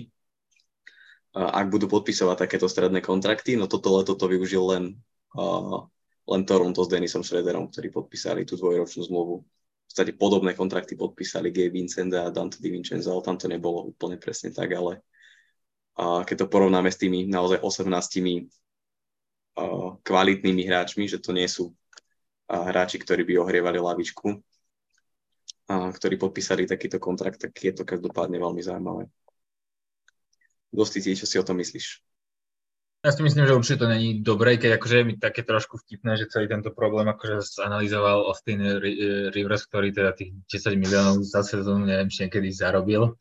Ak 1.37 1.69
budú 1.69 1.91
podpisovať 1.91 2.49
takéto 2.49 2.65
stredné 2.65 3.05
kontrakty, 3.05 3.61
no 3.61 3.69
toto 3.69 3.93
leto 3.93 4.17
to 4.17 4.25
využil 4.25 4.73
len, 4.73 4.85
len 6.25 6.43
Toronto 6.49 6.81
s 6.81 6.89
Denisom 6.89 7.21
Schroederom, 7.21 7.69
ktorí 7.69 7.93
podpísali 7.93 8.49
tú 8.49 8.57
dvojročnú 8.57 9.05
zmluvu. 9.05 9.45
V 9.45 9.85
podstate 9.85 10.17
podobné 10.17 10.57
kontrakty 10.57 10.97
podpísali 10.97 11.53
Gabe 11.53 11.77
Vincent 11.77 12.11
a 12.17 12.33
Dante 12.33 12.57
DiVincenzo, 12.59 13.13
ale 13.13 13.23
tam 13.27 13.37
to 13.37 13.53
nebolo 13.53 13.85
úplne 13.91 14.17
presne 14.17 14.49
tak, 14.49 14.73
ale 14.73 15.05
keď 15.97 16.45
to 16.45 16.47
porovnáme 16.53 16.89
s 16.89 17.01
tými 17.01 17.29
naozaj 17.29 17.61
18 17.61 18.21
kvalitnými 20.05 20.69
hráčmi, 20.69 21.09
že 21.09 21.17
to 21.17 21.33
nie 21.33 21.49
sú 21.49 21.73
hráči, 22.47 23.01
ktorí 23.01 23.25
by 23.25 23.41
ohrievali 23.41 23.81
lavičku, 23.81 24.29
ktorí 25.67 26.15
podpísali 26.21 26.69
takýto 26.69 27.01
kontrakt, 27.03 27.43
tak 27.43 27.57
je 27.57 27.73
to 27.75 27.83
každopádne 27.83 28.39
veľmi 28.39 28.63
zaujímavé. 28.63 29.11
Dosti, 30.71 31.01
čo 31.03 31.27
si 31.27 31.41
o 31.41 31.47
tom 31.47 31.57
myslíš? 31.59 32.05
Ja 33.07 33.15
si 33.15 33.23
myslím, 33.23 33.47
že 33.47 33.55
určite 33.55 33.87
to 33.87 33.89
není 33.89 34.19
dobré, 34.19 34.59
keď 34.59 34.83
akože 34.83 34.97
je 34.99 35.05
mi 35.07 35.15
také 35.15 35.47
trošku 35.47 35.79
vtipné, 35.79 36.19
že 36.19 36.27
celý 36.27 36.51
tento 36.51 36.75
problém 36.75 37.07
akože 37.07 37.39
zanalizoval 37.63 38.27
Austin 38.27 38.59
Rivers, 39.31 39.63
ktorý 39.71 39.95
teda 39.95 40.11
tých 40.11 40.35
10 40.51 40.75
miliónov 40.75 41.23
za 41.23 41.47
sezónu, 41.47 41.87
neviem, 41.87 42.11
či 42.11 42.27
niekedy 42.27 42.51
zarobil. 42.51 43.15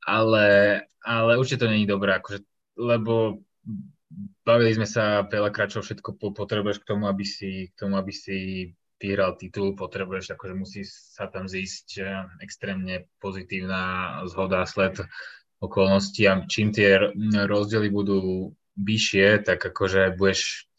Ale, 0.00 0.80
ale 1.04 1.36
určite 1.36 1.68
to 1.68 1.72
není 1.72 1.84
dobré, 1.84 2.16
akože, 2.18 2.40
lebo 2.80 3.44
bavili 4.46 4.76
sme 4.76 4.88
sa 4.88 5.24
veľakrát, 5.24 5.72
čo 5.72 5.80
všetko 5.80 6.34
potrebuješ 6.34 6.82
k 6.82 6.88
tomu, 6.94 7.08
aby 7.08 7.24
si, 7.24 7.72
k 7.72 7.74
tomu, 7.76 7.96
aby 7.96 8.12
si 8.12 8.68
vyhral 9.02 9.34
titul, 9.34 9.74
potrebuješ, 9.74 10.38
akože 10.38 10.54
musí 10.54 10.86
sa 10.86 11.26
tam 11.26 11.50
zísť 11.50 11.98
extrémne 12.38 13.10
pozitívna 13.18 14.22
zhoda 14.30 14.62
sled 14.62 15.02
okolností 15.58 16.22
a 16.30 16.46
čím 16.46 16.70
tie 16.70 17.10
rozdiely 17.34 17.90
budú 17.90 18.54
vyššie, 18.78 19.42
tak 19.42 19.62
akože 19.62 20.14
budeš 20.14 20.70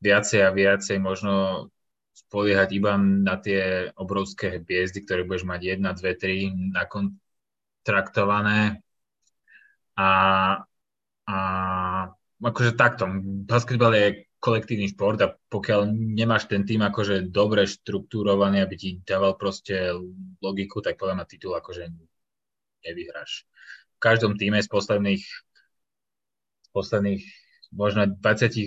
viacej 0.00 0.40
a 0.44 0.50
viacej 0.52 0.96
možno 1.00 1.68
spoliehať 2.16 2.72
iba 2.72 2.96
na 3.00 3.36
tie 3.40 3.92
obrovské 3.96 4.60
hviezdy, 4.60 5.04
ktoré 5.04 5.24
budeš 5.24 5.44
mať 5.48 5.80
1, 5.80 5.82
2, 5.82 5.98
3 5.98 6.76
nakontraktované. 6.76 8.80
A, 9.98 10.10
a 11.28 11.38
akože 12.40 12.72
takto, 12.76 13.06
basketbal 13.44 13.92
je 13.94 14.08
kolektívny 14.40 14.88
šport 14.88 15.20
a 15.20 15.36
pokiaľ 15.52 15.92
nemáš 15.92 16.48
ten 16.48 16.64
tým 16.64 16.80
akože 16.80 17.28
dobre 17.28 17.68
štruktúrovaný, 17.68 18.64
aby 18.64 18.74
ti 18.74 18.88
dával 19.04 19.36
proste 19.36 19.92
logiku, 20.40 20.80
tak 20.80 20.96
podľa 20.96 21.20
mňa 21.20 21.26
titul 21.28 21.52
akože 21.52 21.92
nevyhráš. 22.88 23.44
V 23.96 23.98
každom 24.00 24.40
týme 24.40 24.56
z 24.64 24.68
posledných 24.72 25.20
z 26.64 26.68
posledných 26.72 27.22
možno 27.70 28.06
20 28.06 28.18
e, 28.18 28.64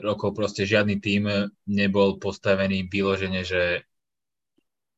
rokov 0.00 0.32
proste 0.32 0.64
žiadny 0.64 1.02
tým 1.02 1.50
nebol 1.68 2.16
postavený 2.16 2.88
vyložene, 2.88 3.44
že 3.44 3.84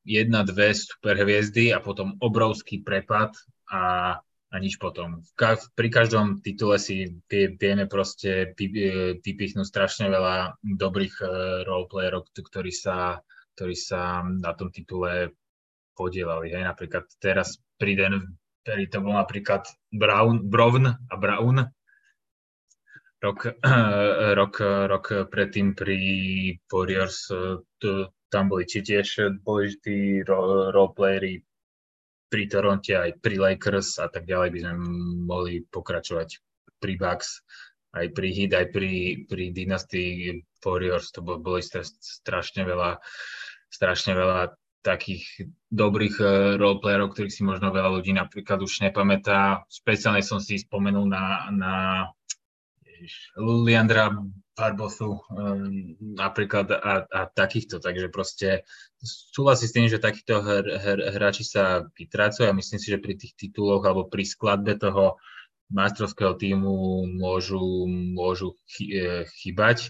jedna, 0.04 0.42
dve 0.42 0.74
super 0.74 1.18
hviezdy 1.18 1.70
a 1.74 1.78
potom 1.78 2.18
obrovský 2.18 2.82
prepad 2.82 3.34
a, 3.70 4.18
a 4.52 4.60
nič 4.60 4.76
potom. 4.76 5.24
Ka- 5.32 5.56
pri 5.72 5.88
každom 5.88 6.44
titule 6.44 6.76
si 6.76 7.08
vie, 7.24 7.56
vieme 7.56 7.88
proste 7.88 8.52
vy, 8.52 8.68
vypichnúť 9.24 9.64
strašne 9.64 10.12
veľa 10.12 10.60
dobrých 10.60 11.14
uh, 11.24 11.28
roleplayerov, 11.64 12.28
ktorí 12.36 12.68
sa, 12.68 13.24
ktorí 13.56 13.72
sa 13.72 14.20
na 14.20 14.52
tom 14.52 14.68
titule 14.68 15.32
podielali. 15.96 16.52
Hej. 16.52 16.68
Napríklad 16.68 17.08
teraz 17.16 17.56
pri 17.80 17.96
Den, 17.96 18.36
to 18.62 18.98
bol 19.00 19.16
napríklad 19.16 19.64
Brown, 19.88 20.44
Brown 20.44 20.84
a 20.84 21.14
Brown, 21.16 21.72
rok, 23.24 23.40
rok, 24.40 24.54
rok 24.60 25.06
predtým 25.32 25.72
pri 25.72 25.98
Warriors 26.68 27.32
to, 27.80 28.12
tam 28.28 28.48
boli 28.52 28.68
či 28.68 28.84
tiež 28.84 29.40
dôležití 29.44 30.24
roleplayery 30.28 31.44
pri 32.32 32.48
Toronte, 32.48 32.96
aj 32.96 33.20
pri 33.20 33.36
Lakers 33.36 34.00
a 34.00 34.08
tak 34.08 34.24
ďalej 34.24 34.48
by 34.56 34.58
sme 34.64 34.74
mohli 35.28 35.60
pokračovať 35.68 36.40
pri 36.80 36.96
Bucks, 36.96 37.44
aj 37.92 38.16
pri 38.16 38.28
Heat, 38.32 38.52
aj 38.56 38.66
pri, 38.72 38.92
pri 39.28 39.52
Dynasty 39.52 40.32
Warriors, 40.64 41.12
to 41.12 41.20
bolo, 41.20 41.44
bolo 41.44 41.60
strašne 41.60 42.64
veľa, 42.64 42.96
strašne 43.68 44.16
veľa 44.16 44.56
takých 44.82 45.46
dobrých 45.70 46.16
uh, 46.18 46.28
roleplayerov, 46.58 47.14
ktorých 47.14 47.36
si 47.36 47.46
možno 47.46 47.70
veľa 47.70 48.00
ľudí 48.00 48.10
napríklad 48.16 48.58
už 48.64 48.82
nepamätá. 48.82 49.62
Špeciálne 49.70 50.26
som 50.26 50.42
si 50.42 50.58
spomenul 50.58 51.06
na, 51.06 51.46
na 51.54 51.72
Liandra 54.52 54.76
Barbosu 54.76 55.16
um, 55.32 55.96
napríklad 56.00 56.68
a, 56.76 57.08
a 57.08 57.20
takýchto, 57.32 57.80
takže 57.80 58.12
proste 58.12 58.68
súhlasí 59.00 59.64
s 59.64 59.72
tým, 59.72 59.88
že 59.88 59.96
takíto 59.96 60.44
hr, 60.44 60.64
hr, 60.76 60.98
hráči 61.16 61.44
sa 61.44 61.88
vytrácajú 61.96 62.48
a 62.48 62.56
myslím 62.56 62.78
si, 62.80 62.92
že 62.92 63.00
pri 63.00 63.16
tých 63.16 63.32
tituloch 63.32 63.80
alebo 63.84 64.12
pri 64.12 64.28
skladbe 64.28 64.76
toho 64.76 65.16
majstrovského 65.72 66.36
týmu 66.36 67.08
môžu, 67.16 67.88
môžu 67.88 68.60
chy, 68.68 68.92
e, 68.92 69.00
chybať. 69.40 69.88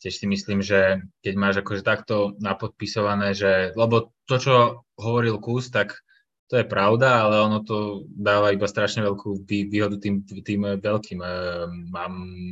Tiež 0.00 0.14
si 0.16 0.26
myslím, 0.30 0.64
že 0.64 1.04
keď 1.20 1.34
máš 1.36 1.60
akože 1.60 1.84
takto 1.84 2.32
napodpisované, 2.40 3.36
že, 3.36 3.76
lebo 3.76 4.16
to, 4.24 4.40
čo 4.40 4.54
hovoril 4.96 5.36
Kus, 5.36 5.68
tak 5.68 6.00
to 6.48 6.56
je 6.56 6.64
pravda, 6.64 7.28
ale 7.28 7.44
ono 7.44 7.60
to 7.60 8.08
dáva 8.08 8.56
iba 8.56 8.64
strašne 8.64 9.04
veľkú 9.04 9.44
výhodu 9.44 10.00
tým, 10.00 10.24
tým 10.24 10.80
veľkým 10.80 11.20
eh, 11.20 11.68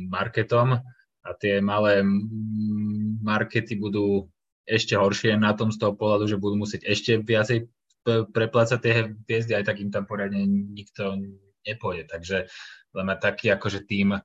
marketom 0.05 0.85
a 1.27 1.35
tie 1.35 1.59
malé 1.59 2.07
markety 3.19 3.75
budú 3.75 4.31
ešte 4.63 4.95
horšie 4.95 5.35
na 5.35 5.51
tom 5.55 5.71
z 5.71 5.79
toho 5.79 5.95
pohľadu, 5.95 6.27
že 6.27 6.39
budú 6.39 6.59
musieť 6.59 6.87
ešte 6.87 7.19
viacej 7.19 7.67
preplácať 8.31 8.79
tie 8.79 8.93
hviezdy, 9.27 9.51
aj 9.55 9.67
tak 9.67 9.83
im 9.83 9.91
tam 9.91 10.07
poriadne 10.07 10.43
nikto 10.47 11.19
nepôjde. 11.67 12.07
Takže 12.07 12.37
len 12.95 13.07
taký 13.19 13.51
akože 13.51 13.83
tým, 13.83 14.15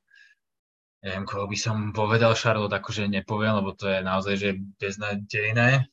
neviem, 1.03 1.25
koho 1.27 1.51
by 1.51 1.59
som 1.59 1.91
povedal 1.91 2.39
Charlotte, 2.39 2.79
akože 2.79 3.11
nepoviem, 3.11 3.59
lebo 3.59 3.75
to 3.75 3.91
je 3.91 3.99
naozaj 4.03 4.35
že 4.39 4.51
beznádejné. 4.79 5.91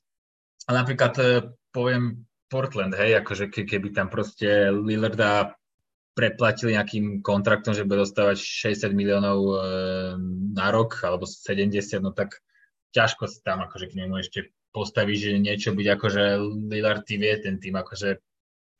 A 0.65 0.69
napríklad 0.69 1.13
eh, 1.17 1.45
poviem 1.73 2.29
Portland, 2.49 2.93
hej, 2.97 3.21
akože 3.21 3.53
ke, 3.53 3.65
keby 3.65 3.93
tam 3.93 4.09
proste 4.09 4.73
Lillarda 4.73 5.58
preplatili 6.19 6.75
nejakým 6.75 7.23
kontraktom, 7.23 7.71
že 7.71 7.87
bude 7.87 8.03
dostávať 8.03 8.43
60 8.43 8.91
miliónov 8.91 9.39
e, 9.39 9.55
na 10.51 10.67
rok 10.67 10.99
alebo 11.07 11.23
70, 11.23 11.71
no 12.03 12.11
tak 12.11 12.43
ťažko 12.91 13.31
si 13.31 13.39
tam 13.39 13.63
akože 13.63 13.87
k 13.87 14.03
nemu 14.03 14.19
ešte 14.19 14.51
postaví, 14.75 15.15
že 15.15 15.39
niečo 15.39 15.71
byť 15.71 15.87
akože 15.95 16.23
Lillard 16.67 17.07
vie 17.07 17.33
ten 17.39 17.55
tým 17.63 17.79
akože 17.79 18.19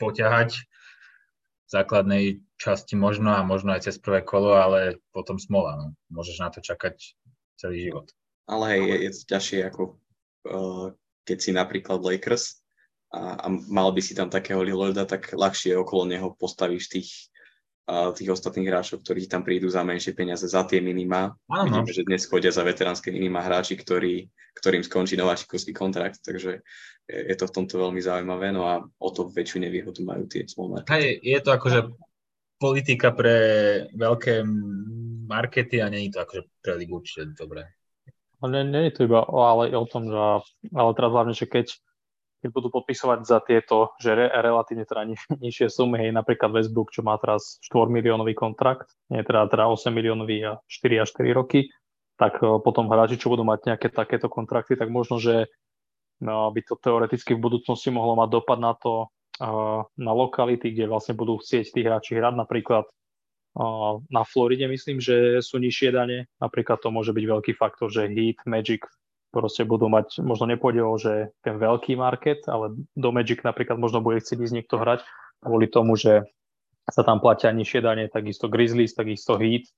poťahať 0.03 0.51
v 0.59 1.69
základnej 1.71 2.23
časti 2.59 2.99
možno 2.99 3.31
a 3.31 3.47
možno 3.47 3.71
aj 3.71 3.87
cez 3.87 3.95
prvé 3.95 4.19
kolo, 4.19 4.59
ale 4.59 4.99
potom 5.15 5.39
smola, 5.39 5.79
no. 5.79 5.87
Môžeš 6.11 6.43
na 6.43 6.51
to 6.51 6.59
čakať 6.59 7.15
celý 7.55 7.87
život. 7.87 8.11
Ale 8.51 8.75
hej, 8.75 8.81
je, 8.83 8.95
je 9.07 9.09
to 9.15 9.21
ťažšie 9.31 9.59
ako 9.63 9.81
uh, 10.49 10.91
keď 11.23 11.37
si 11.39 11.51
napríklad 11.55 12.03
Lakers, 12.03 12.59
a, 13.09 13.37
a 13.41 13.47
mal 13.49 13.89
by 13.89 14.01
si 14.01 14.13
tam 14.13 14.29
takého 14.29 14.61
Lillarda, 14.61 15.05
tak 15.05 15.33
ľahšie 15.33 15.77
okolo 15.77 16.05
neho 16.09 16.33
postavíš 16.37 16.89
tých, 16.89 17.09
tých 18.13 18.29
ostatných 18.29 18.69
hráčov, 18.69 19.01
ktorí 19.01 19.25
tam 19.25 19.41
prídu 19.41 19.65
za 19.69 19.81
menšie 19.81 20.13
peniaze, 20.13 20.45
za 20.45 20.61
tie 20.65 20.77
minima. 20.81 21.33
Ano. 21.49 21.81
Vidíme, 21.81 21.91
že 21.91 22.05
dnes 22.05 22.29
chodia 22.29 22.53
za 22.53 22.61
veteránske 22.61 23.09
minima 23.09 23.41
hráči, 23.41 23.77
ktorí, 23.77 24.29
ktorým 24.57 24.85
skončí 24.85 25.17
nováčikovský 25.17 25.73
kontrakt, 25.73 26.21
takže 26.21 26.61
je, 27.09 27.35
to 27.35 27.49
v 27.49 27.55
tomto 27.55 27.81
veľmi 27.81 27.97
zaujímavé, 27.97 28.53
no 28.53 28.69
a 28.69 28.85
o 28.85 29.09
to 29.09 29.33
väčšiu 29.33 29.65
nevýhodu 29.65 30.01
majú 30.05 30.29
tie 30.29 30.45
small 30.45 30.69
markety. 30.69 30.93
Hej, 30.93 31.07
je 31.25 31.39
to 31.41 31.49
akože 31.49 31.79
politika 32.61 33.09
pre 33.15 33.37
veľké 33.95 34.45
markety 35.25 35.81
a 35.81 35.89
nie 35.89 36.09
je 36.09 36.13
to 36.13 36.19
akože 36.21 36.43
pre 36.61 36.73
ligu 36.77 37.01
určite 37.01 37.33
dobré. 37.33 37.65
Nie, 38.39 38.63
nie 38.63 38.87
je 38.87 38.93
to 38.95 39.01
iba 39.09 39.19
o, 39.25 39.39
ale 39.43 39.75
o 39.75 39.83
tom, 39.83 40.07
že 40.07 40.15
ale 40.71 40.89
teraz 40.95 41.11
hlavne, 41.11 41.33
že 41.35 41.43
keď 41.49 41.75
keď 42.39 42.49
budú 42.55 42.71
podpisovať 42.71 43.19
za 43.27 43.39
tieto, 43.43 43.91
že 43.99 44.15
re, 44.15 44.31
relatívne 44.31 44.87
teda 44.87 45.03
niž, 45.03 45.21
nižšie 45.43 45.67
sumy, 45.67 45.99
hej, 46.07 46.11
napríklad 46.15 46.55
Westbrook, 46.55 46.95
čo 46.95 47.03
má 47.03 47.19
teraz 47.19 47.59
4 47.67 47.91
miliónový 47.91 48.31
kontrakt, 48.31 48.95
nie 49.11 49.21
teda, 49.23 49.51
teda 49.51 49.67
8 49.67 49.91
miliónový 49.91 50.37
a 50.47 50.51
4 50.65 51.03
až 51.03 51.09
4 51.19 51.35
roky, 51.35 51.67
tak 52.15 52.39
uh, 52.39 52.59
potom 52.63 52.87
hráči, 52.87 53.19
čo 53.19 53.31
budú 53.31 53.43
mať 53.43 53.75
nejaké 53.75 53.87
takéto 53.91 54.31
kontrakty, 54.31 54.79
tak 54.79 54.87
možno, 54.87 55.19
že 55.19 55.51
no, 56.23 56.51
by 56.51 56.61
to 56.63 56.79
teoreticky 56.79 57.35
v 57.35 57.43
budúcnosti 57.43 57.91
mohlo 57.91 58.15
mať 58.15 58.29
dopad 58.31 58.59
na 58.59 58.75
to, 58.75 59.11
uh, 59.43 59.83
na 59.99 60.11
lokality, 60.15 60.71
kde 60.71 60.87
vlastne 60.87 61.15
budú 61.15 61.39
chcieť 61.39 61.75
tí 61.75 61.79
hráči 61.83 62.15
hrať, 62.15 62.39
napríklad 62.39 62.87
uh, 62.87 63.99
na 64.07 64.23
Floride 64.23 64.71
myslím, 64.71 65.03
že 65.03 65.43
sú 65.43 65.59
nižšie 65.59 65.91
dane, 65.91 66.31
napríklad 66.39 66.79
to 66.79 66.87
môže 66.87 67.11
byť 67.11 67.25
veľký 67.27 67.51
faktor, 67.59 67.91
že 67.91 68.07
Heat, 68.07 68.47
Magic 68.47 68.87
proste 69.29 69.65
budú 69.65 69.89
mať, 69.89 70.21
možno 70.21 70.49
nepôjde 70.49 70.81
o, 70.81 70.93
že 70.97 71.33
ten 71.45 71.57
veľký 71.57 71.97
market, 71.97 72.45
ale 72.49 72.73
do 72.97 73.09
Magic 73.13 73.45
napríklad 73.45 73.77
možno 73.77 74.01
bude 74.01 74.21
chcieť 74.21 74.37
ísť 74.41 74.55
niekto 74.55 74.75
hrať 74.81 75.05
kvôli 75.39 75.69
tomu, 75.69 75.95
že 75.95 76.25
sa 76.89 77.05
tam 77.05 77.21
platia 77.21 77.53
nižšie 77.53 77.79
dane, 77.85 78.09
takisto 78.09 78.49
Grizzlies, 78.49 78.97
takisto 78.97 79.37
Heat, 79.37 79.69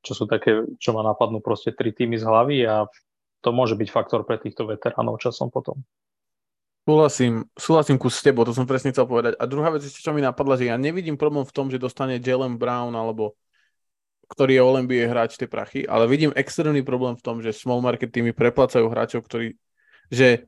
čo 0.00 0.12
sú 0.14 0.24
také, 0.30 0.64
čo 0.78 0.94
ma 0.94 1.02
napadnú 1.02 1.42
proste 1.42 1.74
tri 1.74 1.90
týmy 1.90 2.16
z 2.16 2.24
hlavy 2.24 2.56
a 2.64 2.86
to 3.42 3.50
môže 3.50 3.74
byť 3.74 3.88
faktor 3.90 4.22
pre 4.22 4.38
týchto 4.38 4.68
veteránov 4.68 5.18
časom 5.18 5.50
potom. 5.50 5.82
Súhlasím, 6.88 7.44
súhlasím 7.54 8.00
kus 8.00 8.18
s 8.18 8.24
tebou, 8.24 8.42
to 8.48 8.56
som 8.56 8.64
presne 8.64 8.90
chcel 8.90 9.04
povedať. 9.04 9.36
A 9.36 9.44
druhá 9.44 9.68
vec 9.70 9.84
čo 9.84 10.10
mi 10.16 10.24
napadla, 10.24 10.56
že 10.56 10.72
ja 10.72 10.80
nevidím 10.80 11.20
problém 11.20 11.44
v 11.44 11.52
tom, 11.52 11.68
že 11.68 11.76
dostane 11.76 12.16
Jalen 12.16 12.56
Brown 12.56 12.96
alebo 12.96 13.36
ktorý 14.30 14.56
je 14.56 14.62
Olympie 14.62 15.02
hráč 15.10 15.34
tie 15.34 15.50
prachy, 15.50 15.82
ale 15.82 16.06
vidím 16.06 16.30
extrémny 16.38 16.86
problém 16.86 17.18
v 17.18 17.24
tom, 17.26 17.42
že 17.42 17.50
small 17.50 17.82
market 17.82 18.14
týmy 18.14 18.30
preplácajú 18.30 18.86
hráčov, 18.86 19.26
ktorí, 19.26 19.58
že, 20.06 20.46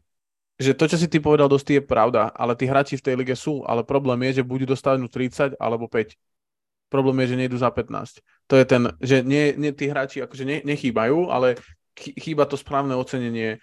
že 0.56 0.70
to, 0.78 0.86
čo 0.86 0.96
si 0.96 1.10
ty 1.10 1.18
povedal, 1.18 1.50
dosť 1.50 1.68
je 1.76 1.82
pravda, 1.82 2.30
ale 2.30 2.54
tí 2.54 2.70
hráči 2.70 2.94
v 2.94 3.04
tej 3.04 3.14
lige 3.18 3.34
sú, 3.34 3.66
ale 3.66 3.82
problém 3.82 4.22
je, 4.30 4.40
že 4.40 4.46
buď 4.46 4.70
dostanú 4.70 5.10
30 5.10 5.58
alebo 5.58 5.90
5. 5.90 6.14
Problém 6.86 7.26
je, 7.26 7.34
že 7.34 7.40
nejdu 7.42 7.58
za 7.58 7.74
15. 7.74 8.22
To 8.46 8.54
je 8.54 8.64
ten, 8.68 8.82
že 9.02 9.26
nie, 9.26 9.58
nie, 9.58 9.74
tí 9.74 9.90
hráči 9.90 10.22
akože 10.22 10.44
ne, 10.46 10.56
nechýbajú, 10.62 11.32
ale 11.32 11.58
chýba 11.98 12.46
to 12.46 12.54
správne 12.54 12.94
ocenenie. 12.94 13.58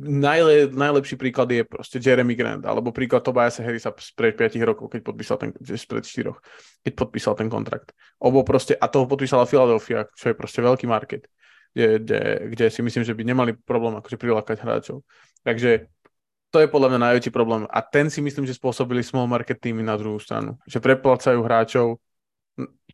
Najle, 0.00 0.72
najlepší 0.72 1.20
príklad 1.20 1.52
je 1.52 1.60
proste 1.60 2.00
Jeremy 2.00 2.32
Grant, 2.32 2.64
alebo 2.64 2.88
príklad 2.88 3.20
Tobiasa 3.20 3.60
Harrisa 3.60 3.92
pred 3.92 4.32
5 4.32 4.56
rokov, 4.64 4.88
keď 4.88 5.00
podpísal 5.04 5.36
ten, 5.36 5.52
pred 5.52 6.04
4, 6.04 6.32
keď 6.80 6.92
podpísal 6.96 7.36
ten 7.36 7.52
kontrakt. 7.52 7.92
Obo 8.16 8.40
proste, 8.40 8.72
a 8.72 8.88
toho 8.88 9.04
podpísala 9.04 9.44
Philadelphia, 9.44 10.08
čo 10.16 10.32
je 10.32 10.34
proste 10.34 10.64
veľký 10.64 10.88
market, 10.88 11.28
kde, 11.76 12.00
kde, 12.00 12.20
kde 12.56 12.66
si 12.72 12.80
myslím, 12.80 13.04
že 13.04 13.12
by 13.12 13.22
nemali 13.28 13.52
problém 13.60 14.00
akože 14.00 14.16
prilákať 14.16 14.56
hráčov. 14.64 15.04
Takže 15.44 15.92
to 16.50 16.58
je 16.64 16.72
podľa 16.72 16.96
mňa 16.96 17.00
najväčší 17.12 17.30
problém. 17.30 17.68
A 17.68 17.78
ten 17.84 18.08
si 18.08 18.24
myslím, 18.24 18.48
že 18.48 18.58
spôsobili 18.58 19.04
small 19.04 19.28
market 19.28 19.60
týmy 19.60 19.84
na 19.84 20.00
druhú 20.00 20.16
stranu. 20.16 20.58
Že 20.64 20.82
preplácajú 20.82 21.44
hráčov, 21.44 22.00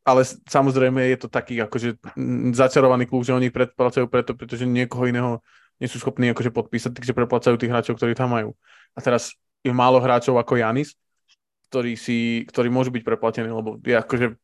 ale 0.04 0.22
samozrejme 0.46 1.02
je 1.16 1.18
to 1.24 1.28
taký 1.32 1.58
akože 1.64 1.98
začarovaný 2.52 3.08
klub, 3.08 3.24
že 3.26 3.34
oni 3.34 3.50
predplacajú 3.50 4.06
preto, 4.06 4.36
pretože 4.36 4.68
niekoho 4.68 5.08
iného 5.08 5.40
nie 5.76 5.88
sú 5.88 6.00
schopní 6.00 6.32
akože 6.32 6.50
podpísať, 6.52 6.92
takže 6.96 7.12
preplácajú 7.12 7.56
tých 7.60 7.72
hráčov, 7.72 7.96
ktorí 8.00 8.16
tam 8.16 8.32
majú. 8.32 8.56
A 8.96 9.02
teraz 9.04 9.36
je 9.60 9.72
málo 9.74 10.00
hráčov 10.00 10.40
ako 10.40 10.56
Janis, 10.56 10.96
ktorí, 11.68 11.98
si, 11.98 12.46
ktorí 12.48 12.72
môžu 12.72 12.94
byť 12.94 13.02
preplatení, 13.02 13.50
lebo 13.50 13.76
ja 13.84 14.00
akože 14.00 14.38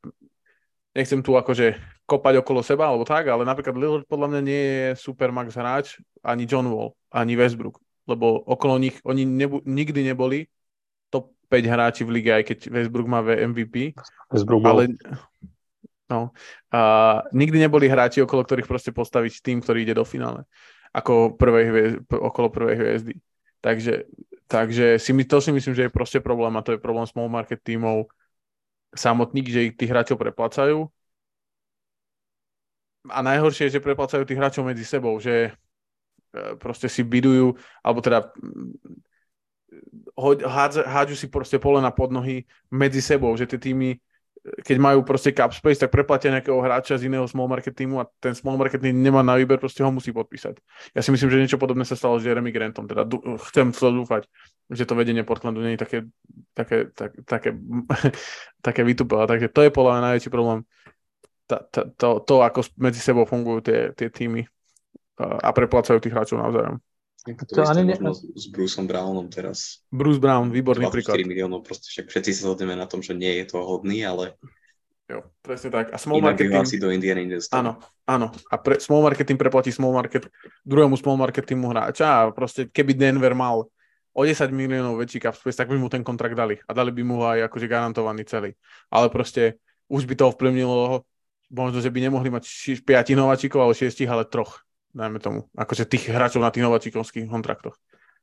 nechcem 0.93 1.25
tu 1.25 1.39
akože 1.39 1.81
kopať 2.05 2.45
okolo 2.45 2.61
seba 2.61 2.93
alebo 2.93 3.09
tak, 3.09 3.31
ale 3.31 3.49
napríklad 3.49 3.79
Lillard 3.79 4.05
podľa 4.05 4.29
mňa 4.29 4.41
nie 4.45 4.63
je 4.63 4.87
super 5.01 5.33
max 5.33 5.57
hráč, 5.57 5.97
ani 6.21 6.45
John 6.45 6.69
Wall, 6.69 6.93
ani 7.09 7.33
Westbrook 7.39 7.81
lebo 8.07 8.43
okolo 8.43 8.79
nich 8.79 8.99
oni 9.07 9.23
nebu- 9.27 9.63
nikdy 9.65 10.03
neboli 10.03 10.51
top 11.11 11.31
5 11.49 11.67
hráči 11.67 12.03
v 12.03 12.11
lige, 12.19 12.31
aj 12.35 12.45
keď 12.45 12.59
Westbrook 12.73 13.07
má 13.07 13.23
MVP. 13.23 13.95
Westbrook 14.33 14.63
ale 14.67 14.99
no, 16.11 16.35
a 16.73 16.81
nikdy 17.31 17.63
neboli 17.63 17.87
hráči, 17.87 18.25
okolo 18.25 18.43
ktorých 18.43 18.69
proste 18.69 18.91
postaviť 18.91 19.45
tým, 19.45 19.63
ktorý 19.63 19.87
ide 19.87 19.95
do 19.95 20.05
finále. 20.05 20.49
Ako 20.93 21.41
prvej 21.41 21.65
hviezdy, 21.73 21.99
okolo 22.09 22.53
prvej 22.53 22.77
hviezdy. 22.77 23.13
Takže, 23.65 24.05
takže 24.45 25.01
si 25.01 25.11
my, 25.17 25.25
to 25.25 25.41
si 25.41 25.51
myslím, 25.53 25.73
že 25.73 25.83
je 25.89 25.97
proste 25.97 26.21
problém 26.21 26.53
a 26.57 26.65
to 26.65 26.77
je 26.77 26.85
problém 26.85 27.09
small 27.09 27.33
market 27.33 27.65
tímov 27.65 28.13
samotných, 28.93 29.49
že 29.49 29.65
ich 29.73 29.75
tých 29.79 29.89
hráčov 29.89 30.21
preplácajú. 30.21 30.85
A 33.09 33.19
najhoršie 33.25 33.67
je, 33.67 33.81
že 33.81 33.85
preplácajú 33.85 34.23
tých 34.29 34.39
hráčov 34.39 34.69
medzi 34.69 34.85
sebou, 34.85 35.17
že 35.17 35.57
E, 36.33 36.57
proste 36.57 36.89
si 36.89 37.05
bidujú, 37.05 37.53
alebo 37.85 38.01
teda 38.01 38.33
hádžu 40.89 41.17
si 41.17 41.29
proste 41.29 41.61
polena 41.61 41.93
pod 41.93 42.09
nohy 42.09 42.49
medzi 42.73 43.05
sebou, 43.05 43.37
že 43.37 43.45
tie 43.45 43.61
týmy, 43.61 44.01
keď 44.43 44.77
majú 44.83 45.07
proste 45.07 45.31
cap 45.31 45.55
space, 45.55 45.79
tak 45.79 45.95
preplatia 45.95 46.35
nejakého 46.35 46.59
hráča 46.59 46.99
z 46.99 47.07
iného 47.07 47.23
small 47.31 47.47
market 47.47 47.79
týmu 47.79 48.03
a 48.03 48.11
ten 48.19 48.35
small 48.35 48.59
market 48.59 48.83
tým 48.83 48.99
nemá 48.99 49.23
na 49.23 49.39
výber, 49.39 49.55
proste 49.55 49.87
ho 49.87 49.91
musí 49.95 50.11
podpísať. 50.11 50.59
Ja 50.99 51.01
si 51.01 51.15
myslím, 51.15 51.31
že 51.31 51.39
niečo 51.39 51.63
podobné 51.63 51.87
sa 51.87 51.95
stalo 51.95 52.19
s 52.19 52.27
Jeremy 52.27 52.51
Grantom, 52.51 52.91
teda 52.91 53.07
chcem 53.47 53.71
to 53.71 53.95
dúfať, 53.95 54.27
že 54.67 54.83
to 54.83 54.99
vedenie 54.99 55.23
Portlandu 55.23 55.63
nie 55.63 55.79
je 55.79 55.83
také, 55.87 55.99
také, 56.59 56.91
tak, 56.91 57.15
také, 57.23 57.55
také 58.67 58.83
vytupelé, 58.83 59.31
takže 59.31 59.47
to 59.55 59.63
je 59.63 59.71
podľa 59.71 59.91
mňa 59.95 60.03
najväčší 60.11 60.31
problém, 60.35 60.67
to, 61.47 61.57
to, 61.95 62.09
to, 62.27 62.35
ako 62.43 62.67
medzi 62.83 62.99
sebou 62.99 63.23
fungujú 63.23 63.63
tie, 63.63 63.81
tie 63.95 64.11
týmy 64.11 64.43
a 65.23 65.55
preplácajú 65.55 66.03
tých 66.03 66.15
hráčov 66.15 66.43
navzájom. 66.43 66.83
To, 67.23 67.47
to 67.47 67.63
ani 67.63 67.87
ne... 67.87 67.95
s 68.35 68.51
Bruceom 68.51 68.91
Brownom 68.91 69.31
teraz. 69.31 69.87
Bruce 69.95 70.19
Brown, 70.19 70.51
výborný 70.51 70.91
24 70.91 70.91
príklad. 70.91 71.17
miliónov, 71.23 71.63
proste 71.63 71.87
však 71.87 72.11
všetci 72.11 72.31
sa 72.35 72.51
zhodneme 72.51 72.75
na 72.75 72.91
tom, 72.91 72.99
že 72.99 73.15
nie 73.15 73.31
je 73.39 73.55
to 73.55 73.63
hodný, 73.63 74.03
ale 74.03 74.35
Jo, 75.13 75.29
presne 75.45 75.69
tak. 75.69 75.93
A 75.93 76.01
small 76.01 76.25
Inak 76.25 76.41
marketing... 76.41 76.65
si 76.65 76.81
do 76.81 76.89
Indiana 76.89 77.21
Áno, 77.53 77.77
áno. 78.09 78.27
A 78.49 78.57
pre, 78.57 78.81
small 78.81 79.05
marketing 79.05 79.37
preplatí 79.37 79.69
small 79.69 79.93
market 79.93 80.25
druhému 80.65 80.97
small 80.97 81.21
marketingu 81.21 81.69
hráča 81.69 82.07
a 82.07 82.19
proste 82.33 82.71
keby 82.73 82.97
Denver 82.97 83.37
mal 83.37 83.69
o 84.13 84.21
10 84.25 84.49
miliónov 84.53 84.97
väčší 84.97 85.21
cap 85.21 85.37
space, 85.37 85.59
tak 85.59 85.69
by 85.69 85.77
mu 85.77 85.93
ten 85.93 86.01
kontrakt 86.01 86.33
dali. 86.33 86.57
A 86.65 86.71
dali 86.73 86.95
by 86.95 87.03
mu 87.05 87.21
ho 87.21 87.25
aj 87.29 87.45
akože 87.51 87.67
garantovaný 87.69 88.25
celý. 88.25 88.57
Ale 88.89 89.13
proste 89.13 89.61
už 89.93 90.09
by 90.09 90.15
to 90.17 90.33
ovplyvnilo 90.33 91.05
možno, 91.53 91.85
že 91.85 91.93
by 91.93 92.09
nemohli 92.09 92.33
mať 92.33 92.45
5 92.81 93.13
nováčikov, 93.13 93.61
ale 93.61 93.77
6, 93.77 93.93
ale 94.09 94.25
troch 94.25 94.65
dajme 94.93 95.19
tomu, 95.19 95.49
akože 95.57 95.89
tých 95.89 96.13
hráčov 96.13 96.45
na 96.45 96.53
tých 96.53 96.65
nováčikovských 96.65 97.29
kontraktoch. 97.29 97.77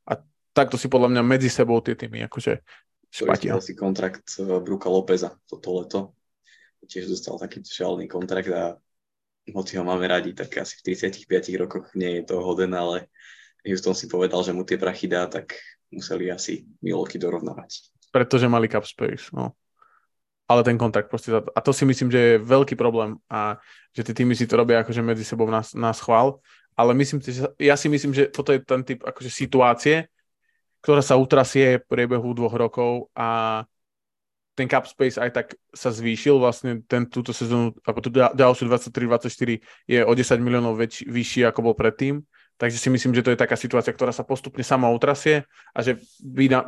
A 0.05 0.21
takto 0.53 0.77
si 0.77 0.89
podľa 0.89 1.17
mňa 1.17 1.21
medzi 1.25 1.49
sebou 1.49 1.81
tie 1.81 1.97
týmy 1.97 2.25
akože 2.29 2.61
špatia. 3.09 3.57
si 3.61 3.73
kontrakt 3.73 4.25
eh, 4.37 4.61
Bruka 4.61 4.87
Lópeza 4.89 5.35
toto 5.49 5.81
leto. 5.81 5.99
Tiež 6.85 7.11
dostal 7.11 7.35
taký 7.35 7.59
šialený 7.61 8.07
kontrakt 8.07 8.49
a 8.55 8.79
hoci 9.51 9.75
ho 9.75 9.83
máme 9.83 10.07
radi, 10.07 10.31
tak 10.31 10.61
asi 10.61 10.79
v 10.79 10.95
35 10.95 11.27
rokoch 11.59 11.85
nie 11.97 12.21
je 12.21 12.23
to 12.31 12.39
hoden, 12.39 12.71
ale 12.71 13.11
Houston 13.67 13.97
si 13.97 14.07
povedal, 14.07 14.45
že 14.45 14.55
mu 14.55 14.63
tie 14.63 14.79
prachy 14.79 15.09
dá, 15.09 15.27
tak 15.27 15.59
museli 15.91 16.31
asi 16.31 16.69
Milwaukee 16.79 17.19
dorovnávať. 17.19 17.91
Pretože 18.13 18.47
mali 18.47 18.71
cap 18.71 18.87
space, 18.87 19.33
no 19.35 19.57
ale 20.49 20.65
ten 20.65 20.81
kontakt 20.81 21.13
proste, 21.13 21.29
a 21.29 21.59
to 21.61 21.69
si 21.69 21.85
myslím, 21.85 22.09
že 22.09 22.19
je 22.19 22.33
veľký 22.41 22.73
problém 22.73 23.21
a 23.29 23.61
že 23.93 24.01
tie 24.01 24.17
týmy 24.17 24.33
si 24.33 24.49
to 24.49 24.57
robia 24.57 24.81
akože 24.81 25.05
medzi 25.05 25.21
sebou 25.21 25.45
na, 25.45 25.61
na 25.77 25.93
schvál, 25.93 26.41
ale 26.73 26.97
myslím, 26.97 27.21
že, 27.21 27.45
ja 27.61 27.77
si 27.77 27.85
myslím, 27.85 28.17
že 28.17 28.33
toto 28.33 28.49
je 28.49 28.65
ten 28.65 28.81
typ 28.81 29.05
akože 29.05 29.29
situácie, 29.29 30.09
ktorá 30.81 31.05
sa 31.05 31.21
utrasie 31.21 31.77
v 31.77 31.85
priebehu 31.85 32.33
dvoch 32.33 32.57
rokov 32.57 33.13
a 33.13 33.61
ten 34.57 34.65
cap 34.65 34.89
space 34.89 35.21
aj 35.21 35.31
tak 35.31 35.47
sa 35.71 35.93
zvýšil 35.93 36.41
vlastne 36.41 36.81
ten, 36.83 37.05
túto 37.05 37.29
sezónu, 37.29 37.77
alebo 37.85 38.01
tú 38.01 38.09
ďalšiu 38.11 38.67
23-24 38.67 39.61
je 39.85 39.99
o 40.01 40.11
10 40.11 40.41
miliónov 40.41 40.75
väč, 40.75 41.05
vyšší 41.05 41.45
ako 41.45 41.71
bol 41.71 41.75
predtým 41.77 42.25
Takže 42.59 42.75
si 42.75 42.91
myslím, 42.91 43.15
že 43.15 43.23
to 43.23 43.31
je 43.31 43.39
taká 43.39 43.55
situácia, 43.55 43.95
ktorá 43.95 44.11
sa 44.11 44.27
postupne 44.27 44.59
sama 44.67 44.91
utrasie 44.91 45.47
a 45.71 45.79
že 45.79 45.95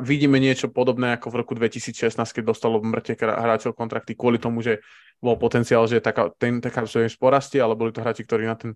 vidíme 0.00 0.40
niečo 0.40 0.72
podobné 0.72 1.20
ako 1.20 1.28
v 1.28 1.38
roku 1.44 1.52
2016, 1.52 2.16
keď 2.16 2.42
dostalo 2.48 2.80
mŕte 2.80 3.12
hráčov 3.20 3.76
kontrakty 3.76 4.16
kvôli 4.16 4.40
tomu, 4.40 4.64
že 4.64 4.80
bol 5.20 5.36
potenciál, 5.36 5.84
že 5.84 6.00
taká, 6.00 6.32
ten 6.40 6.64
taká 6.64 6.88
im 6.88 7.12
sporastie, 7.12 7.60
ale 7.60 7.76
boli 7.76 7.92
to 7.92 8.00
hráči, 8.00 8.24
ktorí 8.24 8.48
na 8.48 8.56
ten 8.56 8.72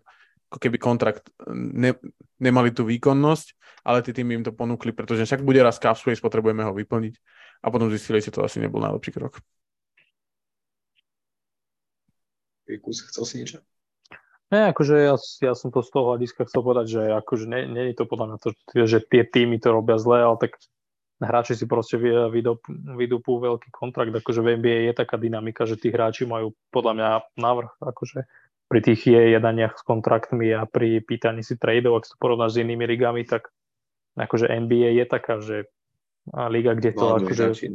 ako 0.53 0.61
keby 0.61 0.77
kontrakt 0.77 1.33
ne, 1.57 1.97
nemali 2.37 2.71
tú 2.71 2.85
výkonnosť, 2.85 3.81
ale 3.83 4.05
tí 4.05 4.13
tými 4.13 4.37
im 4.37 4.45
to 4.45 4.53
ponúkli, 4.53 4.93
pretože 4.93 5.25
však 5.25 5.41
bude 5.41 5.59
raz 5.65 5.81
cap 5.81 5.97
space, 5.97 6.21
potrebujeme 6.21 6.63
ho 6.63 6.77
vyplniť 6.77 7.15
a 7.65 7.73
potom 7.73 7.89
zistili, 7.89 8.21
že 8.21 8.29
to 8.29 8.45
asi 8.45 8.61
nebol 8.61 8.85
najlepší 8.85 9.17
krok. 9.17 9.41
Kus, 12.67 13.09
chcel 13.09 13.25
si 13.25 13.35
niečo? 13.41 13.59
Ne, 14.47 14.71
akože 14.71 14.95
ja, 14.95 15.15
ja 15.19 15.53
som 15.59 15.75
to 15.75 15.83
z 15.83 15.91
toho 15.91 16.15
hľadiska 16.15 16.47
chcel 16.47 16.63
povedať, 16.63 16.87
že 16.87 17.03
akože 17.19 17.45
nie, 17.51 17.63
nie 17.67 17.85
je 17.91 17.99
to 17.99 18.05
podľa 18.07 18.27
mňa 18.31 18.39
to, 18.39 18.49
že 18.87 19.03
tie 19.11 19.27
týmy 19.27 19.59
to 19.59 19.75
robia 19.75 19.99
zle, 19.99 20.23
ale 20.23 20.39
tak 20.39 20.55
hráči 21.19 21.59
si 21.59 21.67
proste 21.67 21.99
vydupú 22.95 23.33
veľký 23.43 23.75
kontrakt, 23.75 24.15
akože 24.15 24.41
v 24.47 24.63
NBA 24.63 24.79
je 24.93 24.95
taká 24.95 25.19
dynamika, 25.19 25.67
že 25.67 25.75
tí 25.75 25.91
hráči 25.91 26.31
majú 26.31 26.55
podľa 26.71 26.93
mňa 26.95 27.09
návrh, 27.41 27.71
akože 27.83 28.19
pri 28.71 28.81
tých 28.83 29.01
je 29.11 29.23
jedaniach 29.35 29.79
s 29.79 29.83
kontraktmi 29.83 30.55
a 30.55 30.63
pri 30.67 31.03
pýtaní 31.03 31.43
si 31.43 31.59
tradeov, 31.59 32.03
ak 32.03 32.11
to 32.11 32.15
porovnáš 32.19 32.59
s 32.59 32.63
inými 32.63 32.87
ligami, 32.87 33.27
tak 33.27 33.51
akože 34.15 34.47
NBA 34.47 34.95
je 35.03 35.05
taká, 35.07 35.43
že 35.43 35.71
liga, 36.51 36.75
kde 36.75 36.95
to 36.95 37.03
vládu 37.03 37.27
akože... 37.31 37.45
Hráči. 37.51 37.67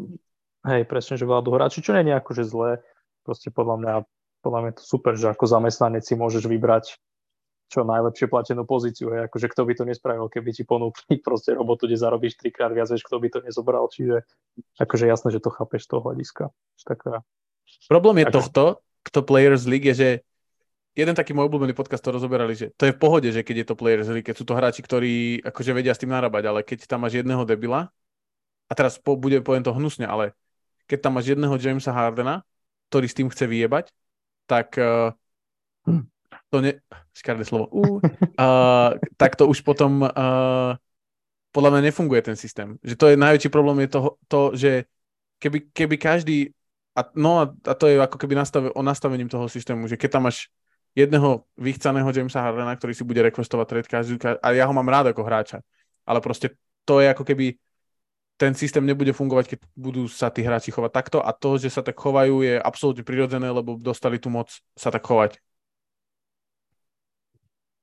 Hej, 0.61 0.81
presne, 0.85 1.15
že 1.17 1.25
vládu 1.25 1.51
hráči, 1.51 1.83
čo 1.83 1.95
nie 1.97 2.05
je 2.07 2.15
akože 2.15 2.43
zlé, 2.45 2.79
proste 3.25 3.49
podľa 3.49 3.75
mňa 3.81 3.93
podľa 4.41 4.59
mňa 4.61 4.69
je 4.73 4.77
to 4.81 4.85
super, 4.85 5.13
že 5.15 5.29
ako 5.29 5.45
zamestnanec 5.47 6.03
si 6.03 6.17
môžeš 6.17 6.49
vybrať 6.49 6.97
čo 7.71 7.87
najlepšie 7.87 8.27
platenú 8.27 8.67
pozíciu. 8.67 9.15
Hej. 9.15 9.31
Akože 9.31 9.47
kto 9.47 9.63
by 9.63 9.73
to 9.79 9.83
nespravil, 9.87 10.27
keby 10.27 10.51
ti 10.51 10.67
ponúkli 10.67 11.17
proste 11.25 11.55
robotu, 11.55 11.87
kde 11.87 11.95
zarobíš 11.95 12.35
trikrát 12.35 12.75
viac, 12.75 12.91
než 12.91 12.99
kto 13.07 13.15
by 13.15 13.27
to 13.31 13.39
nezobral. 13.47 13.87
Čiže 13.87 14.27
akože 14.75 15.07
jasné, 15.07 15.31
že 15.31 15.39
to 15.39 15.55
chápeš 15.55 15.87
z 15.87 15.95
toho 15.95 16.01
hľadiska. 16.11 16.51
Taká... 16.83 17.23
Problém 17.87 18.21
je 18.21 18.27
akože... 18.27 18.35
tohto, 18.35 18.63
kto 19.07 19.19
Players 19.23 19.63
League, 19.63 19.87
je, 19.87 19.95
že 19.95 20.09
jeden 20.91 21.15
taký 21.15 21.31
môj 21.31 21.47
obľúbený 21.47 21.71
podcast 21.71 22.03
to 22.03 22.11
rozoberali, 22.11 22.51
že 22.51 22.75
to 22.75 22.91
je 22.91 22.93
v 22.93 22.99
pohode, 22.99 23.29
že 23.31 23.47
keď 23.47 23.63
je 23.63 23.67
to 23.71 23.79
Players 23.79 24.11
League, 24.11 24.27
keď 24.27 24.35
sú 24.35 24.43
to 24.43 24.57
hráči, 24.57 24.83
ktorí 24.83 25.39
akože 25.39 25.71
vedia 25.71 25.95
s 25.95 26.01
tým 26.03 26.11
narábať, 26.11 26.43
ale 26.51 26.59
keď 26.67 26.83
tam 26.83 27.07
máš 27.07 27.23
jedného 27.23 27.47
debila, 27.47 27.87
a 28.67 28.73
teraz 28.75 28.99
po, 28.99 29.19
bude, 29.19 29.43
poviem 29.43 29.63
to 29.63 29.75
hnusne, 29.75 30.07
ale 30.07 30.35
keď 30.87 31.07
tam 31.07 31.19
máš 31.19 31.35
jedného 31.35 31.55
Jamesa 31.59 31.91
Hardena, 31.91 32.43
ktorý 32.91 33.07
s 33.07 33.15
tým 33.15 33.27
chce 33.31 33.47
vyjebať, 33.47 33.91
tak 34.51 34.75
uh, 34.75 35.15
to 36.51 36.59
ne... 36.59 36.83
Škaredé 37.15 37.47
slovo. 37.47 37.71
Uh, 37.71 37.99
uh, 38.39 38.95
tak 39.15 39.39
to 39.39 39.47
už 39.47 39.63
potom 39.63 40.03
uh, 40.03 40.75
podľa 41.51 41.69
mňa 41.75 41.81
nefunguje 41.91 42.19
ten 42.23 42.35
systém. 42.35 42.75
Že 42.83 42.95
to 42.95 43.05
je 43.11 43.15
najväčší 43.19 43.49
problém 43.51 43.83
je 43.83 43.89
to, 43.91 43.99
to 44.27 44.39
že 44.55 44.71
keby, 45.39 45.71
keby 45.71 45.95
každý 45.95 46.37
a, 46.95 47.07
no 47.15 47.43
a, 47.43 47.45
to 47.75 47.87
je 47.87 47.95
ako 47.99 48.19
keby 48.19 48.35
nastav, 48.35 48.67
o 48.67 48.83
nastavením 48.83 49.31
toho 49.31 49.47
systému, 49.47 49.87
že 49.87 49.95
keď 49.95 50.19
tam 50.19 50.27
máš 50.27 50.51
jedného 50.91 51.47
vychcaného 51.55 52.11
Jamesa 52.11 52.43
Hardena, 52.43 52.75
ktorý 52.75 52.91
si 52.91 53.07
bude 53.07 53.23
requestovať 53.23 53.65
trade 53.67 53.87
každý, 53.87 54.19
a 54.19 54.47
ja 54.51 54.67
ho 54.67 54.75
mám 54.75 54.91
rád 54.91 55.15
ako 55.15 55.23
hráča, 55.23 55.63
ale 56.03 56.19
proste 56.19 56.59
to 56.83 56.99
je 56.99 57.07
ako 57.07 57.23
keby 57.23 57.55
ten 58.41 58.57
systém 58.57 58.81
nebude 58.81 59.13
fungovať, 59.13 59.53
keď 59.53 59.61
budú 59.77 60.09
sa 60.09 60.33
tí 60.33 60.41
hráči 60.41 60.73
chovať 60.73 60.89
takto 60.89 61.21
a 61.21 61.29
to, 61.29 61.61
že 61.61 61.69
sa 61.69 61.85
tak 61.85 61.93
chovajú, 61.93 62.41
je 62.41 62.57
absolútne 62.57 63.05
prirodzené, 63.05 63.53
lebo 63.53 63.77
dostali 63.77 64.17
tú 64.17 64.33
moc 64.33 64.49
sa 64.73 64.89
tak 64.89 65.05
chovať. 65.05 65.37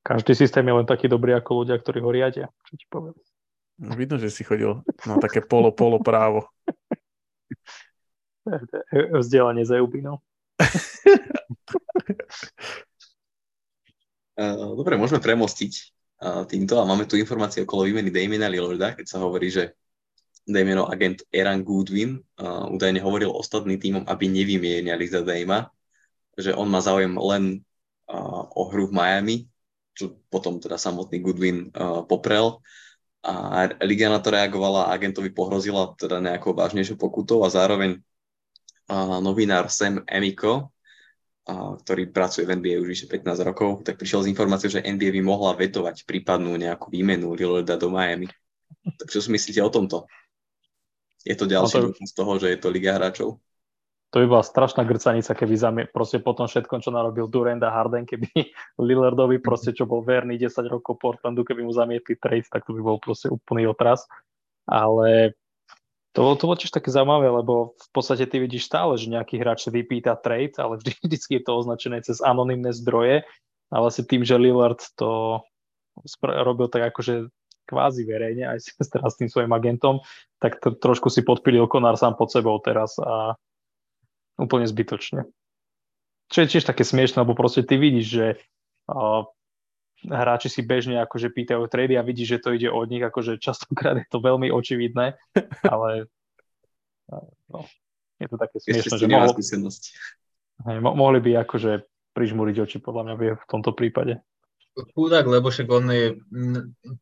Každý 0.03 0.35
systém 0.35 0.67
je 0.67 0.75
len 0.75 0.83
taký 0.83 1.07
dobrý 1.07 1.39
ako 1.39 1.63
ľudia, 1.63 1.79
ktorí 1.79 2.03
ho 2.03 2.11
riadia, 2.11 2.51
čo 2.67 2.75
ti 2.75 2.83
poviem. 2.91 3.15
No, 3.79 3.95
vidno, 3.95 4.19
že 4.19 4.35
si 4.35 4.43
chodil 4.43 4.83
na 5.07 5.23
také 5.23 5.47
polo, 5.47 5.71
polo 5.71 6.03
právo. 6.03 6.51
Vzdelanie 9.23 9.63
za 9.63 9.79
Jubinou. 9.79 10.19
Dobre, 14.75 14.99
môžeme 14.99 15.23
premostiť 15.23 15.95
týmto 16.51 16.83
a 16.83 16.89
máme 16.89 17.07
tu 17.07 17.15
informácie 17.15 17.63
okolo 17.63 17.87
výmeny 17.87 18.11
Damiena 18.11 18.51
Lillarda, 18.51 18.99
keď 18.99 19.07
sa 19.07 19.23
hovorí, 19.23 19.55
že 19.55 19.79
Damienov 20.49 20.89
agent 20.89 21.23
Eran 21.29 21.61
Goodwin 21.61 22.17
uh, 22.41 22.67
údajne 22.73 22.99
hovoril 23.05 23.29
ostatným 23.29 23.77
týmom, 23.77 24.05
aby 24.09 24.25
nevymieniali 24.33 25.05
za 25.05 25.21
Dama, 25.21 25.69
že 26.35 26.57
on 26.57 26.73
má 26.73 26.81
záujem 26.81 27.13
len 27.13 27.61
uh, 28.09 28.49
o 28.57 28.73
hru 28.73 28.89
v 28.89 28.97
Miami, 28.97 29.37
čo 29.93 30.17
potom 30.33 30.57
teda 30.57 30.81
samotný 30.81 31.21
Goodwin 31.21 31.69
uh, 31.77 32.03
poprel. 32.09 32.65
A 33.29 33.69
Liga 33.85 34.09
na 34.09 34.23
to 34.23 34.33
reagovala 34.33 34.89
a 34.89 34.95
agentovi 34.95 35.35
pohrozila 35.35 35.93
teda 35.99 36.23
nejakou 36.23 36.55
vážnejšou 36.57 36.97
pokutou 36.97 37.45
a 37.45 37.53
zároveň 37.53 37.99
uh, 38.89 39.19
novinár 39.21 39.69
Sam 39.69 40.01
Emiko, 40.09 40.73
ktorý 41.49 42.13
pracuje 42.13 42.45
v 42.45 42.61
NBA 42.61 42.77
už 42.77 42.89
vyše 42.93 43.07
15 43.09 43.41
rokov, 43.41 43.81
tak 43.81 43.97
prišiel 43.97 44.21
s 44.21 44.31
informáciou, 44.31 44.69
že 44.69 44.85
NBA 44.85 45.17
by 45.17 45.23
mohla 45.25 45.57
vetovať 45.57 46.05
prípadnú 46.05 46.53
nejakú 46.61 46.93
výmenu 46.93 47.33
Lillarda 47.33 47.81
do 47.81 47.89
Miami. 47.89 48.29
Tak 48.85 49.09
čo 49.09 49.25
si 49.25 49.33
myslíte 49.33 49.65
o 49.65 49.73
tomto? 49.73 50.05
Je 51.27 51.35
to 51.35 51.47
ďalší 51.47 51.79
no 51.79 51.91
to... 51.95 52.07
z 52.07 52.13
toho, 52.15 52.33
že 52.39 52.47
je 52.55 52.59
to 52.59 52.69
Liga 52.71 52.95
hráčov? 52.95 53.43
To 54.09 54.25
by 54.25 54.27
bola 54.27 54.41
strašná 54.41 54.89
grcanica, 54.89 55.37
keby 55.37 55.55
zamie, 55.61 55.85
proste 55.85 56.17
po 56.17 56.33
tom 56.33 56.49
všetkom, 56.49 56.81
čo 56.81 56.89
narobil 56.89 57.29
Durant 57.29 57.61
a 57.61 57.69
Harden, 57.69 58.09
keby 58.09 58.33
Lillardovi 58.81 59.37
proste, 59.37 59.77
čo 59.77 59.85
bol 59.85 60.01
verný 60.01 60.41
10 60.41 60.65
rokov 60.65 60.97
Portlandu, 60.97 61.45
keby 61.45 61.61
mu 61.61 61.73
zamietli 61.77 62.17
trade, 62.17 62.49
tak 62.49 62.65
to 62.65 62.73
by 62.73 62.81
bol 62.81 62.97
proste 62.97 63.29
úplný 63.29 63.69
otras. 63.69 64.09
Ale 64.65 65.37
to 66.17 66.25
bolo, 66.25 66.35
to 66.41 66.45
bolo 66.49 66.57
tiež 66.57 66.73
také 66.73 66.89
zaujímavé, 66.89 67.29
lebo 67.29 67.77
v 67.77 67.89
podstate 67.93 68.25
ty 68.25 68.41
vidíš 68.41 68.65
stále, 68.65 68.97
že 68.97 69.13
nejaký 69.13 69.37
hráč 69.37 69.69
vypýta 69.69 70.17
trade, 70.17 70.57
ale 70.57 70.81
vždy, 70.81 70.93
vždycky 71.05 71.33
je 71.37 71.43
to 71.45 71.53
označené 71.61 72.01
cez 72.01 72.25
anonymné 72.25 72.73
zdroje 72.73 73.29
a 73.69 73.77
vlastne 73.77 74.09
tým, 74.09 74.25
že 74.25 74.41
Lillard 74.41 74.81
to 74.97 75.45
robil 76.25 76.73
tak 76.73 76.95
akože 76.95 77.29
kvázi 77.69 78.09
verejne 78.09 78.49
aj 78.57 78.59
teraz 78.97 79.13
s 79.15 79.19
tým 79.21 79.29
svojim 79.29 79.53
agentom, 79.53 80.01
tak 80.41 80.57
to, 80.65 80.73
trošku 80.73 81.13
si 81.13 81.21
podpilil 81.21 81.69
Konár 81.69 82.01
sám 82.01 82.17
pod 82.17 82.33
sebou 82.33 82.57
teraz 82.65 82.97
a 82.97 83.37
úplne 84.41 84.65
zbytočne. 84.65 85.29
Čo 86.33 86.39
je 86.45 86.51
tiež 86.57 86.65
také 86.65 86.85
smiešne, 86.85 87.25
lebo 87.25 87.37
proste 87.37 87.65
ty 87.65 87.77
vidíš, 87.81 88.07
že 88.07 88.27
uh, 88.89 89.25
hráči 90.07 90.49
si 90.49 90.61
bežne 90.63 91.03
akože 91.03 91.35
pýtajú 91.35 91.67
trady 91.67 91.99
a 91.99 92.07
vidíš, 92.07 92.39
že 92.39 92.43
to 92.45 92.49
ide 92.55 92.71
od 92.71 92.87
nich, 92.87 93.03
akože 93.03 93.43
častokrát 93.43 93.99
je 93.99 94.07
to 94.07 94.23
veľmi 94.23 94.53
očividné, 94.53 95.19
ale 95.73 96.07
no, 97.51 97.67
je 98.23 98.27
to 98.31 98.37
také 98.39 98.57
smiešne, 98.63 98.97
že 98.99 99.09
mohol, 99.11 99.33
hej, 100.69 100.79
mo- 100.79 100.97
mohli 100.97 101.19
by 101.19 101.43
akože 101.43 101.83
prižmúriť 102.15 102.57
oči 102.63 102.79
podľa 102.83 103.03
mňa 103.09 103.15
v 103.39 103.47
tomto 103.47 103.75
prípade. 103.75 104.23
Chudák, 104.75 105.27
lebo 105.27 105.51
však 105.51 105.69
on 105.71 105.91
je, 105.91 106.07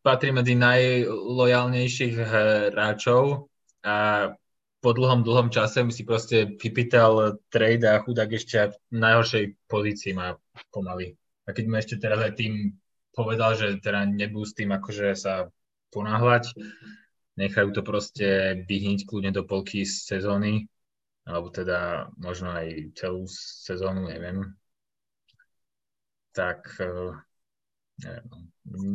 patrí 0.00 0.32
medzi 0.32 0.56
najlojálnejších 0.56 2.14
hráčov 2.72 3.52
a 3.84 3.96
po 4.80 4.90
dlhom, 4.94 5.26
dlhom 5.26 5.48
čase 5.50 5.82
mi 5.82 5.90
si 5.90 6.06
proste 6.06 6.56
vypýtal 6.56 7.42
trade 7.50 7.84
a 7.84 8.00
chudák 8.00 8.30
ešte 8.32 8.70
v 8.70 8.76
najhoršej 8.96 9.44
pozícii 9.66 10.14
má 10.14 10.38
pomaly. 10.70 11.18
A 11.44 11.52
keď 11.52 11.64
mi 11.66 11.76
ešte 11.76 11.96
teraz 11.98 12.22
aj 12.22 12.38
tým 12.38 12.76
povedal, 13.10 13.58
že 13.58 13.82
teda 13.82 14.06
nebudú 14.06 14.46
s 14.46 14.54
tým 14.54 14.70
akože 14.70 15.18
sa 15.18 15.50
ponáhľať, 15.90 16.54
nechajú 17.36 17.68
to 17.72 17.82
proste 17.82 18.62
vyhniť 18.64 19.04
kľudne 19.04 19.32
do 19.34 19.42
polky 19.42 19.84
sezóny, 19.84 20.68
alebo 21.26 21.50
teda 21.50 22.12
možno 22.16 22.54
aj 22.54 22.94
celú 22.94 23.26
sezónu, 23.28 24.06
neviem. 24.06 24.54
Tak 26.30 26.78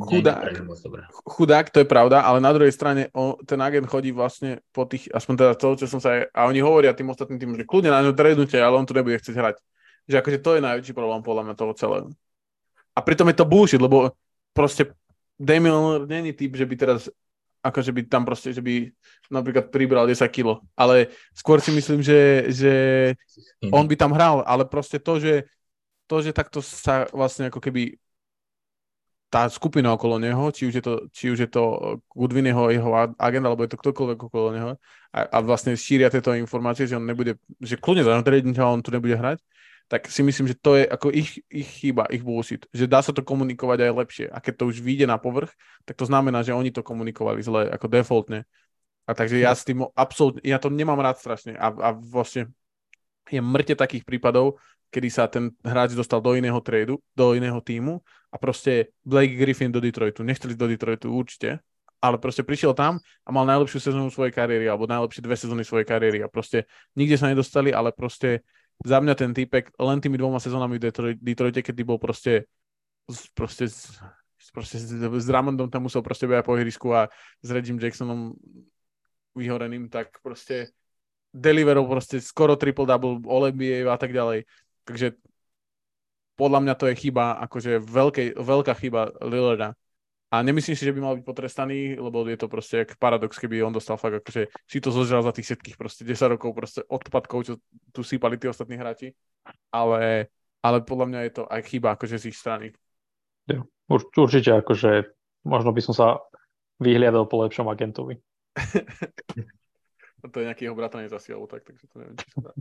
Chudák, 0.03 0.51
chudák, 1.25 1.65
to 1.71 1.79
je 1.79 1.87
pravda, 1.87 2.21
ale 2.21 2.43
na 2.43 2.51
druhej 2.51 2.75
strane 2.75 3.07
o, 3.15 3.39
ten 3.47 3.57
agent 3.63 3.87
chodí 3.87 4.11
vlastne 4.11 4.59
po 4.75 4.83
tých, 4.83 5.07
aspoň 5.09 5.33
teda 5.39 5.53
to, 5.55 5.67
čo 5.79 5.87
som 5.87 6.03
sa 6.03 6.11
aj, 6.11 6.21
a 6.35 6.39
oni 6.51 6.59
hovoria 6.59 6.91
tým 6.91 7.07
ostatným 7.07 7.39
tým, 7.39 7.55
že 7.55 7.63
kľudne 7.63 7.89
na 7.89 8.03
ňu 8.03 8.11
tradnúte, 8.11 8.59
ale 8.59 8.75
on 8.75 8.83
tu 8.83 8.91
nebude 8.91 9.15
chcieť 9.15 9.31
hrať. 9.31 9.57
Že 10.11 10.15
akože 10.21 10.37
to 10.43 10.51
je 10.59 10.65
najväčší 10.67 10.93
problém 10.93 11.23
podľa 11.23 11.43
mňa 11.47 11.55
toho 11.55 11.73
celého. 11.73 12.07
A 12.91 12.99
pritom 12.99 13.31
je 13.31 13.39
to 13.39 13.47
bullshit, 13.47 13.79
lebo 13.79 14.11
proste 14.51 14.91
Damian 15.39 16.03
není 16.05 16.35
typ, 16.35 16.51
že 16.53 16.67
by 16.67 16.75
teraz 16.75 17.07
akože 17.61 17.93
by 17.93 18.01
tam 18.09 18.25
proste, 18.25 18.51
že 18.51 18.61
by 18.61 18.89
napríklad 19.29 19.69
pribral 19.69 20.09
10 20.09 20.25
kg, 20.33 20.59
ale 20.73 21.13
skôr 21.37 21.61
si 21.61 21.69
myslím, 21.71 22.01
že, 22.01 22.49
že 22.49 22.73
on 23.69 23.85
by 23.85 23.95
tam 23.95 24.11
hral, 24.17 24.41
ale 24.43 24.65
proste 24.65 24.97
to, 24.97 25.21
že 25.21 25.45
to, 26.09 26.25
že 26.25 26.35
takto 26.35 26.59
sa 26.59 27.07
vlastne 27.13 27.47
ako 27.47 27.61
keby 27.61 28.01
tá 29.31 29.47
skupina 29.47 29.95
okolo 29.95 30.19
neho, 30.19 30.51
či 30.51 30.67
už 30.67 30.73
je 30.75 30.83
to, 30.83 30.93
či 31.15 31.31
už 31.31 31.47
je 31.47 31.49
to 31.49 31.63
Goodwin 32.11 32.51
jeho, 32.51 32.67
jeho 32.67 32.91
agent, 33.15 33.47
alebo 33.47 33.63
je 33.63 33.71
to 33.71 33.79
ktokoľvek 33.79 34.19
okolo 34.27 34.47
neho 34.51 34.71
a, 35.15 35.19
a 35.23 35.37
vlastne 35.39 35.71
šíria 35.71 36.11
tieto 36.11 36.35
informácie, 36.35 36.83
že 36.83 36.99
on 36.99 37.07
nebude, 37.07 37.39
že 37.63 37.79
kľudne 37.79 38.03
za 38.03 38.19
a 38.19 38.67
on 38.67 38.83
tu 38.83 38.91
nebude 38.91 39.15
hrať, 39.15 39.39
tak 39.91 40.07
si 40.07 40.23
myslím, 40.23 40.47
že 40.47 40.55
to 40.55 40.79
je 40.79 40.87
ako 40.87 41.11
ich, 41.11 41.43
ich 41.51 41.67
chyba, 41.83 42.07
ich 42.11 42.23
bullshit, 42.23 42.63
že 42.71 42.87
dá 42.87 43.03
sa 43.03 43.11
to 43.11 43.23
komunikovať 43.23 43.87
aj 43.87 43.91
lepšie. 43.91 44.25
A 44.31 44.39
keď 44.39 44.63
to 44.63 44.63
už 44.71 44.79
vyjde 44.79 45.03
na 45.03 45.19
povrch, 45.19 45.51
tak 45.83 45.99
to 45.99 46.07
znamená, 46.07 46.47
že 46.47 46.55
oni 46.55 46.71
to 46.71 46.79
komunikovali 46.79 47.43
zle, 47.43 47.67
ako 47.67 47.91
defaultne. 47.91 48.47
A 49.03 49.11
takže 49.11 49.43
ja 49.43 49.51
s 49.51 49.67
tým 49.67 49.83
absolútne, 49.91 50.39
ja 50.47 50.63
to 50.63 50.71
nemám 50.71 50.95
rád 51.03 51.19
strašne. 51.19 51.59
A, 51.59 51.75
a 51.75 51.89
vlastne 51.91 52.55
je 53.27 53.43
mŕte 53.43 53.75
takých 53.75 54.07
prípadov, 54.07 54.63
kedy 54.91 55.07
sa 55.07 55.25
ten 55.31 55.55
hráč 55.63 55.95
dostal 55.95 56.19
do 56.19 56.35
iného 56.35 56.59
tradu, 56.59 56.99
do 57.15 57.33
iného 57.33 57.57
týmu 57.63 58.03
a 58.29 58.35
proste 58.35 58.91
Blake 59.07 59.39
Griffin 59.39 59.71
do 59.71 59.79
Detroitu. 59.79 60.21
Nechceli 60.21 60.53
do 60.53 60.67
Detroitu 60.67 61.09
určite, 61.09 61.63
ale 62.03 62.19
proste 62.19 62.43
prišiel 62.43 62.75
tam 62.75 62.99
a 63.23 63.29
mal 63.31 63.47
najlepšiu 63.47 63.79
sezónu 63.79 64.11
svojej 64.11 64.35
kariéry 64.35 64.67
alebo 64.67 64.85
najlepšie 64.85 65.23
dve 65.23 65.35
sezóny 65.39 65.63
svojej 65.63 65.87
kariéry 65.87 66.19
a 66.21 66.27
proste 66.27 66.67
nikde 66.99 67.15
sa 67.15 67.31
nedostali, 67.31 67.71
ale 67.71 67.95
proste 67.95 68.43
za 68.83 68.97
mňa 68.99 69.13
ten 69.15 69.31
týpek 69.31 69.71
len 69.79 70.01
tými 70.01 70.17
dvoma 70.19 70.41
sezónami 70.41 70.81
v 70.81 70.91
Detroite, 71.21 71.61
kedy 71.63 71.81
bol 71.85 72.01
proste 72.01 72.49
proste, 73.33 73.67
proste 74.53 74.77
s, 74.79 75.27
Ramondom 75.29 75.69
tam 75.69 75.87
musel 75.87 76.01
proste 76.01 76.25
behať 76.27 76.43
po 76.45 76.57
ihrisku 76.57 76.91
a 76.93 77.07
s 77.41 77.47
Regim 77.51 77.79
Jacksonom 77.79 78.35
vyhoreným, 79.35 79.87
tak 79.87 80.19
proste 80.19 80.75
deliverov 81.31 81.87
proste 81.87 82.19
skoro 82.19 82.59
triple-double, 82.59 83.23
all 83.27 83.47
a 83.47 83.97
tak 83.97 84.11
ďalej. 84.11 84.43
Takže 84.85 85.17
podľa 86.41 86.59
mňa 86.65 86.73
to 86.73 86.85
je 86.89 86.95
chyba, 86.97 87.37
akože 87.45 87.77
veľkej, 87.85 88.27
veľká 88.33 88.73
chyba 88.81 89.13
Lillarda. 89.21 89.77
A 90.31 90.39
nemyslím 90.39 90.79
si, 90.79 90.87
že 90.87 90.95
by 90.95 90.99
mal 91.03 91.13
byť 91.19 91.27
potrestaný, 91.27 91.99
lebo 91.99 92.23
je 92.23 92.39
to 92.39 92.47
proste 92.47 92.87
jak 92.87 92.95
paradox, 92.95 93.35
keby 93.35 93.67
on 93.67 93.75
dostal 93.75 93.99
fakt 93.99 94.23
akože 94.23 94.47
si 94.63 94.79
to 94.79 94.87
zožral 94.87 95.19
za 95.27 95.35
tých 95.35 95.51
všetkých 95.51 95.75
proste 95.75 96.07
10 96.07 96.39
rokov 96.39 96.55
proste 96.55 96.81
odpadkov, 96.87 97.39
čo 97.43 97.53
tu 97.91 98.01
sípali 98.01 98.39
tí 98.39 98.47
ostatní 98.47 98.79
hráči. 98.79 99.11
Ale, 99.75 100.31
ale 100.63 100.77
podľa 100.87 101.05
mňa 101.11 101.19
je 101.27 101.31
to 101.35 101.43
aj 101.51 101.61
chyba 101.67 101.99
akože 101.99 102.15
z 102.15 102.25
ich 102.31 102.39
strany. 102.39 102.71
Ja, 103.51 103.59
ur, 103.91 104.01
určite 104.07 104.55
akože 104.55 105.11
možno 105.43 105.75
by 105.75 105.81
som 105.83 105.93
sa 105.93 106.23
vyhliadal 106.79 107.27
po 107.27 107.43
lepšom 107.43 107.67
agentovi. 107.67 108.15
to 110.31 110.37
je 110.39 110.47
nejaký 110.47 110.71
jeho 110.71 110.79
bratranec 110.79 111.11
asi, 111.11 111.35
alebo 111.35 111.51
tak, 111.51 111.67
takže 111.67 111.91
to 111.91 111.99
neviem, 111.99 112.15
či 112.15 112.31
sa 112.31 112.39
dá 112.49 112.51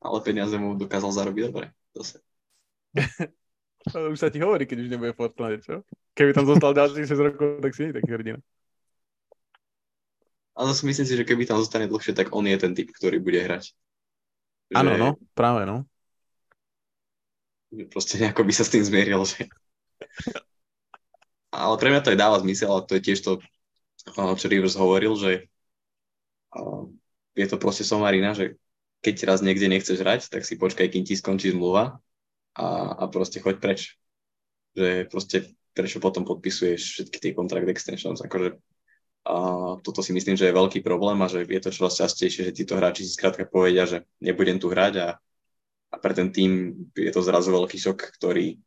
ale 0.00 0.18
peniaze 0.24 0.56
mu 0.56 0.74
dokázal 0.74 1.12
zarobiť 1.12 1.42
dobre. 1.52 1.66
Zase. 1.92 2.24
už 4.12 4.18
sa 4.18 4.32
ti 4.32 4.40
hovorí, 4.40 4.64
keď 4.64 4.78
už 4.84 4.92
nebude 4.92 5.12
v 5.12 5.30
čo? 5.60 5.84
Keby 6.16 6.32
tam 6.34 6.48
zostal 6.48 6.76
ďalších 6.76 7.06
6 7.06 7.26
rokov, 7.32 7.48
tak 7.60 7.72
si 7.76 7.88
nie 7.88 7.96
taký 7.96 8.10
hrdina. 8.12 8.40
Ale 10.56 10.76
myslím 10.76 11.06
si, 11.06 11.16
že 11.16 11.24
keby 11.24 11.48
tam 11.48 11.56
zostane 11.56 11.88
dlhšie, 11.88 12.12
tak 12.12 12.34
on 12.36 12.44
je 12.44 12.56
ten 12.60 12.72
typ, 12.76 12.92
ktorý 12.92 13.22
bude 13.22 13.40
hrať. 13.40 13.72
Áno, 14.76 14.92
že... 14.92 15.00
no, 15.00 15.08
práve, 15.32 15.64
no. 15.64 15.88
Proste 17.88 18.18
nejako 18.18 18.44
by 18.44 18.52
sa 18.52 18.66
s 18.66 18.72
tým 18.74 18.84
zmieril, 18.84 19.22
že... 19.24 19.46
ale 21.54 21.74
pre 21.78 21.88
mňa 21.88 22.02
to 22.02 22.12
aj 22.12 22.18
dáva 22.18 22.36
zmysel, 22.42 22.68
ale 22.68 22.84
to 22.84 22.98
je 22.98 23.02
tiež 23.08 23.20
to, 23.22 23.32
čo 24.36 24.46
Rivers 24.50 24.76
hovoril, 24.76 25.14
že 25.16 25.48
je 27.38 27.46
to 27.46 27.56
proste 27.56 27.86
somarina, 27.86 28.34
že 28.34 28.58
keď 29.00 29.16
raz 29.24 29.40
niekde 29.40 29.66
nechceš 29.68 30.00
hrať, 30.00 30.28
tak 30.28 30.44
si 30.44 30.60
počkaj, 30.60 30.92
kým 30.92 31.04
ti 31.08 31.16
skončí 31.16 31.56
zmluva 31.56 31.98
a, 32.52 32.66
a 33.00 33.04
proste 33.08 33.40
choď 33.40 33.56
preč. 33.58 33.96
Že 34.76 35.08
proste 35.08 35.36
prečo 35.72 35.98
potom 35.98 36.28
podpisuješ 36.28 36.80
všetky 37.00 37.18
tie 37.18 37.32
contract 37.32 37.68
extensions. 37.72 38.20
Akože 38.20 38.60
A 39.24 39.34
toto 39.80 40.04
si 40.04 40.12
myslím, 40.12 40.36
že 40.36 40.52
je 40.52 40.58
veľký 40.58 40.84
problém 40.84 41.16
a 41.24 41.30
že 41.32 41.48
je 41.48 41.60
to 41.60 41.72
čoraz 41.72 41.96
častejšie, 41.96 42.52
že 42.52 42.56
títo 42.56 42.76
hráči 42.76 43.08
si 43.08 43.16
skrátka 43.16 43.48
povedia, 43.48 43.88
že 43.88 44.04
nebudem 44.20 44.60
tu 44.60 44.68
hrať 44.68 44.94
a, 45.00 45.08
a 45.90 45.96
pre 45.96 46.12
ten 46.12 46.28
tým 46.28 46.76
je 46.92 47.12
to 47.12 47.24
zrazu 47.24 47.50
veľký 47.56 47.80
šok, 47.80 48.20
ktorý 48.20 48.60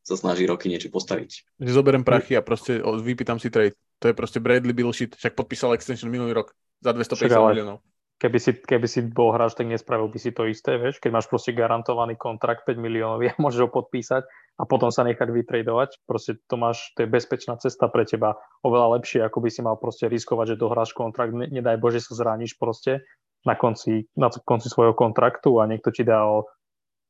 sa 0.00 0.16
snaží 0.16 0.44
roky 0.48 0.68
niečo 0.68 0.92
postaviť. 0.92 1.60
Že 1.60 1.72
zoberiem 1.76 2.04
prachy 2.04 2.36
a 2.36 2.44
proste 2.44 2.80
vypýtam 2.80 3.40
si 3.40 3.52
trade. 3.52 3.76
To 4.00 4.08
je 4.08 4.16
proste 4.16 4.40
Bradley 4.40 4.72
Bullshit, 4.72 5.12
však 5.12 5.36
podpísal 5.36 5.76
extension 5.76 6.08
minulý 6.08 6.32
rok 6.32 6.56
za 6.80 6.96
250 6.96 7.52
miliónov 7.52 7.84
keby 8.20 8.38
si, 8.38 8.52
keby 8.52 8.86
si 8.86 9.00
bol 9.00 9.32
hráč, 9.32 9.56
tak 9.56 9.66
nespravil 9.66 10.12
by 10.12 10.18
si 10.20 10.30
to 10.30 10.44
isté, 10.44 10.76
vieš, 10.76 11.00
keď 11.00 11.10
máš 11.16 11.26
proste 11.26 11.56
garantovaný 11.56 12.20
kontrakt 12.20 12.68
5 12.68 12.76
miliónov 12.76 13.24
a 13.24 13.32
môžeš 13.42 13.66
ho 13.66 13.70
podpísať 13.72 14.28
a 14.60 14.62
potom 14.68 14.92
sa 14.92 15.08
nechať 15.08 15.24
vytradovať, 15.32 16.04
proste 16.04 16.36
to 16.44 16.60
máš, 16.60 16.92
to 16.92 17.08
je 17.08 17.08
bezpečná 17.08 17.56
cesta 17.56 17.88
pre 17.88 18.04
teba, 18.04 18.36
oveľa 18.60 19.00
lepšie, 19.00 19.24
ako 19.24 19.40
by 19.40 19.48
si 19.48 19.60
mal 19.64 19.80
proste 19.80 20.06
riskovať, 20.12 20.54
že 20.54 20.60
dohráš 20.60 20.92
kontrakt, 20.92 21.32
nedaj 21.32 21.80
Bože 21.80 22.04
sa 22.04 22.12
zraníš 22.12 22.60
proste 22.60 23.00
na 23.48 23.56
konci, 23.56 24.04
na 24.20 24.28
konci 24.28 24.68
svojho 24.68 24.92
kontraktu 24.92 25.56
a 25.56 25.64
niekto 25.64 25.88
ti 25.88 26.04
dá 26.04 26.28
o 26.28 26.44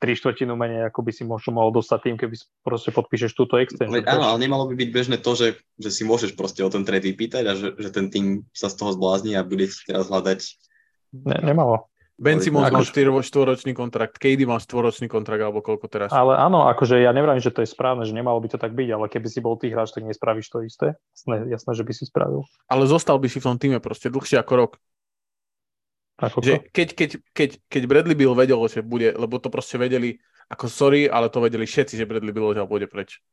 tri 0.01 0.17
štvrtinu 0.17 0.57
menej, 0.57 0.89
ako 0.89 1.05
by 1.05 1.13
si 1.13 1.29
možno 1.29 1.61
mohol 1.61 1.77
dostať 1.77 1.99
tým, 2.01 2.17
keby 2.17 2.35
proste 2.65 2.89
podpíšeš 2.89 3.37
túto 3.37 3.61
extension. 3.61 4.01
Áno, 4.09 4.33
ale 4.33 4.41
nemalo 4.41 4.65
by 4.73 4.79
byť 4.79 4.91
bežné 4.95 5.17
to, 5.21 5.37
že, 5.37 5.61
že 5.77 5.91
si 5.93 6.09
môžeš 6.09 6.39
proste 6.39 6.65
o 6.65 6.73
ten 6.73 6.89
trade 6.89 7.05
vypýtať 7.05 7.45
a 7.45 7.53
že, 7.53 7.77
že 7.77 7.91
ten 7.93 8.09
tým 8.09 8.49
sa 8.57 8.73
z 8.73 8.81
toho 8.81 8.97
zblázni 8.97 9.37
a 9.37 9.45
bude 9.45 9.69
si 9.69 9.85
teraz 9.85 10.09
hľadať 10.09 10.70
Ne, 11.13 11.39
nemalo. 11.43 11.91
Ben 12.21 12.37
Simmons 12.37 12.69
mal 12.69 12.85
4-ročný 12.85 13.73
kontrakt, 13.73 14.21
KD 14.21 14.45
mal 14.45 14.61
4-ročný 14.61 15.09
kontrakt, 15.09 15.41
alebo 15.41 15.65
koľko 15.65 15.89
teraz. 15.89 16.13
Ale 16.13 16.37
áno, 16.37 16.69
akože 16.69 17.01
ja 17.01 17.17
neviem, 17.17 17.41
že 17.41 17.49
to 17.49 17.65
je 17.65 17.73
správne, 17.73 18.05
že 18.05 18.13
nemalo 18.13 18.37
by 18.45 18.53
to 18.53 18.59
tak 18.61 18.77
byť, 18.77 18.89
ale 18.93 19.09
keby 19.09 19.29
si 19.33 19.41
bol 19.41 19.57
tý 19.57 19.73
hráč, 19.73 19.97
tak 19.97 20.05
nespravíš 20.05 20.53
to 20.53 20.61
isté. 20.61 21.01
Jasné, 21.17 21.49
jasné, 21.49 21.73
že 21.73 21.81
by 21.81 21.93
si 21.97 22.05
spravil. 22.05 22.45
Ale 22.69 22.85
zostal 22.85 23.17
by 23.17 23.25
si 23.33 23.41
v 23.41 23.49
tom 23.49 23.57
týme 23.57 23.81
proste 23.81 24.13
dlhšie 24.13 24.37
ako 24.37 24.53
rok. 24.53 24.73
Ako 26.21 26.45
že 26.45 26.61
keď, 26.69 26.89
keď, 26.93 27.11
keď, 27.33 27.51
keď 27.73 27.83
Bradley 27.89 28.13
Bill 28.13 28.37
vedel, 28.37 28.61
že 28.69 28.85
bude, 28.85 29.17
lebo 29.17 29.41
to 29.41 29.49
proste 29.49 29.81
vedeli, 29.81 30.21
ako 30.53 30.69
sorry, 30.69 31.09
ale 31.09 31.33
to 31.33 31.41
vedeli 31.41 31.65
všetci, 31.65 31.97
že 31.97 32.05
Bradley 32.05 32.37
Bill 32.37 32.53
bude 32.69 32.85
preč. 32.85 33.25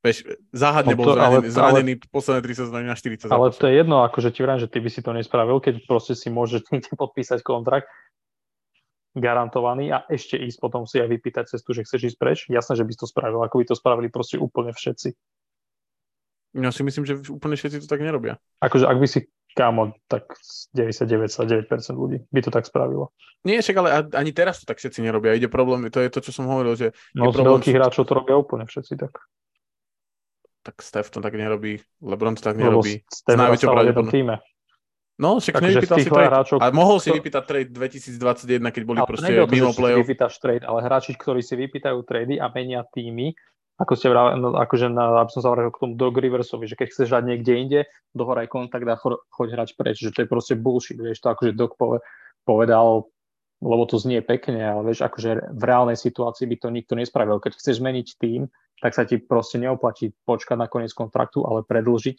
Vieš, 0.00 0.24
záhadne 0.56 0.96
no 0.96 0.98
to, 0.98 1.00
bol 1.04 1.12
zranený, 1.12 1.44
ale, 1.44 1.52
zranený 1.52 1.92
ale, 2.00 2.08
posledné 2.08 2.40
3 2.40 2.60
sezóny 2.64 2.84
na 2.88 2.96
40 2.96 3.28
zápasov. 3.28 3.36
Ale 3.36 3.48
to 3.52 3.64
je 3.68 3.74
jedno, 3.76 3.96
akože 4.08 4.28
ti 4.32 4.40
vrám, 4.40 4.56
že 4.56 4.68
ty 4.72 4.80
by 4.80 4.88
si 4.88 5.00
to 5.04 5.12
nespravil, 5.12 5.60
keď 5.60 5.84
proste 5.84 6.16
si 6.16 6.32
môžeš 6.32 6.64
podpísať 7.00 7.44
kontrakt 7.44 7.84
garantovaný 9.12 9.92
a 9.92 10.06
ešte 10.08 10.38
ísť 10.40 10.56
potom 10.62 10.88
si 10.88 11.02
aj 11.02 11.08
vypýtať 11.10 11.44
cestu, 11.52 11.76
že 11.76 11.84
chceš 11.84 12.14
ísť 12.14 12.16
preč. 12.16 12.38
Jasné, 12.48 12.80
že 12.80 12.84
by 12.86 12.90
si 12.96 13.00
to 13.04 13.10
spravil, 13.10 13.42
ako 13.44 13.60
by 13.60 13.64
to 13.68 13.76
spravili 13.76 14.08
proste 14.08 14.40
úplne 14.40 14.72
všetci. 14.72 15.12
Ja 16.56 16.70
si 16.72 16.82
myslím, 16.82 17.04
že 17.04 17.20
úplne 17.30 17.54
všetci 17.54 17.84
to 17.84 17.90
tak 17.90 18.00
nerobia. 18.00 18.40
Akože 18.62 18.88
ak 18.88 18.98
by 18.98 19.06
si 19.06 19.28
kámo, 19.52 19.98
tak 20.06 20.30
99,9% 20.72 21.68
ľudí 21.92 22.24
by 22.30 22.40
to 22.40 22.50
tak 22.54 22.64
spravilo. 22.64 23.10
Nie, 23.42 23.60
však 23.60 23.76
ale 23.82 23.88
ani 24.14 24.30
teraz 24.30 24.62
to 24.62 24.64
tak 24.64 24.78
všetci 24.78 25.02
nerobia. 25.02 25.34
Ide 25.36 25.50
problém, 25.50 25.90
to 25.90 25.98
je 26.00 26.08
to, 26.08 26.22
čo 26.22 26.30
som 26.30 26.46
hovoril, 26.46 26.78
že... 26.78 26.94
No 27.12 27.30
z 27.30 27.36
problém, 27.36 27.58
veľkých 27.58 27.76
hráčov 27.76 28.04
to 28.06 28.14
robia 28.14 28.38
úplne 28.38 28.64
všetci 28.64 28.94
tak 28.96 29.18
tak 30.60 30.80
Steph 30.84 31.08
to 31.08 31.24
tak 31.24 31.32
nerobí, 31.34 31.80
LeBron 32.04 32.36
to 32.36 32.42
tak 32.44 32.56
nerobí. 32.60 33.00
Steph 33.08 33.36
s 33.36 33.40
najväčšou 33.40 33.68
pravdepodobnosťou. 33.72 34.38
No, 35.20 35.36
však 35.36 35.60
nevypýtal 35.60 35.98
si 36.00 36.08
trade. 36.08 36.32
Hráčov, 36.32 36.56
a 36.64 36.66
mohol 36.72 36.96
si 36.96 37.12
vypýtať 37.12 37.42
trade 37.44 37.70
2021, 37.76 38.72
keď 38.72 38.82
boli 38.88 38.98
proste 39.04 39.28
mimo 39.52 39.76
play-off. 39.76 40.08
vypýtaš 40.08 40.40
trade, 40.40 40.64
ale 40.64 40.80
hráči, 40.80 41.12
ktorí 41.12 41.44
si 41.44 41.60
vypýtajú 41.60 42.00
trady 42.08 42.40
a 42.40 42.48
menia 42.48 42.80
týmy, 42.88 43.36
ako 43.76 43.92
ste 43.96 44.08
vrali, 44.08 44.40
no, 44.40 44.56
akože 44.56 44.88
na, 44.88 45.20
aby 45.20 45.30
som 45.32 45.44
sa 45.44 45.52
k 45.52 45.76
tomu 45.76 45.96
Dog 45.96 46.16
Riversovi, 46.16 46.68
že 46.68 46.76
keď 46.76 46.88
chceš 46.92 47.08
hrať 47.12 47.24
niekde 47.28 47.52
inde, 47.52 47.80
dohoraj 48.16 48.48
kontakt 48.48 48.84
a 48.88 48.96
cho, 48.96 49.20
choď 49.28 49.60
hrať 49.60 49.68
preč, 49.76 50.00
že 50.00 50.12
to 50.12 50.24
je 50.24 50.28
proste 50.28 50.56
bullshit, 50.56 50.96
vieš, 50.96 51.20
to 51.20 51.32
akože 51.32 51.52
Dog 51.52 51.76
povedal, 52.44 53.08
lebo 53.60 53.82
to 53.84 54.00
znie 54.00 54.24
pekne, 54.24 54.60
ale 54.60 54.88
vieš, 54.88 55.04
akože 55.04 55.52
v 55.52 55.62
reálnej 55.64 56.00
situácii 56.00 56.48
by 56.48 56.56
to 56.56 56.68
nikto 56.72 56.92
nespravil. 56.96 57.40
Keď 57.44 57.60
chceš 57.60 57.80
zmeniť 57.80 58.08
tým, 58.16 58.48
tak 58.80 58.96
sa 58.96 59.04
ti 59.04 59.20
proste 59.20 59.60
neoplatí 59.60 60.16
počkať 60.24 60.56
na 60.56 60.66
koniec 60.66 60.96
kontraktu, 60.96 61.44
ale 61.44 61.62
predlžiť 61.68 62.18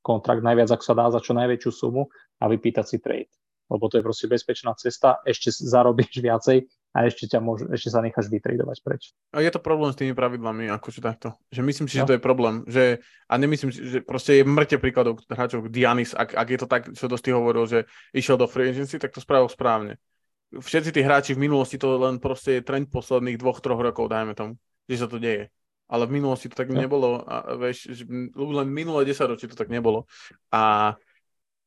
kontrakt 0.00 0.40
najviac, 0.40 0.72
ako 0.72 0.84
sa 0.84 0.94
dá, 0.96 1.06
za 1.12 1.20
čo 1.20 1.36
najväčšiu 1.36 1.70
sumu 1.70 2.08
a 2.40 2.44
vypýtať 2.48 2.84
si 2.88 2.96
trade. 2.96 3.32
Lebo 3.68 3.92
to 3.92 4.00
je 4.00 4.06
proste 4.06 4.24
bezpečná 4.32 4.72
cesta, 4.80 5.20
ešte 5.28 5.52
zarobíš 5.52 6.24
viacej 6.24 6.64
a 6.96 7.04
ešte, 7.04 7.28
ťa 7.28 7.44
môž, 7.44 7.68
ešte 7.68 7.92
sa 7.92 8.00
necháš 8.00 8.32
vytradovať 8.32 8.80
preč. 8.80 9.12
A 9.36 9.44
je 9.44 9.52
to 9.52 9.60
problém 9.60 9.92
s 9.92 10.00
tými 10.00 10.16
pravidlami, 10.16 10.72
akože 10.72 11.04
takto. 11.04 11.36
Že 11.52 11.60
myslím 11.68 11.86
si, 11.92 12.00
no. 12.00 12.08
že 12.08 12.08
to 12.08 12.16
je 12.16 12.22
problém. 12.24 12.64
Že, 12.64 13.04
a 13.28 13.34
nemyslím 13.36 13.68
si, 13.68 13.84
že 13.84 14.00
proste 14.00 14.40
je 14.40 14.48
mŕte 14.48 14.80
príkladov 14.80 15.20
hráčov 15.28 15.68
Dianis, 15.68 16.16
ak, 16.16 16.32
ak 16.32 16.48
je 16.48 16.58
to 16.64 16.66
tak, 16.66 16.82
čo 16.96 17.12
dosť 17.12 17.28
hovoril, 17.36 17.68
že 17.68 17.84
išiel 18.16 18.40
do 18.40 18.48
free 18.48 18.72
agency, 18.72 18.96
tak 18.96 19.12
to 19.12 19.20
spravil 19.20 19.52
správne. 19.52 20.00
Všetci 20.48 20.96
tí 20.96 21.04
hráči 21.04 21.36
v 21.36 21.44
minulosti, 21.44 21.76
to 21.76 22.00
len 22.00 22.16
proste 22.16 22.56
je 22.56 22.64
trend 22.64 22.88
posledných 22.88 23.36
dvoch, 23.36 23.60
troch 23.60 23.84
rokov, 23.84 24.08
dajme 24.08 24.32
tomu, 24.32 24.56
že 24.88 25.04
sa 25.04 25.12
to 25.12 25.20
deje 25.20 25.52
ale 25.88 26.04
v 26.04 26.20
minulosti 26.20 26.52
to 26.52 26.56
tak 26.56 26.68
no. 26.68 26.78
nebolo. 26.78 27.24
A, 27.24 27.56
vieš, 27.56 28.04
len 28.36 28.68
minulé 28.68 29.08
10 29.08 29.24
ročí 29.24 29.48
to 29.48 29.56
tak 29.56 29.72
nebolo. 29.72 30.04
A, 30.52 30.94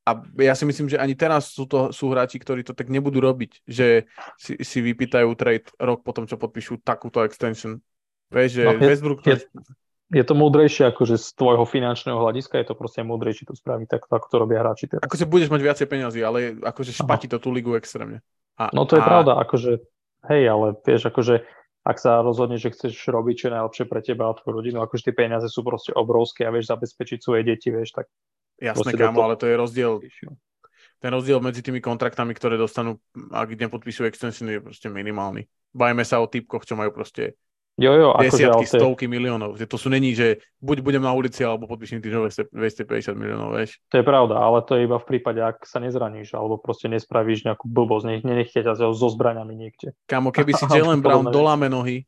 a 0.06 0.12
ja 0.38 0.54
si 0.54 0.70
myslím, 0.70 0.94
že 0.94 1.02
ani 1.02 1.18
teraz 1.18 1.52
sú 1.52 1.66
to 1.66 1.90
sú 1.90 2.14
hráči, 2.14 2.38
ktorí 2.38 2.62
to 2.62 2.78
tak 2.78 2.94
nebudú 2.94 3.18
robiť, 3.18 3.66
že 3.66 4.06
si, 4.38 4.62
si 4.62 4.80
vypýtajú 4.86 5.30
trade 5.34 5.68
rok 5.82 6.06
potom, 6.06 6.30
čo 6.30 6.38
podpíšu 6.38 6.86
takúto 6.86 7.26
extension. 7.26 7.82
Vieš, 8.30 8.62
že 8.62 8.64
no, 8.64 8.78
je, 8.78 8.88
Westbrook... 8.88 9.20
Je, 9.26 9.42
je 10.12 10.24
to 10.28 10.36
múdrejšie, 10.36 10.92
akože 10.92 11.16
z 11.16 11.28
tvojho 11.40 11.64
finančného 11.64 12.20
hľadiska 12.20 12.60
je 12.62 12.66
to 12.68 12.76
proste 12.76 13.02
múdrejšie 13.02 13.48
to 13.48 13.56
spraviť, 13.56 13.88
tak 13.88 14.02
ako 14.12 14.28
to 14.28 14.38
robia 14.38 14.60
hráči 14.60 14.92
teraz. 14.92 15.04
Akože 15.08 15.24
budeš 15.24 15.50
mať 15.50 15.62
viacej 15.64 15.88
peniazy, 15.88 16.20
ale 16.20 16.60
akože 16.60 16.92
špatí 16.92 17.32
to 17.32 17.40
tú 17.40 17.50
ligu 17.50 17.74
extrémne. 17.80 18.20
A, 18.60 18.70
no 18.76 18.84
to 18.84 19.00
je 19.00 19.04
a... 19.04 19.08
pravda, 19.08 19.40
akože 19.40 19.80
hej, 20.30 20.44
ale 20.52 20.76
vieš, 20.84 21.08
akože 21.10 21.48
ak 21.82 21.98
sa 21.98 22.22
rozhodne, 22.22 22.62
že 22.62 22.70
chceš 22.70 22.94
robiť 23.10 23.36
čo 23.36 23.48
najlepšie 23.50 23.86
pre 23.90 24.06
teba 24.06 24.30
a 24.30 24.38
tvoju 24.38 24.62
rodinu, 24.62 24.86
akože 24.86 25.10
tie 25.10 25.16
peniaze 25.18 25.50
sú 25.50 25.66
proste 25.66 25.90
obrovské 25.98 26.46
a 26.46 26.54
vieš 26.54 26.70
zabezpečiť 26.70 27.18
svoje 27.18 27.42
deti, 27.42 27.74
vieš, 27.74 27.98
tak... 27.98 28.06
Jasné, 28.62 28.94
kámo, 28.94 29.18
to... 29.18 29.26
ale 29.26 29.36
to 29.42 29.46
je 29.50 29.56
rozdiel. 29.58 29.94
Ten 31.02 31.10
rozdiel 31.10 31.42
medzi 31.42 31.66
tými 31.66 31.82
kontraktami, 31.82 32.38
ktoré 32.38 32.62
dostanú, 32.62 33.02
ak 33.34 33.58
nepodpisujú 33.58 34.06
extension, 34.06 34.46
je 34.46 34.62
proste 34.62 34.86
minimálny. 34.86 35.50
Bajme 35.74 36.06
sa 36.06 36.22
o 36.22 36.30
typkoch, 36.30 36.62
čo 36.62 36.78
majú 36.78 36.94
proste 36.94 37.42
Jo, 37.80 37.96
jo, 37.96 38.10
akože, 38.12 38.28
desiatky, 38.28 38.66
akože, 38.68 38.80
stovky 38.84 39.06
miliónov. 39.08 39.56
Že 39.56 39.66
to 39.72 39.78
sú 39.80 39.88
není, 39.88 40.12
že 40.12 40.44
buď 40.60 40.84
budem 40.84 41.04
na 41.08 41.16
ulici, 41.16 41.40
alebo 41.42 41.72
podpíšem 41.72 42.04
tých 42.04 42.12
250 42.52 43.16
miliónov, 43.16 43.56
vieš. 43.56 43.80
To 43.96 44.04
je 44.04 44.06
pravda, 44.06 44.44
ale 44.44 44.60
to 44.68 44.76
je 44.76 44.86
iba 44.86 45.00
v 45.00 45.08
prípade, 45.08 45.40
ak 45.40 45.64
sa 45.64 45.80
nezraníš, 45.80 46.36
alebo 46.36 46.60
proste 46.60 46.92
nespravíš 46.92 47.48
nejakú 47.48 47.72
blbosť, 47.72 48.06
nech, 48.06 48.22
nenechte 48.28 48.60
ťa 48.60 48.76
so 48.76 49.08
zbraňami 49.08 49.56
niekde. 49.56 49.96
Kámo, 50.04 50.36
keby 50.36 50.52
si 50.52 50.68
Jalen 50.76 51.00
Brown 51.00 51.32
doláme 51.32 51.72
nohy, 51.72 52.04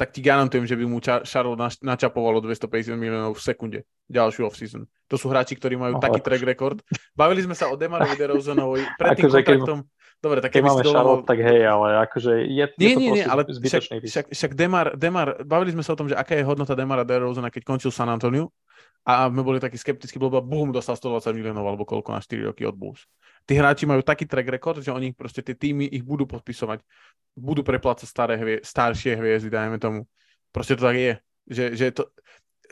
tak 0.00 0.10
ti 0.16 0.24
garantujem, 0.24 0.64
že 0.64 0.74
by 0.74 0.84
mu 0.88 0.98
Charlotte 1.04 1.78
načapovalo 1.84 2.40
250 2.40 2.96
miliónov 2.96 3.36
v 3.36 3.42
sekunde 3.44 3.78
ďalšiu 4.08 4.48
off-season. 4.48 4.88
To 5.06 5.20
sú 5.20 5.28
hráči, 5.28 5.54
ktorí 5.54 5.76
majú 5.76 6.00
no, 6.00 6.02
taký 6.02 6.24
track 6.24 6.42
record. 6.42 6.80
Bavili 7.20 7.44
sme 7.44 7.52
sa 7.52 7.68
o 7.68 7.76
Demarovi 7.76 8.16
DeRozanovi 8.16 8.82
pred 8.96 9.14
tým 9.14 9.28
akože 9.28 9.38
kontraktom. 9.44 9.78
Keď 9.84 10.01
Dobre, 10.22 10.38
tak 10.38 10.54
keď 10.54 10.62
máme 10.62 10.86
Charlotte, 10.86 11.26
tak 11.26 11.42
hej, 11.42 11.66
ale 11.66 11.98
akože 12.06 12.46
je, 12.46 12.64
nie, 12.78 12.94
je 12.94 12.94
to 12.94 13.00
nie, 13.02 13.10
nie, 13.18 13.24
ale 13.26 13.42
však, 13.42 13.82
však, 14.06 14.26
však 14.30 14.52
Demar, 14.54 14.94
Demar, 14.94 15.42
bavili 15.42 15.74
sme 15.74 15.82
sa 15.82 15.92
o 15.92 15.98
tom, 15.98 16.06
že 16.06 16.14
aká 16.14 16.38
je 16.38 16.46
hodnota 16.46 16.78
Demara 16.78 17.02
DeRozana, 17.02 17.50
keď 17.50 17.66
končil 17.66 17.90
San 17.90 18.06
Antonio 18.06 18.54
a 19.02 19.26
my 19.26 19.42
boli 19.42 19.58
takí 19.58 19.74
skeptickí, 19.74 20.22
lebo 20.22 20.38
bum, 20.38 20.70
dostal 20.70 20.94
120 20.94 21.34
miliónov 21.34 21.66
alebo 21.66 21.82
koľko 21.82 22.14
na 22.14 22.22
4 22.22 22.54
roky 22.54 22.62
od 22.62 22.78
Bulls. 22.78 23.02
Tí 23.50 23.58
hráči 23.58 23.82
majú 23.82 24.06
taký 24.06 24.30
track 24.30 24.46
record, 24.46 24.78
že 24.78 24.94
oni 24.94 25.10
proste 25.10 25.42
tie 25.42 25.58
týmy 25.58 25.90
ich 25.90 26.06
budú 26.06 26.22
podpisovať, 26.30 26.86
budú 27.34 27.66
preplácať 27.66 28.06
staré 28.06 28.38
hvie, 28.38 28.62
staršie 28.62 29.18
hviezdy, 29.18 29.50
dajme 29.50 29.82
tomu. 29.82 30.06
Proste 30.54 30.78
to 30.78 30.86
tak 30.86 30.94
je. 30.94 31.14
Že, 31.50 31.64
že 31.74 31.86
to, 31.98 32.06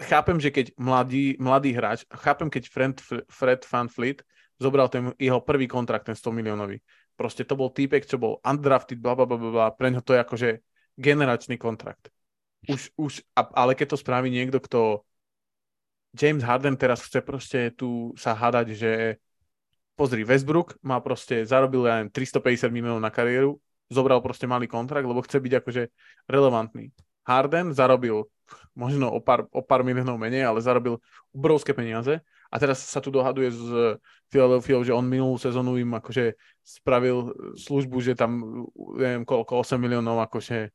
chápem, 0.06 0.38
že 0.38 0.54
keď 0.54 0.78
mladý, 0.78 1.34
mladý 1.42 1.74
hráč, 1.74 2.06
chápem, 2.14 2.46
keď 2.46 2.62
Fred, 2.70 2.94
Fred 3.26 3.66
Van 3.66 3.90
Fleet 3.90 4.22
zobral 4.62 4.86
ten 4.86 5.10
jeho 5.18 5.42
prvý 5.42 5.66
kontrakt, 5.66 6.06
ten 6.06 6.14
100 6.14 6.30
miliónový 6.30 6.78
Proste 7.20 7.44
to 7.44 7.52
bol 7.52 7.68
týpek, 7.68 8.08
čo 8.08 8.16
bol 8.16 8.40
undrafted, 8.40 8.96
bla, 8.96 9.12
bla, 9.12 9.28
bla, 9.28 9.36
bla, 9.36 9.68
pre 9.76 9.92
ňo 9.92 10.00
to 10.00 10.16
je 10.16 10.24
akože 10.24 10.48
generačný 10.96 11.60
kontrakt. 11.60 12.08
Už, 12.64 12.96
už, 12.96 13.20
ale 13.36 13.76
keď 13.76 13.92
to 13.92 14.00
spraví 14.00 14.32
niekto, 14.32 14.56
kto 14.56 15.04
James 16.16 16.40
Harden 16.40 16.80
teraz 16.80 17.04
chce 17.04 17.20
proste 17.20 17.76
tu 17.76 18.16
sa 18.16 18.32
hadať, 18.32 18.66
že 18.72 18.92
pozri, 20.00 20.24
Westbrook 20.24 20.80
má 20.80 20.96
proste, 21.04 21.44
zarobil 21.44 21.84
ja 21.84 22.00
350 22.08 22.72
miliónov 22.72 23.04
na 23.04 23.12
kariéru, 23.12 23.60
zobral 23.92 24.24
proste 24.24 24.48
malý 24.48 24.64
kontrakt, 24.64 25.04
lebo 25.04 25.20
chce 25.20 25.44
byť 25.44 25.52
akože 25.60 25.82
relevantný. 26.24 26.88
Harden 27.28 27.76
zarobil 27.76 28.32
možno 28.72 29.12
o 29.12 29.20
pár, 29.20 29.44
o 29.52 29.60
pár 29.60 29.84
miliónov 29.84 30.16
menej, 30.16 30.48
ale 30.48 30.64
zarobil 30.64 30.96
obrovské 31.36 31.76
peniaze 31.76 32.24
a 32.50 32.56
teraz 32.58 32.82
sa 32.82 32.98
tu 32.98 33.14
dohaduje 33.14 33.48
s 33.54 33.62
Philadelphia, 34.26 34.82
že 34.82 34.92
on 34.92 35.06
minulú 35.06 35.38
sezónu 35.38 35.78
im 35.78 35.94
akože 35.94 36.34
spravil 36.66 37.30
službu, 37.54 37.96
že 38.02 38.18
tam 38.18 38.66
neviem 38.98 39.22
koľko, 39.22 39.62
8 39.62 39.78
miliónov, 39.78 40.18
akože 40.26 40.74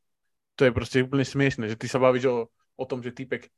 to 0.56 0.62
je 0.64 0.72
proste 0.72 1.04
úplne 1.04 1.28
smiešne, 1.28 1.68
že 1.68 1.76
ty 1.76 1.92
sa 1.92 2.00
bavíš 2.00 2.32
o, 2.32 2.38
o 2.80 2.86
tom, 2.88 3.04
že 3.04 3.12
typek 3.12 3.52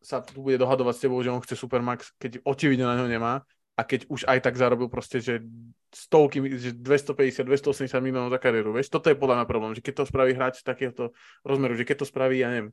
sa 0.00 0.22
tu 0.22 0.40
bude 0.40 0.56
dohadovať 0.56 0.94
s 0.96 1.02
tebou, 1.02 1.18
že 1.20 1.34
on 1.34 1.42
chce 1.42 1.58
Supermax, 1.58 2.14
keď 2.16 2.40
očividne 2.46 2.86
na 2.86 2.96
ňo 2.96 3.06
nemá 3.10 3.42
a 3.76 3.82
keď 3.84 4.08
už 4.08 4.24
aj 4.30 4.38
tak 4.46 4.54
zarobil 4.56 4.88
proste, 4.88 5.20
že 5.20 5.44
stovky, 5.90 6.40
že 6.56 6.72
250, 6.72 7.44
280 7.44 7.98
miliónov 7.98 8.30
za 8.30 8.38
kariéru, 8.38 8.72
vieš, 8.72 8.88
toto 8.88 9.10
je 9.10 9.18
podľa 9.18 9.42
mňa 9.42 9.46
problém, 9.50 9.72
že 9.74 9.82
keď 9.82 9.94
to 10.00 10.04
spraví 10.08 10.32
hráč 10.32 10.62
takéhoto 10.62 11.12
rozmeru, 11.42 11.74
že 11.74 11.84
keď 11.84 12.04
to 12.04 12.06
spraví, 12.06 12.40
ja 12.40 12.48
neviem, 12.48 12.70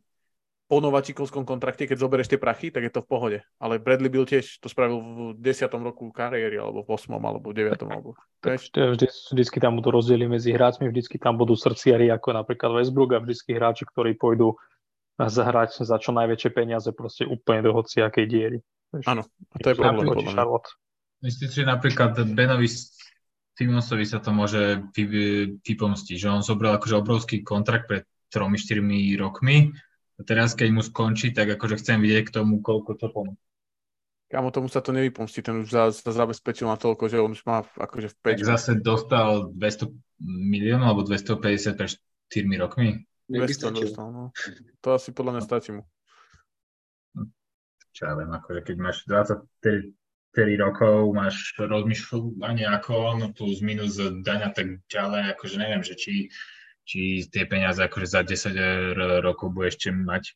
po 0.67 0.83
nováčikovskom 0.83 1.47
kontrakte, 1.47 1.87
keď 1.87 1.95
zoberieš 1.95 2.35
tie 2.35 2.39
prachy, 2.39 2.67
tak 2.75 2.83
je 2.83 2.91
to 2.91 2.99
v 2.99 3.07
pohode. 3.07 3.37
Ale 3.55 3.79
Bradley 3.79 4.11
Bill 4.11 4.27
tiež 4.27 4.59
to 4.59 4.67
spravil 4.67 4.99
v 4.99 5.19
10. 5.39 5.71
roku 5.79 6.11
kariéry, 6.11 6.59
alebo 6.59 6.83
v 6.83 6.91
8. 6.91 7.15
alebo 7.15 7.47
v 7.55 7.55
9. 7.55 7.87
alebo... 7.87 8.19
Vždy, 8.47 9.07
vždycky 9.09 9.57
tam 9.57 9.79
budú 9.79 9.95
rozdiely 9.95 10.27
medzi 10.27 10.53
hráčmi, 10.53 10.87
vždycky 10.87 11.17
tam 11.17 11.35
budú 11.39 11.57
srdciari, 11.57 12.07
ako 12.11 12.37
napríklad 12.37 12.79
Westbrook 12.79 13.17
a 13.17 13.23
vždycky 13.23 13.55
hráči, 13.57 13.83
ktorí 13.89 14.13
pôjdu 14.15 14.55
zahrať 15.17 15.81
za 15.81 15.97
čo 15.97 16.13
najväčšie 16.13 16.49
peniaze 16.53 16.93
proste 16.93 17.25
úplne 17.25 17.65
do 17.65 17.73
hociakej 17.73 18.25
diery. 18.29 18.57
Áno, 19.09 19.25
a 19.25 19.55
to 19.57 19.73
je 19.73 19.75
problém. 19.75 20.05
Myslím, 21.25 21.49
že 21.49 21.65
napríklad 21.65 22.13
Benovi 22.37 22.69
Simonsovi 23.57 24.05
sa 24.05 24.21
to 24.21 24.29
môže 24.29 24.85
vypomstiť, 25.65 26.15
že 26.21 26.29
on 26.29 26.45
zobral 26.45 26.77
akože 26.77 26.93
obrovský 26.93 27.41
kontrakt 27.41 27.89
pred 27.89 28.05
3-4 28.29 28.85
rokmi 29.17 29.73
a 30.17 30.21
teraz, 30.25 30.57
keď 30.57 30.69
mu 30.73 30.81
skončí, 30.81 31.29
tak 31.29 31.53
akože 31.53 31.77
chcem 31.77 32.01
vidieť 32.01 32.23
k 32.29 32.35
tomu, 32.41 32.59
koľko 32.65 32.97
to 32.97 33.07
pomôže. 33.13 33.41
Kamo, 34.27 34.51
tomu 34.51 34.67
sa 34.67 34.83
to 34.83 34.91
nevypomstí, 34.91 35.39
ten 35.39 35.63
už 35.63 35.71
sa, 35.71 35.87
sa 35.87 36.11
zabezpečil 36.11 36.67
na 36.67 36.75
toľko, 36.75 37.07
že 37.07 37.23
on 37.23 37.31
už 37.31 37.47
má 37.47 37.63
akože 37.63 38.11
v 38.11 38.35
5. 38.35 38.43
Tak 38.43 38.43
zase 38.43 38.71
dostal 38.75 39.55
200 39.55 39.87
miliónov 40.19 40.87
alebo 40.91 41.07
250 41.07 41.79
pre 41.79 41.87
4 41.87 42.59
rokmi? 42.59 43.07
200 43.31 43.71
dostal, 43.71 44.11
no. 44.11 44.35
To 44.83 44.99
asi 44.99 45.15
podľa 45.15 45.39
mňa 45.39 45.43
stačí 45.47 45.71
mu. 45.79 45.87
Čo 47.95 48.01
ja 48.03 48.13
viem, 48.19 48.27
akože 48.27 48.61
keď 48.67 48.75
máš 48.83 49.07
23 49.07 49.95
rokov, 50.59 51.15
máš 51.15 51.55
rozmýšľanie 51.55 52.67
ako 52.67 52.91
on, 52.99 53.17
plus 53.31 53.63
minus 53.63 53.95
daňa 53.95 54.51
tak 54.51 54.83
ďalej, 54.91 55.39
akože 55.39 55.55
neviem, 55.55 55.87
že 55.87 55.95
či 55.95 56.27
či 56.87 57.27
tie 57.27 57.43
peniaze 57.43 57.83
akože 57.83 58.07
za 58.07 58.23
10 58.23 58.95
rokov 59.19 59.51
bude 59.51 59.67
ešte 59.67 59.91
mať. 59.91 60.31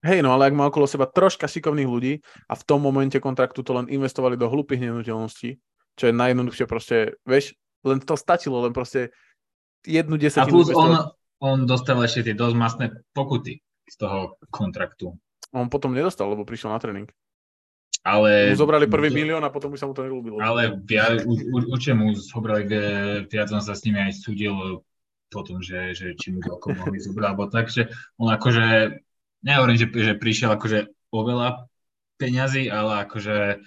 Hej, 0.00 0.24
no 0.24 0.32
ale 0.32 0.48
ak 0.48 0.56
má 0.56 0.64
okolo 0.64 0.88
seba 0.88 1.04
troška 1.04 1.44
šikovných 1.44 1.84
ľudí 1.84 2.24
a 2.48 2.56
v 2.56 2.62
tom 2.64 2.80
momente 2.80 3.20
kontraktu 3.20 3.60
to 3.60 3.76
len 3.76 3.84
investovali 3.92 4.40
do 4.40 4.48
hlúpych 4.48 4.80
nehnuteľností, 4.80 5.60
čo 6.00 6.04
je 6.08 6.16
najjednoduchšie 6.16 6.64
proste, 6.64 7.20
vieš, 7.28 7.52
len 7.84 8.00
to 8.00 8.16
stačilo, 8.16 8.64
len 8.64 8.72
proste 8.72 9.12
jednu 9.84 10.16
desatinu. 10.16 10.48
A 10.48 10.64
plus 10.64 10.72
on, 10.72 10.92
on 11.44 11.58
dostal 11.68 12.00
ešte 12.00 12.32
tie 12.32 12.34
dosť 12.36 12.56
masné 12.56 12.86
pokuty 13.12 13.60
z 13.84 13.94
toho 14.00 14.40
kontraktu. 14.48 15.20
On 15.52 15.68
potom 15.68 15.92
nedostal, 15.92 16.32
lebo 16.32 16.48
prišiel 16.48 16.72
na 16.72 16.80
tréning. 16.80 17.12
Ale... 18.00 18.56
Mu 18.56 18.56
zobrali 18.56 18.88
prvý 18.88 19.12
milión 19.12 19.44
a 19.44 19.52
potom 19.52 19.76
už 19.76 19.84
sa 19.84 19.84
mu 19.84 19.92
to 19.92 20.00
nelúbilo. 20.00 20.40
Ale 20.40 20.80
určite 21.68 21.92
mu 21.92 22.16
zobrali 22.16 22.64
viac, 23.28 23.52
on 23.52 23.60
sa 23.60 23.76
s 23.76 23.84
nimi 23.84 24.00
aj 24.00 24.16
súdil 24.16 24.80
potom, 25.30 25.62
že, 25.62 25.94
že 25.94 26.18
či 26.18 26.34
mu 26.34 26.42
veľko 26.42 26.74
mohli 26.74 26.98
zobrať, 26.98 27.26
alebo 27.30 27.46
tak, 27.46 27.70
že 27.70 27.88
on 28.18 28.28
akože, 28.34 28.98
nehovorím, 29.46 29.78
že, 29.78 29.86
že 29.88 30.12
prišiel 30.18 30.50
akože 30.52 30.90
oveľa 31.14 31.70
peňazí, 32.18 32.68
ale 32.68 33.06
akože 33.06 33.62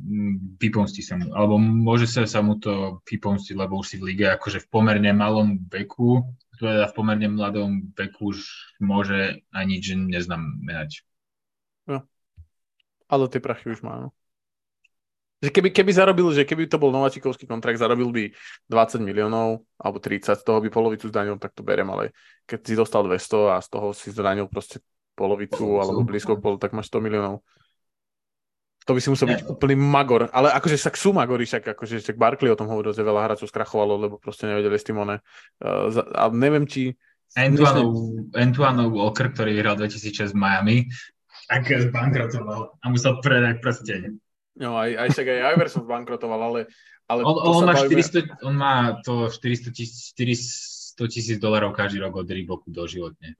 mm, 0.00 0.58
vypomstí 0.58 1.04
sa 1.04 1.20
mu, 1.20 1.30
alebo 1.36 1.60
môže 1.60 2.08
sa, 2.08 2.24
sa 2.24 2.40
mu 2.40 2.56
to 2.58 3.04
vypomstiť, 3.04 3.54
lebo 3.54 3.78
už 3.84 3.86
si 3.94 3.96
v 4.00 4.16
lige 4.16 4.26
akože 4.26 4.64
v 4.64 4.70
pomerne 4.72 5.12
malom 5.12 5.60
veku, 5.68 6.24
teda 6.58 6.90
v 6.90 6.96
pomerne 6.96 7.28
mladom 7.30 7.94
veku 7.94 8.34
už 8.34 8.38
môže 8.80 9.44
aj 9.52 9.64
nič 9.68 9.94
neznamenať. 9.94 11.04
No. 11.86 12.02
Ale 13.06 13.28
tie 13.28 13.38
prachy 13.38 13.70
už 13.70 13.84
má, 13.84 14.08
no. 14.08 14.10
Že 15.42 15.50
keby, 15.50 15.68
keby 15.74 15.90
zarobil, 15.92 16.28
že 16.30 16.46
keby 16.46 16.70
to 16.70 16.78
bol 16.80 16.94
nováčikovský 16.94 17.44
kontrakt, 17.44 17.76
zarobil 17.76 18.08
by 18.14 18.30
20 18.70 19.02
miliónov 19.02 19.66
alebo 19.76 19.98
30, 20.00 20.40
z 20.40 20.44
toho 20.44 20.58
by 20.62 20.68
polovicu 20.70 21.10
zdanil, 21.10 21.36
tak 21.36 21.52
to 21.52 21.66
berem, 21.66 21.90
ale 21.90 22.14
keď 22.46 22.58
si 22.64 22.74
dostal 22.78 23.04
200 23.04 23.52
a 23.52 23.58
z 23.60 23.68
toho 23.68 23.92
si 23.92 24.08
zdanil 24.14 24.48
proste 24.48 24.80
polovicu 25.14 25.78
alebo 25.78 26.02
blízko 26.06 26.38
pol, 26.38 26.56
tak 26.56 26.72
máš 26.72 26.90
100 26.90 27.04
miliónov. 27.04 27.42
To 28.84 28.92
by 28.92 29.00
si 29.00 29.08
musel 29.08 29.32
byť 29.32 29.48
úplný 29.48 29.80
magor. 29.80 30.28
Ale 30.28 30.52
akože 30.52 30.76
však 30.76 31.00
sú 31.00 31.16
magory, 31.16 31.48
však 31.48 31.72
akože 31.72 32.04
však 32.04 32.20
Barkley 32.20 32.52
o 32.52 32.58
tom 32.58 32.68
hovoril, 32.68 32.92
že 32.92 33.00
veľa 33.00 33.24
hráčov 33.24 33.48
skrachovalo, 33.48 33.96
lebo 33.96 34.20
proste 34.20 34.44
nevedeli 34.44 34.76
s 34.76 34.84
tým 34.84 35.00
one. 35.00 35.24
Uh, 35.56 35.88
a 36.12 36.28
neviem, 36.28 36.68
či... 36.68 36.92
Antoine 38.36 38.84
Walker, 38.92 39.32
ktorý 39.32 39.56
vyhral 39.56 39.80
2006 39.80 40.36
v 40.36 40.38
Miami, 40.38 40.76
tak 41.48 41.64
zbankrotoval 41.64 42.76
a 42.76 42.84
musel 42.92 43.24
predať 43.24 43.64
prsteň. 43.64 44.20
No 44.54 44.78
aj, 44.78 44.90
aj 44.94 45.08
však 45.10 45.26
aj 45.26 45.40
Iverson 45.58 45.84
bankrotoval, 45.86 46.40
ale... 46.40 46.60
ale 47.10 47.20
on, 47.26 47.34
on, 47.42 47.62
má 47.66 47.74
bavíme... 47.74 47.98
400, 47.98 48.46
on 48.46 48.54
má 48.54 49.02
to 49.02 49.26
400 49.26 49.74
tisíc, 49.74 50.14
400 50.14 51.10
tisíc 51.10 51.36
dolarov 51.42 51.74
každý 51.74 51.98
rok 51.98 52.22
od 52.22 52.30
Reeboku 52.30 52.70
doživotne. 52.70 53.34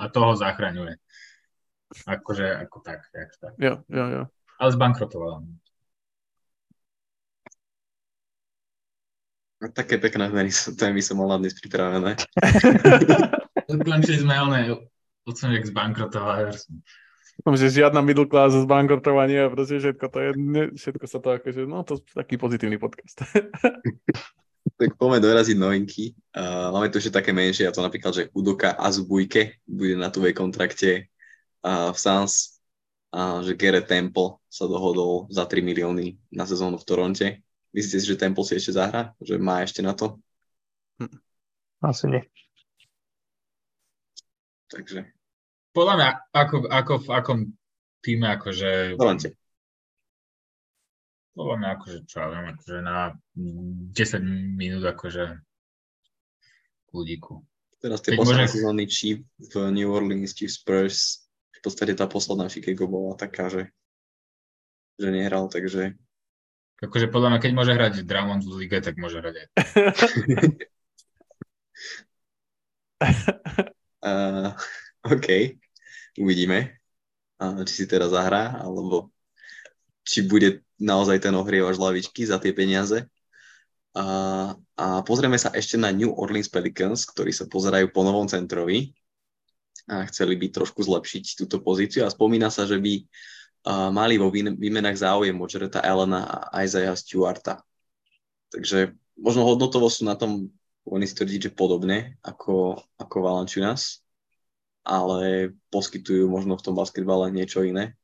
A 0.00 0.04
toho 0.08 0.32
zachraňuje. 0.40 0.96
Akože, 2.08 2.46
ako 2.66 2.76
tak, 2.80 3.04
jak 3.12 3.30
tak. 3.36 3.52
Jo, 3.60 3.84
jo, 3.92 4.04
jo. 4.08 4.22
Ale 4.56 4.70
zbankrotoval. 4.72 5.44
Také 9.72 9.96
pekné 9.96 10.28
témy 10.76 11.00
som 11.00 11.16
mal 11.16 11.36
na 11.36 11.38
dnes 11.40 11.56
pripravené. 11.56 12.16
Končili 13.88 14.20
sme 14.20 14.36
ale 14.36 14.56
o 15.24 15.32
tom, 15.32 15.52
jak 15.52 15.64
zbankrotoval 15.68 16.44
Iverson 16.44 16.80
že 17.44 17.68
žiadna 17.82 18.00
middle 18.00 18.26
class 18.26 18.56
zbankrotovanie 18.56 19.46
a 19.46 19.52
proste 19.52 19.78
všetko 19.78 20.06
to 20.08 20.18
je, 20.18 20.30
všetko 20.80 21.04
sa 21.04 21.18
to 21.20 21.28
akože, 21.36 21.60
no 21.68 21.84
to 21.84 22.00
je 22.00 22.16
taký 22.16 22.40
pozitívny 22.40 22.80
podcast. 22.80 23.22
tak 24.80 24.90
poďme 24.98 25.22
doraziť 25.22 25.56
novinky. 25.56 26.16
Uh, 26.34 26.72
máme 26.74 26.90
tu 26.90 26.98
ešte 26.98 27.14
také 27.14 27.30
menšie, 27.30 27.68
a 27.68 27.74
to 27.74 27.84
napríklad, 27.84 28.12
že 28.12 28.28
Udoka 28.32 28.74
Azubujke 28.74 29.62
bude 29.64 29.94
na 29.94 30.10
tvojej 30.10 30.34
kontrakte 30.34 30.90
uh, 31.64 31.92
v 31.92 31.98
Sans, 31.98 32.56
a 33.16 33.40
že 33.40 33.56
Garrett 33.56 33.88
Temple 33.88 34.36
sa 34.50 34.68
dohodol 34.68 35.30
za 35.32 35.48
3 35.48 35.64
milióny 35.64 36.20
na 36.28 36.44
sezónu 36.44 36.76
v 36.76 36.84
Toronte. 36.84 37.26
Myslíte 37.72 37.98
si, 38.02 38.06
že 38.12 38.20
Temple 38.20 38.44
si 38.44 38.60
ešte 38.60 38.76
zahrá? 38.76 39.16
Že 39.24 39.40
má 39.40 39.64
ešte 39.64 39.80
na 39.80 39.96
to? 39.96 40.20
Hm. 41.00 41.16
Asi 41.80 42.04
nie. 42.12 42.22
Takže 44.66 45.15
podľa 45.76 45.94
mňa, 46.00 46.08
ako, 46.32 46.56
ako 46.72 46.92
v 47.04 47.08
akom 47.12 47.38
týme, 48.00 48.26
akože... 48.32 48.96
Toronte. 48.96 49.36
Podľa 51.36 51.56
mňa, 51.60 51.68
akože, 51.76 51.98
čo 52.08 52.16
ja 52.16 52.26
viem, 52.32 52.46
akože 52.56 52.76
na 52.80 53.12
10 53.36 54.56
minút, 54.56 54.88
akože 54.88 55.36
kľudíku. 56.88 57.44
Teraz 57.76 58.00
tie 58.00 58.16
posledné 58.16 58.48
môže... 58.48 58.56
sezóny 58.56 58.84
Chief 58.88 59.20
v 59.52 59.54
New 59.68 59.92
Orleans, 59.92 60.32
Chief 60.32 60.48
Spurs, 60.48 61.28
v 61.52 61.60
podstate 61.60 61.92
tá 61.92 62.08
posledná 62.08 62.48
Chicago 62.48 62.88
bola 62.88 63.12
taká, 63.12 63.52
že, 63.52 63.68
že 64.96 65.12
nehral, 65.12 65.52
takže... 65.52 65.92
Akože 66.80 67.12
podľa 67.12 67.36
mňa, 67.36 67.40
keď 67.44 67.52
môže 67.52 67.72
hrať 67.76 67.94
Drummond 68.08 68.48
v 68.48 68.64
lige, 68.64 68.80
tak 68.80 68.96
môže 68.96 69.20
hrať 69.20 69.44
aj. 69.44 69.46
uh, 74.04 74.52
OK 75.12 75.28
uvidíme, 76.20 76.80
či 77.38 77.72
si 77.72 77.84
teraz 77.84 78.12
zahrá, 78.12 78.60
alebo 78.60 79.12
či 80.06 80.24
bude 80.24 80.64
naozaj 80.80 81.20
ten 81.20 81.34
ohrievač 81.34 81.76
lavičky 81.76 82.24
za 82.24 82.40
tie 82.40 82.54
peniaze. 82.56 83.04
A, 83.96 84.04
a 84.76 84.86
pozrieme 85.04 85.40
sa 85.40 85.48
ešte 85.56 85.80
na 85.80 85.88
New 85.88 86.12
Orleans 86.12 86.52
Pelicans, 86.52 87.08
ktorí 87.08 87.32
sa 87.32 87.48
pozerajú 87.48 87.88
po 87.92 88.04
novom 88.04 88.28
centrovi 88.28 88.92
a 89.88 90.04
chceli 90.12 90.36
by 90.36 90.52
trošku 90.52 90.84
zlepšiť 90.84 91.44
túto 91.44 91.64
pozíciu 91.64 92.04
a 92.04 92.12
spomína 92.12 92.52
sa, 92.52 92.68
že 92.68 92.76
by 92.76 93.02
mali 93.90 94.14
vo 94.14 94.30
výmenách 94.30 94.94
záujem 94.94 95.34
od 95.34 95.50
Jareta 95.50 95.82
Allena 95.82 96.22
a 96.22 96.62
Isaiah 96.62 96.94
Stewarta. 96.94 97.66
Takže 98.54 98.94
možno 99.18 99.42
hodnotovo 99.42 99.90
sú 99.90 100.06
na 100.06 100.14
tom, 100.14 100.54
oni 100.86 101.02
si 101.02 101.18
tvrdiť, 101.18 101.50
že 101.50 101.56
podobne 101.56 102.14
ako, 102.22 102.78
ako 102.94 103.16
Valanciunas, 103.18 104.05
ale 104.86 105.50
poskytujú 105.74 106.30
možno 106.30 106.54
v 106.54 106.64
tom 106.64 106.78
basketbale 106.78 107.34
niečo 107.34 107.66
iné. 107.66 107.98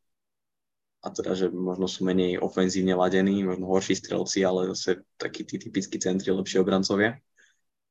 A 1.02 1.10
teda, 1.10 1.34
že 1.34 1.50
možno 1.50 1.86
sú 1.86 2.02
menej 2.02 2.42
ofenzívne 2.42 2.94
ladení, 2.98 3.42
možno 3.46 3.70
horší 3.70 3.94
strelci, 3.98 4.42
ale 4.42 4.70
zase 4.74 5.02
takí 5.18 5.46
tí 5.46 5.58
typickí 5.58 5.98
centri, 5.98 6.30
lepšie 6.30 6.62
obrancovia. 6.62 7.18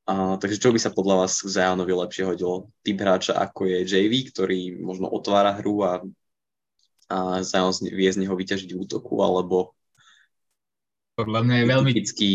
A, 0.08 0.36
takže 0.40 0.60
čo 0.60 0.72
by 0.76 0.80
sa 0.80 0.92
podľa 0.92 1.24
vás 1.24 1.44
k 1.44 1.52
Zajanovi 1.52 1.92
lepšie 1.92 2.24
hodilo? 2.28 2.72
Typ 2.84 3.00
hráča 3.00 3.36
ako 3.36 3.68
je 3.68 3.78
JV, 3.88 4.32
ktorý 4.32 4.80
možno 4.80 5.08
otvára 5.12 5.56
hru 5.60 5.84
a, 5.84 6.04
a 7.12 7.18
Zajan 7.44 7.88
vie 7.92 8.12
z 8.12 8.20
neho 8.24 8.36
vyťažiť 8.36 8.76
útoku, 8.76 9.20
alebo 9.24 9.76
podľa 11.20 11.44
mňa 11.48 11.56
je 11.60 11.66
veľmi 11.68 11.92
typický 11.96 12.30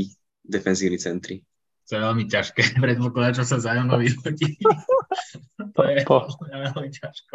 defenzívny 0.44 1.00
centri. 1.00 1.42
To 1.88 1.96
je 1.96 2.04
veľmi 2.04 2.24
ťažké 2.28 2.62
predpokladať, 2.84 3.32
čo 3.40 3.44
sa 3.48 3.58
Zajanovi 3.58 4.12
hodí. 4.20 4.60
To 5.76 5.82
je 5.84 5.96
po, 6.08 6.26
veľmi 6.40 6.90
ťažko. 6.90 7.34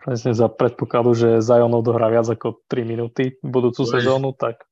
presne 0.00 0.32
za 0.32 0.48
predpokladu, 0.48 1.12
že 1.12 1.28
Zion 1.44 1.72
odohrá 1.76 2.08
viac 2.08 2.26
ako 2.26 2.64
3 2.66 2.88
minúty 2.88 3.36
budúcu 3.44 3.84
Bož. 3.84 3.92
sezónu, 3.92 4.32
tak 4.32 4.64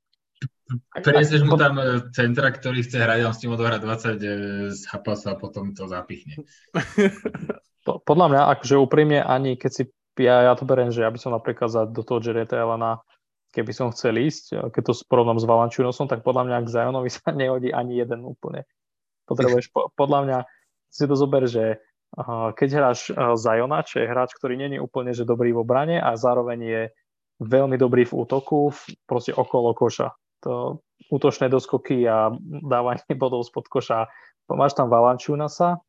Priniesieš 0.96 1.44
mu 1.44 1.60
tam 1.60 1.76
e, 1.76 2.08
centra, 2.16 2.48
ktorý 2.48 2.80
chce 2.80 2.96
hrať 2.96 3.20
on 3.28 3.34
s 3.36 3.40
tým 3.44 3.52
odohrá 3.52 3.76
20 3.76 3.84
e, 3.84 4.32
z 4.72 4.78
zápasu 4.80 5.28
a 5.30 5.36
potom 5.36 5.76
to 5.76 5.84
zapichne. 5.84 6.40
po- 7.86 8.00
podľa 8.00 8.26
mňa, 8.32 8.40
akože 8.56 8.80
úprimne 8.80 9.20
ani 9.20 9.60
keď 9.60 9.70
si, 9.70 9.82
ja, 10.16 10.48
ja 10.48 10.52
to 10.56 10.64
beriem, 10.64 10.88
že 10.88 11.04
ja 11.04 11.12
by 11.12 11.20
som 11.20 11.36
napríklad 11.36 11.68
za, 11.68 11.84
do 11.84 12.00
toho 12.00 12.18
Jareta 12.24 12.56
Elena, 12.56 13.04
keby 13.52 13.70
som 13.76 13.92
chcel 13.92 14.16
ísť, 14.16 14.72
keď 14.72 14.82
to 14.88 14.92
porovnám 15.04 15.38
s 15.38 15.46
Valanciunosom, 15.46 16.08
tak 16.08 16.24
podľa 16.24 16.48
mňa 16.48 16.58
k 16.64 16.72
Zionovi 16.72 17.10
sa 17.14 17.28
nehodí 17.30 17.68
ani 17.68 18.00
jeden 18.00 18.24
úplne. 18.24 18.64
Potrebuješ, 19.28 19.68
po, 19.68 19.92
podľa 19.92 20.20
mňa 20.24 20.38
si 20.88 21.04
to 21.04 21.14
zober, 21.16 21.44
že 21.44 21.76
keď 22.54 22.68
hráš 22.78 23.10
uh, 23.10 23.34
Ziona, 23.34 23.82
čo 23.82 23.98
je 23.98 24.06
hráč, 24.06 24.38
ktorý 24.38 24.54
je 24.54 24.78
úplne 24.78 25.10
že 25.10 25.26
dobrý 25.26 25.50
v 25.50 25.66
obrane 25.66 25.96
a 25.98 26.14
zároveň 26.14 26.58
je 26.62 26.82
veľmi 27.42 27.74
dobrý 27.74 28.06
v 28.06 28.14
útoku, 28.14 28.70
proste 29.10 29.34
okolo 29.34 29.74
koša. 29.74 30.14
To 30.46 30.84
útočné 31.10 31.50
doskoky 31.50 32.06
a 32.06 32.30
dávanie 32.62 33.02
bodov 33.18 33.42
spod 33.42 33.66
koša. 33.66 34.06
Máš 34.46 34.78
tam 34.78 34.92
Valanciunasa, 34.92 35.82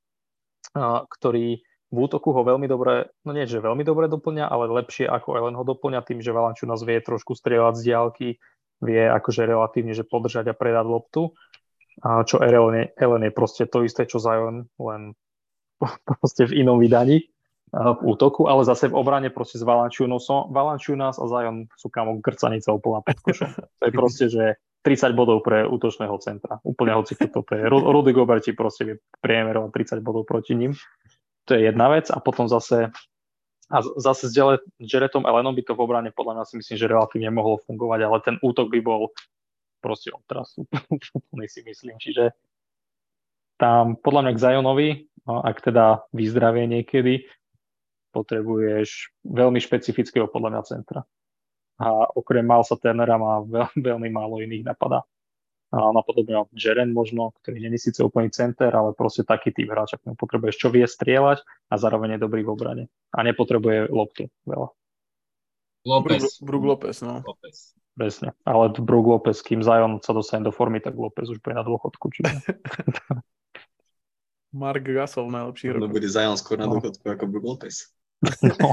uh, 0.73 1.05
ktorý 1.05 1.61
v 1.93 1.97
útoku 2.01 2.33
ho 2.33 2.41
veľmi 2.41 2.65
dobre, 2.65 3.13
no 3.23 3.31
nie, 3.31 3.45
že 3.45 3.61
veľmi 3.61 3.85
dobre 3.85 4.09
doplňa, 4.09 4.49
ale 4.49 4.73
lepšie 4.81 5.05
ako 5.05 5.37
Ellen 5.37 5.55
ho 5.55 5.63
doplňa 5.63 6.01
tým, 6.01 6.19
že 6.19 6.33
Valanciunas 6.33 6.81
vie 6.81 6.97
trošku 6.97 7.37
strieľať 7.37 7.73
z 7.77 7.81
diálky, 7.85 8.29
vie 8.81 9.03
akože 9.05 9.45
relatívne, 9.45 9.93
že 9.93 10.03
podržať 10.03 10.51
a 10.51 10.57
predať 10.57 10.85
loptu. 10.89 11.31
Čo 12.03 12.43
Ellen 12.43 12.75
je, 12.75 12.85
Ellen 12.99 13.23
je 13.23 13.31
proste 13.31 13.63
to 13.69 13.85
isté, 13.87 14.03
čo 14.03 14.19
Zion, 14.19 14.67
len 14.75 15.15
proste 16.07 16.47
v 16.49 16.65
inom 16.65 16.79
vydaní 16.79 17.27
a 17.75 17.91
v 17.91 18.15
útoku, 18.15 18.47
ale 18.47 18.63
zase 18.63 18.87
v 18.87 18.95
obrane 18.95 19.27
proste 19.27 19.59
s 19.59 19.67
Valanciunasom. 19.67 20.53
Valanciunas 20.55 21.19
a 21.19 21.25
Zion 21.27 21.67
sú 21.75 21.91
kamo 21.91 22.23
grcanica 22.23 22.71
úplná 22.71 23.03
pod. 23.03 23.19
To 23.81 23.83
je 23.83 23.91
proste, 23.91 24.25
že 24.31 24.55
30 24.85 25.17
bodov 25.17 25.41
pre 25.41 25.65
útočného 25.65 26.15
centra. 26.21 26.61
Úplne 26.61 26.93
hoci 26.95 27.17
to 27.17 27.41
je. 27.41 27.65
Ru- 27.65 27.89
Rudy 27.89 28.13
Gobert 28.13 28.45
ti 28.45 28.53
proste 28.53 28.85
vie 28.85 28.95
priemerovať 29.19 29.97
30 29.97 30.05
bodov 30.05 30.29
proti 30.29 30.53
ním. 30.53 30.77
To 31.49 31.57
je 31.57 31.67
jedna 31.67 31.89
vec. 31.89 32.07
A 32.13 32.21
potom 32.21 32.45
zase 32.45 32.93
a 33.65 33.81
zase 33.81 34.29
s 34.29 34.33
Jaretom 34.77 35.25
Allenom 35.25 35.57
by 35.57 35.65
to 35.65 35.73
v 35.73 35.81
obrane 35.81 36.13
podľa 36.13 36.37
mňa 36.37 36.43
si 36.45 36.55
myslím, 36.61 36.77
že 36.77 36.85
relatívne 36.85 37.33
mohlo 37.33 37.57
fungovať, 37.65 37.99
ale 38.05 38.17
ten 38.21 38.35
útok 38.45 38.69
by 38.69 38.79
bol 38.85 39.09
proste 39.81 40.13
odtras. 40.13 40.53
Úplný 41.17 41.45
si 41.49 41.65
myslím. 41.65 41.97
Čiže 41.97 42.29
tam 43.57 43.97
podľa 43.97 44.21
mňa 44.21 44.31
k 44.37 44.41
Zionovi, 44.41 44.89
no, 44.93 45.14
ak 45.25 45.57
teda 45.65 46.05
vyzdravie 46.13 46.69
niekedy, 46.69 47.25
potrebuješ 48.13 49.11
veľmi 49.27 49.59
špecifického 49.59 50.29
podľa 50.31 50.49
mňa 50.55 50.61
centra. 50.63 51.01
A 51.75 52.07
okrem 52.15 52.47
Malsa 52.47 52.79
Turnera 52.79 53.19
má 53.19 53.43
veľ, 53.43 53.75
veľmi 53.75 54.07
málo 54.07 54.39
iných 54.39 54.63
napadá. 54.63 55.03
A 55.75 55.91
napodobne 55.91 56.47
Jeren 56.55 56.95
možno, 56.95 57.35
ktorý 57.43 57.67
je 57.67 57.91
síce 57.91 57.99
úplný 57.99 58.31
center, 58.31 58.71
ale 58.71 58.95
proste 58.95 59.27
taký 59.27 59.51
typ 59.51 59.67
hráča, 59.67 59.99
ktorý 59.99 60.15
potrebuješ, 60.15 60.55
čo 60.55 60.71
vie 60.71 60.87
strieľať 60.87 61.43
a 61.67 61.75
zároveň 61.75 62.15
je 62.15 62.23
dobrý 62.23 62.47
v 62.47 62.53
obrane. 62.55 62.83
A 63.11 63.27
nepotrebuje 63.27 63.91
loptu 63.91 64.31
veľa. 64.47 64.71
López. 65.85 66.39
Brook 66.39 66.63
Lopez, 66.63 67.03
no. 67.03 67.19
López. 67.27 67.75
Presne. 67.91 68.31
Ale 68.47 68.71
Brook 68.71 69.05
Lopez, 69.19 69.43
kým 69.43 69.59
Zion 69.59 69.99
sa 69.99 70.15
dostane 70.15 70.47
do 70.47 70.55
formy, 70.55 70.79
tak 70.79 70.95
Lopez 70.95 71.27
už 71.27 71.43
bude 71.43 71.59
na 71.59 71.65
dôchodku. 71.67 72.07
Čiže... 72.13 72.31
Mark 74.55 74.87
Gasol 74.87 75.27
No 75.27 75.51
rokoch. 75.51 75.91
bude 75.91 76.07
Zion 76.07 76.39
skôr 76.39 76.55
na 76.55 76.65
No. 76.65 76.79
dôchodku 76.79 77.03
ako 77.03 77.23
Brook 77.27 77.45
Lopez. 77.45 77.91
no. 78.41 78.71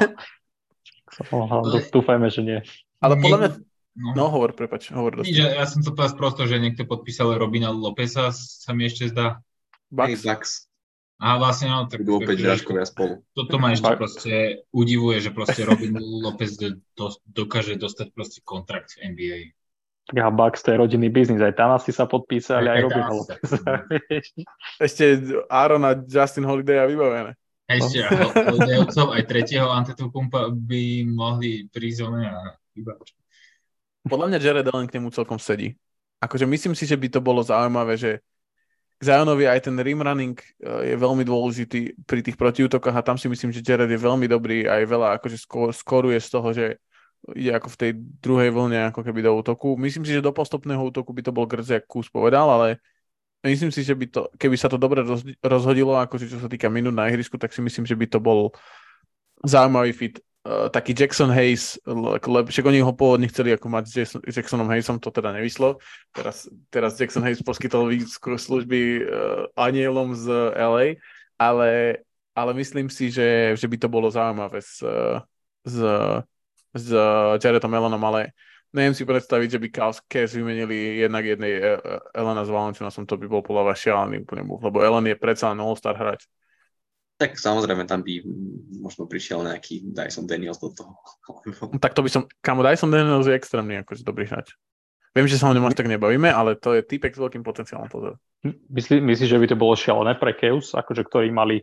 No, 1.21 1.61
Dúfajme, 1.93 2.31
že 2.31 2.41
nie. 2.41 2.59
Ale 3.03 3.19
podľa 3.19 3.39
mňa... 3.39 3.51
No. 3.93 4.11
No, 4.17 4.25
hovor, 4.33 4.57
prepač, 4.57 4.89
hovor. 4.89 5.21
Nič, 5.21 5.37
ja 5.37 5.53
ja 5.53 5.69
som 5.69 5.85
to 5.85 5.93
povedal 5.93 6.17
prosto, 6.17 6.49
že 6.49 6.57
niekto 6.57 6.89
podpísal 6.89 7.37
Robina 7.37 7.69
Lopeza, 7.69 8.33
sa 8.33 8.73
mi 8.73 8.89
ešte 8.89 9.13
zdá. 9.13 9.45
Bucks. 9.93 10.25
Bucks. 10.25 10.51
Aha, 11.21 11.37
vlastne 11.37 11.69
no, 11.69 11.85
tak 11.87 12.01
Budú 12.01 12.19
opäť 12.19 12.41
žaškovia 12.41 12.83
spolu. 12.83 13.21
toto 13.31 13.61
ma 13.61 13.71
ešte 13.71 13.93
proste 13.95 14.35
udivuje, 14.73 15.21
že 15.21 15.31
proste 15.31 15.63
Robin 15.63 15.93
Lopez 16.25 16.57
do, 16.57 16.81
dokáže 17.29 17.77
dostať 17.77 18.11
proste 18.11 18.41
kontrakt 18.41 18.97
v 18.97 19.13
NBA. 19.13 19.39
Tak 20.03 20.19
a 20.19 20.31
Bucks 20.35 20.67
to 20.67 20.75
je 20.75 20.81
rodinný 20.83 21.09
biznis. 21.09 21.39
Aj 21.39 21.55
Tanasi 21.55 21.95
sa 21.95 22.05
Aj- 22.05 22.11
podpísali, 22.11 22.67
aj, 22.67 22.75
aj 22.75 22.83
Robin 22.83 23.05
Lopez. 23.07 23.39
sa- 23.47 23.87
Ešte 24.91 25.05
Aaron 25.47 25.87
a 25.87 25.95
Justin 26.03 26.45
Holiday 26.45 26.83
a 26.83 26.91
vybavené. 26.91 27.33
Ešte 27.71 28.03
Holiday-ovcov, 28.35 29.15
aj 29.15 29.23
tretieho 29.25 29.71
Antetokounmpa 29.71 30.51
by 30.53 31.07
mohli 31.07 31.71
prísť 31.71 32.11
a 32.11 32.59
iba. 32.75 32.99
Podľa 34.03 34.27
mňa 34.35 34.39
Jared 34.43 34.67
Allen 34.69 34.91
k 34.91 34.99
nemu 34.99 35.15
celkom 35.15 35.39
sedí. 35.39 35.79
Akože 36.19 36.45
myslím 36.51 36.75
si, 36.75 36.85
že 36.85 36.99
by 36.99 37.07
to 37.09 37.21
bolo 37.23 37.39
zaujímavé, 37.43 37.95
že 37.95 38.19
k 38.99 39.03
Zionovi 39.11 39.51
aj 39.51 39.67
ten 39.71 39.75
rim 39.83 39.99
running 40.03 40.35
eh, 40.63 40.95
je 40.95 40.97
veľmi 40.99 41.23
dôležitý 41.27 42.07
pri 42.07 42.21
tých 42.23 42.35
protiútokoch 42.39 42.95
a 42.95 43.03
tam 43.03 43.19
si 43.19 43.31
myslím, 43.31 43.51
že 43.55 43.63
Jared 43.63 43.91
je 43.91 43.99
veľmi 43.99 44.27
dobrý 44.27 44.67
a 44.67 44.79
je 44.83 44.87
veľa 44.87 45.19
akože 45.19 45.39
skor, 45.39 45.71
skoruje 45.75 46.19
z 46.23 46.29
toho, 46.31 46.49
že 46.55 46.67
ide 47.31 47.55
ako 47.55 47.69
v 47.71 47.79
tej 47.79 47.91
druhej 48.19 48.51
vlne 48.51 48.91
ako 48.91 49.07
keby 49.07 49.23
do 49.23 49.33
útoku. 49.39 49.79
Myslím 49.79 50.03
si, 50.03 50.19
že 50.19 50.25
do 50.25 50.35
postupného 50.35 50.83
útoku 50.83 51.15
by 51.15 51.23
to 51.23 51.31
bol 51.31 51.47
Grz, 51.47 51.71
jak 51.71 51.87
Kus 51.87 52.11
povedal, 52.11 52.51
ale 52.51 52.83
myslím 53.47 53.71
si, 53.71 53.87
že 53.87 53.95
by 53.95 54.07
to, 54.11 54.21
keby 54.35 54.59
sa 54.59 54.67
to 54.67 54.75
dobre 54.75 55.07
roz, 55.07 55.23
rozhodilo, 55.39 55.95
akože 56.03 56.27
čo 56.27 56.43
sa 56.43 56.51
týka 56.51 56.67
minút 56.67 56.95
na 56.95 57.07
ihrisku, 57.07 57.39
tak 57.39 57.55
si 57.55 57.63
myslím, 57.63 57.87
že 57.87 57.95
by 57.95 58.07
to 58.11 58.19
bol 58.19 58.51
zaujímavý 59.47 59.95
fit. 59.95 60.17
Uh, 60.43 60.67
taký 60.67 60.91
Jackson 60.91 61.31
Hayes, 61.31 61.79
však 62.27 62.67
oni 62.67 62.83
ho 62.83 62.91
pôvodne 62.91 63.31
chceli 63.31 63.55
ako 63.55 63.71
mať 63.71 63.85
s 63.87 63.93
Jason, 63.95 64.21
Jacksonom 64.27 64.67
Hayesom, 64.67 64.99
to 64.99 65.15
teda 65.15 65.31
nevyšlo. 65.39 65.79
Teraz, 66.11 66.51
teraz 66.67 66.99
Jackson 66.99 67.23
Hayes 67.23 67.47
poskytol 67.47 67.87
služby 68.19 69.07
uh, 69.07 69.47
anielom 69.55 70.19
z 70.19 70.27
LA, 70.59 70.99
ale, 71.39 72.03
ale 72.35 72.51
myslím 72.59 72.91
si, 72.91 73.15
že, 73.15 73.55
že 73.55 73.71
by 73.71 73.87
to 73.87 73.87
bolo 73.87 74.11
zaujímavé 74.11 74.59
s, 74.59 74.83
uh, 74.83 75.23
s, 75.63 75.79
s 76.73 76.89
Jaredom 77.41 77.73
Elonom, 77.73 78.03
ale 78.09 78.33
neviem 78.73 78.97
si 78.97 79.05
predstaviť, 79.05 79.49
že 79.57 79.61
by 79.61 79.69
Cavs 79.69 79.99
Cavs 80.09 80.33
vymenili 80.33 81.05
jednak 81.05 81.23
jednej 81.23 81.53
eh, 81.61 81.77
eh, 81.79 82.19
Elena 82.19 82.43
s 82.43 82.51
Valanciunasom, 82.51 83.05
to 83.05 83.21
by 83.21 83.29
bol 83.29 83.45
podľa 83.45 83.73
vás 83.73 83.79
šialený 83.79 84.25
úplne 84.25 84.43
move, 84.49 84.65
lebo 84.65 84.81
Ellen 84.81 85.07
je 85.07 85.17
predsa 85.17 85.53
len 85.53 85.61
all-star 85.61 85.95
hráč. 85.95 86.27
Tak 87.21 87.39
samozrejme 87.39 87.87
tam 87.87 88.03
by 88.03 88.25
možno 88.83 89.07
prišiel 89.07 89.47
nejaký 89.47 89.95
Dyson 89.95 90.27
Daniels 90.27 90.59
do 90.59 90.75
toho. 90.75 90.97
No, 91.71 91.79
tak 91.79 91.95
to 91.95 92.03
by 92.03 92.11
som, 92.11 92.27
kamo 92.43 92.67
Dyson 92.67 92.91
Daniels 92.91 93.31
je 93.31 93.37
extrémny 93.37 93.79
akože 93.85 94.03
dobrý 94.03 94.27
hráč. 94.27 94.59
Viem, 95.13 95.29
že 95.29 95.37
sa 95.37 95.53
o 95.53 95.55
ňom 95.55 95.69
až 95.69 95.77
tak 95.77 95.93
nebavíme, 95.93 96.33
ale 96.33 96.57
to 96.57 96.73
je 96.73 96.81
typek 96.83 97.13
s 97.13 97.21
veľkým 97.21 97.45
potenciálom 97.45 97.87
pozor. 97.87 98.17
Myslí, 98.73 98.99
myslíš, 99.05 99.29
že 99.29 99.39
by 99.39 99.47
to 99.53 99.61
bolo 99.61 99.77
šialené 99.77 100.17
pre 100.17 100.33
Chaos, 100.35 100.73
akože 100.73 101.05
ktorí 101.05 101.29
mali 101.29 101.63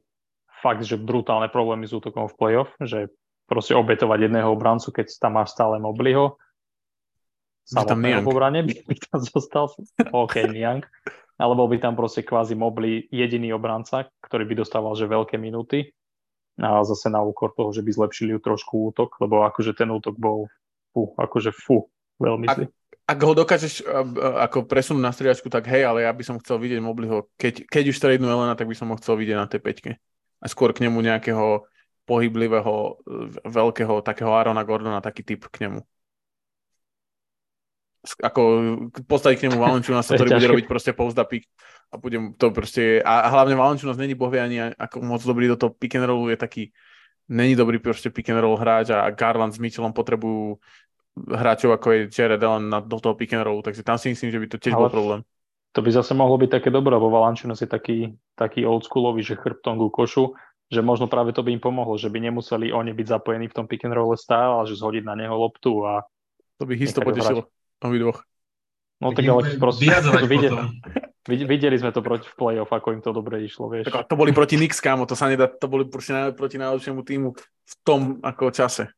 fakt, 0.62 0.86
že 0.86 1.02
brutálne 1.02 1.50
problémy 1.50 1.90
s 1.90 1.98
útokom 1.98 2.30
v 2.30 2.38
playoff, 2.38 2.70
že 2.78 3.10
proste 3.50 3.74
obetovať 3.74 4.30
jedného 4.30 4.54
obrancu, 4.54 4.94
keď 4.94 5.10
tam 5.18 5.42
máš 5.42 5.58
stále 5.58 5.82
Mobliho. 5.82 6.38
Samotného 7.66 8.22
v 8.22 8.30
obrane 8.30 8.62
by 8.62 8.74
by 8.86 8.96
tam 8.98 9.20
zostal. 9.26 9.66
OK, 10.14 10.46
Niang. 10.50 10.86
Ale 11.40 11.54
bol 11.56 11.72
by 11.72 11.80
tam 11.80 11.96
proste 11.96 12.22
kvázi 12.22 12.54
Mobli 12.54 13.08
jediný 13.10 13.56
obranca, 13.56 14.12
ktorý 14.22 14.44
by 14.44 14.56
dostával 14.66 14.94
že 14.94 15.08
veľké 15.08 15.40
minúty. 15.40 15.96
A 16.60 16.84
zase 16.84 17.08
na 17.08 17.24
úkor 17.24 17.56
toho, 17.56 17.72
že 17.72 17.80
by 17.80 17.96
zlepšili 17.96 18.36
trošku 18.44 18.92
útok, 18.92 19.16
lebo 19.24 19.48
akože 19.48 19.72
ten 19.72 19.88
útok 19.88 20.20
bol 20.20 20.52
fú, 20.92 21.16
akože 21.16 21.56
fú, 21.56 21.88
veľmi 22.20 22.46
zlý. 22.52 22.68
Ak 23.08 23.20
ho 23.24 23.34
dokážeš 23.34 23.88
ako 24.44 24.68
presunúť 24.68 25.02
na 25.02 25.16
striedačku, 25.16 25.48
tak 25.48 25.66
hej, 25.72 25.88
ale 25.88 26.04
ja 26.06 26.12
by 26.12 26.22
som 26.22 26.38
chcel 26.44 26.60
vidieť 26.60 26.84
Mobliho, 26.84 27.32
keď, 27.40 27.66
keď 27.66 27.84
už 27.90 27.98
tradenú 27.98 28.28
Elena, 28.28 28.54
tak 28.60 28.68
by 28.68 28.76
som 28.76 28.92
ho 28.92 29.00
chcel 29.00 29.16
vidieť 29.16 29.38
na 29.40 29.48
tej 29.48 29.64
peťke. 29.64 29.92
A 30.44 30.46
skôr 30.52 30.76
k 30.76 30.84
nemu 30.84 31.00
nejakého 31.00 31.64
pohyblivého, 32.10 32.74
uh, 32.98 33.30
veľkého, 33.46 34.02
takého 34.02 34.34
Arona 34.34 34.66
Gordona, 34.66 35.06
taký 35.06 35.22
typ 35.22 35.46
k 35.54 35.70
nemu. 35.70 35.86
Ako 38.26 38.42
postaviť 39.06 39.38
k 39.38 39.46
nemu 39.46 39.62
je 39.86 40.18
ktorý 40.18 40.30
bude 40.34 40.52
robiť 40.58 40.66
proste 40.66 40.92
post 40.98 41.22
a 41.22 41.26
pick 41.30 41.46
a 41.90 41.98
budem 41.98 42.38
to 42.38 42.54
proste, 42.54 43.02
a 43.02 43.30
hlavne 43.34 43.58
Valanciunas 43.58 43.98
není 43.98 44.14
bohvie 44.14 44.38
ani 44.38 44.58
ako 44.78 45.02
moc 45.02 45.26
dobrý 45.26 45.50
do 45.50 45.58
toho 45.58 45.74
pick 45.74 45.98
and 45.98 46.06
rollu, 46.06 46.30
je 46.30 46.38
taký, 46.38 46.64
není 47.34 47.58
dobrý 47.58 47.82
proste 47.82 48.14
pick 48.14 48.30
and 48.30 48.38
roll 48.38 48.58
hráč 48.58 48.94
a 48.94 49.10
Garland 49.10 49.54
s 49.54 49.60
Mitchellom 49.60 49.94
potrebujú 49.94 50.62
hráčov 51.18 51.74
ako 51.76 51.88
je 51.92 52.00
Jared 52.14 52.40
Allen 52.46 52.70
na, 52.70 52.80
do 52.80 53.02
toho 53.02 53.18
pick 53.18 53.34
and 53.34 53.42
rollu, 53.42 53.66
takže 53.66 53.82
tam 53.82 53.98
si 53.98 54.14
myslím, 54.14 54.30
že 54.32 54.40
by 54.40 54.48
to 54.48 54.58
tiež 54.62 54.74
Ale- 54.78 54.86
bol 54.86 54.94
problém. 54.94 55.22
To 55.78 55.86
by 55.86 55.94
zase 55.94 56.18
mohlo 56.18 56.34
byť 56.42 56.50
také 56.50 56.74
dobré, 56.74 56.98
lebo 56.98 57.14
Valanciunas 57.14 57.62
je 57.62 57.70
taký, 57.70 58.18
taký 58.34 58.66
oldschoolový, 58.66 59.22
že 59.22 59.38
chrbtom 59.38 59.78
ku 59.78 59.94
košu, 59.94 60.34
že 60.70 60.86
možno 60.86 61.10
práve 61.10 61.34
to 61.34 61.42
by 61.42 61.50
im 61.50 61.62
pomohlo, 61.62 61.98
že 61.98 62.14
by 62.14 62.22
nemuseli 62.22 62.70
oni 62.70 62.94
byť 62.94 63.08
zapojení 63.10 63.50
v 63.50 63.56
tom 63.58 63.66
pick 63.66 63.82
and 63.86 63.98
roll 63.98 64.14
stále, 64.14 64.62
ale 64.62 64.66
že 64.70 64.78
zhodiť 64.78 65.02
na 65.02 65.18
neho 65.18 65.34
loptu 65.34 65.82
a 65.82 66.06
To 66.62 66.70
by 66.70 66.78
histo 66.78 67.02
potešilo 67.02 67.50
obidvoch. 67.82 68.22
no 69.02 69.16
Tak 69.16 69.26
ale 69.26 69.42
proste 69.58 69.88
videli, 70.34 70.56
videli 71.48 71.76
sme 71.80 71.90
to 71.90 72.04
proti 72.06 72.28
v 72.28 72.36
playoff, 72.36 72.70
ako 72.70 72.94
im 72.94 73.02
to 73.02 73.16
dobre 73.16 73.42
išlo, 73.42 73.72
vieš. 73.72 73.90
Tak, 73.90 74.12
to 74.12 74.16
boli 74.20 74.36
proti 74.36 74.60
Knicks, 74.60 74.84
kámo, 74.84 75.10
to 75.10 75.16
sa 75.18 75.32
nedá, 75.32 75.48
to 75.48 75.66
boli 75.66 75.88
proti, 75.88 76.12
naj, 76.12 76.36
proti 76.36 76.60
najlepšiemu 76.60 77.02
týmu 77.02 77.30
v 77.40 77.74
tom 77.82 78.20
ako 78.22 78.52
čase. 78.52 78.92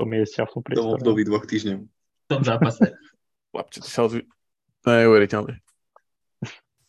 To 0.00 0.08
mieste 0.08 0.40
v 0.40 0.48
tom 0.48 0.48
To 0.48 0.56
bol 0.56 0.62
v 0.62 0.64
priestore. 0.64 0.96
období 0.96 1.22
dvoch 1.28 1.44
týždňov. 1.44 1.78
V 1.84 2.26
tom 2.30 2.42
zápase. 2.46 2.96
Chlapče, 3.52 3.78
ty 3.84 3.88
sa 3.90 4.06
ozvi... 4.06 4.24
Neuveriteľné. 4.80 5.60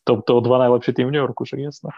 To, 0.08 0.24
to 0.24 0.40
dva 0.40 0.64
najlepšie 0.64 0.96
tým 0.96 1.12
v 1.12 1.14
New 1.18 1.22
Yorku, 1.22 1.44
však 1.44 1.60
jasné. 1.60 1.92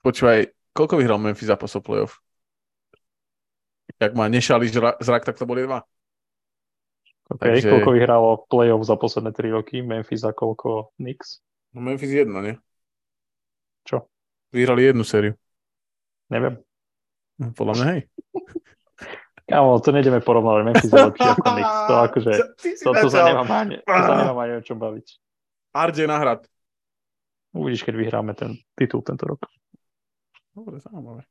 Počúvaj, 0.00 0.48
koľko 0.72 0.94
vyhral 0.96 1.20
Memphis 1.20 1.48
zápasov 1.48 1.84
playoff? 1.84 2.20
Jak 4.00 4.16
ma 4.16 4.32
nešali 4.32 4.72
zrak, 5.00 5.22
tak 5.28 5.36
to 5.36 5.44
boli 5.44 5.68
dva. 5.68 5.84
Okay, 7.30 7.62
Takže- 7.62 7.70
Koľko 7.70 7.90
vyhralo 7.94 8.30
playoff 8.50 8.82
za 8.82 8.96
posledné 8.98 9.30
3 9.30 9.54
roky, 9.54 9.84
Memphis 9.84 10.26
a 10.26 10.34
koľko 10.34 10.90
Knicks? 10.98 11.44
No 11.76 11.84
Memphis 11.84 12.10
jedno, 12.10 12.42
nie? 12.42 12.58
Čo? 13.86 14.10
Vyhrali 14.50 14.90
jednu 14.90 15.06
sériu. 15.06 15.38
Neviem. 16.26 16.58
Podľa 17.54 17.74
mňa 17.78 17.86
hej. 17.94 18.00
Kámo, 19.46 19.78
to 19.82 19.90
nejdeme 19.94 20.18
porovnávať, 20.22 20.62
Memphis 20.66 20.90
je 20.90 20.98
lepší 20.98 21.28
ako 21.28 21.42
Knicks. 21.54 21.76
To 21.86 21.94
akože, 22.08 22.32
to, 22.86 22.90
to, 22.98 23.08
sa 23.10 23.20
nemám 23.26 23.50
ani, 23.50 23.76
to 23.78 24.00
sa 24.02 24.14
nemám 24.16 24.38
ani 24.42 24.52
o 24.58 24.62
čom 24.66 24.78
baviť. 24.80 25.06
RJ 25.70 25.98
Nahrad. 26.10 26.40
Uvidíš, 27.54 27.82
keď 27.82 27.94
vyhráme 27.98 28.32
ten 28.34 28.58
titul 28.74 29.02
tento 29.02 29.26
rok. 29.26 29.42
Dobre, 30.50 30.82
zaujímavé. 30.82 31.22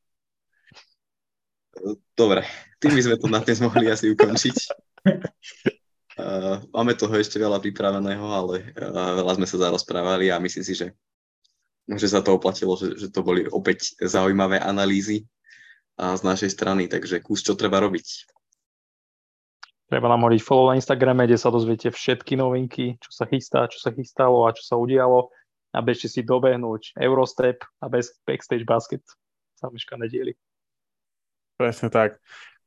Dobre, 2.15 2.41
tým 2.81 2.91
by 2.97 3.01
sme 3.03 3.15
to 3.19 3.27
na 3.31 3.39
dnes 3.39 3.59
mohli 3.63 3.87
asi 3.87 4.11
ukončiť. 4.11 4.55
Uh, 6.17 6.59
máme 6.75 6.97
toho 6.97 7.13
ešte 7.15 7.39
veľa 7.39 7.61
pripraveného, 7.63 8.25
ale 8.25 8.73
uh, 8.75 9.21
veľa 9.23 9.39
sme 9.39 9.47
sa 9.47 9.69
zarozprávali 9.69 10.33
a 10.33 10.41
myslím 10.41 10.65
si, 10.65 10.73
že, 10.75 10.87
že 11.87 12.07
sa 12.09 12.19
to 12.19 12.35
oplatilo, 12.35 12.75
že, 12.75 12.99
že 12.99 13.07
to 13.13 13.23
boli 13.23 13.47
opäť 13.47 13.95
zaujímavé 14.01 14.59
analýzy 14.59 15.29
uh, 16.01 16.17
z 16.17 16.21
našej 16.25 16.49
strany, 16.51 16.91
takže 16.91 17.23
kus, 17.23 17.45
čo 17.45 17.55
treba 17.55 17.79
robiť. 17.79 18.27
Treba 19.89 20.05
nám 20.05 20.21
hodiť 20.29 20.41
follow 20.45 20.69
na 20.69 20.77
Instagrame, 20.77 21.25
kde 21.25 21.41
sa 21.41 21.49
dozviete 21.49 21.89
všetky 21.89 22.37
novinky, 22.37 23.01
čo 23.01 23.09
sa 23.09 23.25
chystá, 23.25 23.65
čo 23.65 23.81
sa 23.81 23.89
chystalo 23.89 24.45
a 24.45 24.53
čo 24.53 24.61
sa 24.61 24.75
udialo. 24.77 25.33
A 25.69 25.85
bežte 25.85 26.09
si 26.09 26.25
dobehnúť 26.25 26.97
Eurostep 26.97 27.61
a 27.77 27.85
bez 27.87 28.13
Backstage 28.25 28.65
Basket. 28.65 29.05
Samiška 29.59 29.99
nedieli. 29.99 30.33
Presne 31.59 31.91
tak. 31.91 32.17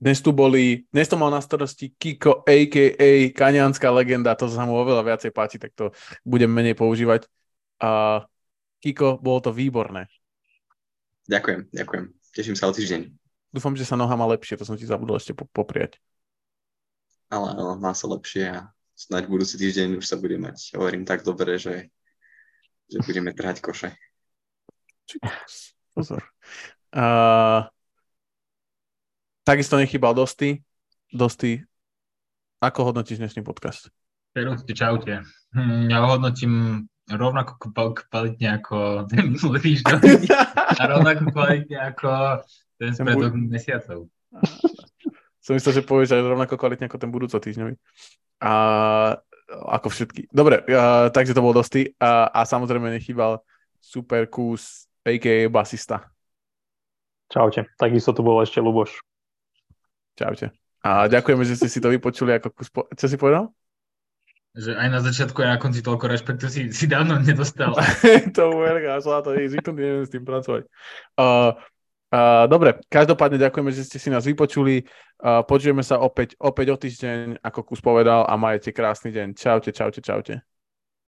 Dnes 0.03 0.19
tu 0.19 0.35
boli, 0.35 0.85
dnes 0.91 1.07
to 1.07 1.15
mal 1.15 1.31
na 1.31 1.39
starosti 1.39 1.95
Kiko, 1.95 2.43
a.k.a. 2.43 3.31
Kaňanská 3.31 3.87
legenda, 3.95 4.35
to 4.35 4.51
sa 4.51 4.67
mu 4.67 4.75
oveľa 4.75 5.07
viacej 5.07 5.31
páči, 5.31 5.63
tak 5.63 5.71
to 5.79 5.95
budem 6.27 6.51
menej 6.51 6.75
používať. 6.75 7.31
A 7.79 8.23
Kiko, 8.83 9.23
bolo 9.23 9.39
to 9.39 9.55
výborné. 9.55 10.11
Ďakujem, 11.31 11.71
ďakujem. 11.71 12.05
Teším 12.35 12.59
sa 12.59 12.67
o 12.67 12.75
týždeň. 12.75 13.15
Dúfam, 13.55 13.79
že 13.79 13.87
sa 13.87 13.95
noha 13.95 14.11
má 14.19 14.27
lepšie, 14.27 14.59
to 14.59 14.67
som 14.67 14.75
ti 14.75 14.91
zabudol 14.91 15.23
ešte 15.23 15.39
po- 15.39 15.47
popriať. 15.55 16.03
Ale 17.31 17.55
áno, 17.55 17.79
má 17.79 17.95
sa 17.95 18.11
lepšie 18.11 18.59
a 18.59 18.75
snáď 18.99 19.31
budúci 19.31 19.55
týždeň 19.55 20.03
už 20.03 20.05
sa 20.05 20.19
bude 20.19 20.35
mať, 20.35 20.75
hovorím 20.75 21.07
tak 21.07 21.23
dobre, 21.23 21.63
že, 21.63 21.95
že 22.93 23.01
budeme 23.01 23.33
trhať 23.33 23.65
koše. 23.65 23.97
Pozor. 25.97 26.21
Uh, 26.93 27.65
takisto 29.49 29.81
nechýbal 29.81 30.13
Dosty. 30.13 30.61
Dosty, 31.13 31.61
ako 32.61 32.89
hodnotíš 32.89 33.21
dnešný 33.21 33.45
podcast? 33.45 33.93
Perúste, 34.33 34.73
čaute. 34.73 35.21
Hm, 35.53 35.93
Ja 35.93 36.01
ho 36.01 36.17
hodnotím 36.17 36.85
rovnako 37.05 37.61
kva- 37.61 37.93
kvalitne 37.93 38.49
ako 38.57 39.05
ten 39.13 39.37
minulý 39.37 39.61
týždeň 39.61 40.01
a 40.81 40.83
rovnako 40.89 41.29
kvalitne 41.37 41.77
ako 41.93 42.41
ten 42.81 42.97
Ten 42.97 43.05
spätok 43.05 43.33
mesiacov. 43.37 43.99
Som 45.45 45.53
myslel, 45.61 45.73
že 45.77 45.85
povieš 45.85 46.17
aj 46.17 46.25
rovnako 46.25 46.55
kvalitne 46.57 46.89
ako 46.89 46.97
ten 46.97 47.13
budúco 47.13 47.37
týždňový. 47.37 47.77
A 48.41 48.53
ako 49.53 49.89
všetky. 49.93 50.33
Dobre, 50.33 50.65
uh, 50.65 51.13
takže 51.13 51.37
to 51.37 51.45
bol 51.45 51.53
Dosty. 51.53 51.93
A, 52.01 52.31
a 52.33 52.41
samozrejme 52.49 52.89
nechýbal 52.93 53.45
super 53.83 54.27
kus, 54.31 54.89
a.k.a. 55.03 55.51
basista. 55.51 56.09
Čaute. 57.33 57.69
Takisto 57.81 58.13
tu 58.13 58.21
bol 58.21 58.45
ešte 58.45 58.61
Luboš. 58.61 59.01
Čaute. 60.15 60.53
A 60.83 61.09
ďakujeme, 61.09 61.47
že 61.47 61.57
ste 61.57 61.69
si 61.71 61.81
to 61.81 61.89
vypočuli 61.89 62.37
ako 62.37 62.49
kus... 62.53 62.69
Po... 62.69 62.85
Čo 62.93 63.07
si 63.09 63.17
povedal? 63.17 63.49
Že 64.53 64.77
aj 64.77 64.89
na 64.93 65.01
začiatku 65.01 65.39
aj 65.41 65.51
na 65.57 65.59
konci 65.63 65.81
toľko 65.81 66.05
rešpektu 66.13 66.47
si, 66.53 66.61
si 66.77 66.85
dávno 66.85 67.17
nedostal. 67.17 67.73
to 68.37 68.43
verga, 68.61 69.01
som 69.01 69.17
na 69.17 69.25
to 69.25 69.33
zvyknutý, 69.33 69.81
neviem 69.81 70.05
s 70.05 70.13
tým 70.13 70.29
pracovať. 70.29 70.69
Uh, 71.17 71.57
dobre, 72.45 72.77
každopádne 72.93 73.41
ďakujeme, 73.41 73.73
že 73.73 73.89
ste 73.89 73.97
si 73.97 74.13
nás 74.13 74.29
vypočuli. 74.29 74.85
Uh, 75.23 75.41
počujeme 75.47 75.81
sa 75.81 75.97
opäť, 75.97 76.37
opäť 76.37 76.67
o 76.69 76.77
týždeň, 76.77 77.41
ako 77.41 77.73
kus 77.73 77.81
povedal 77.81 78.29
a 78.29 78.37
majete 78.37 78.75
krásny 78.75 79.15
deň. 79.15 79.33
Čaute, 79.33 79.73
čaute, 79.73 80.05
čaute. 80.05 80.52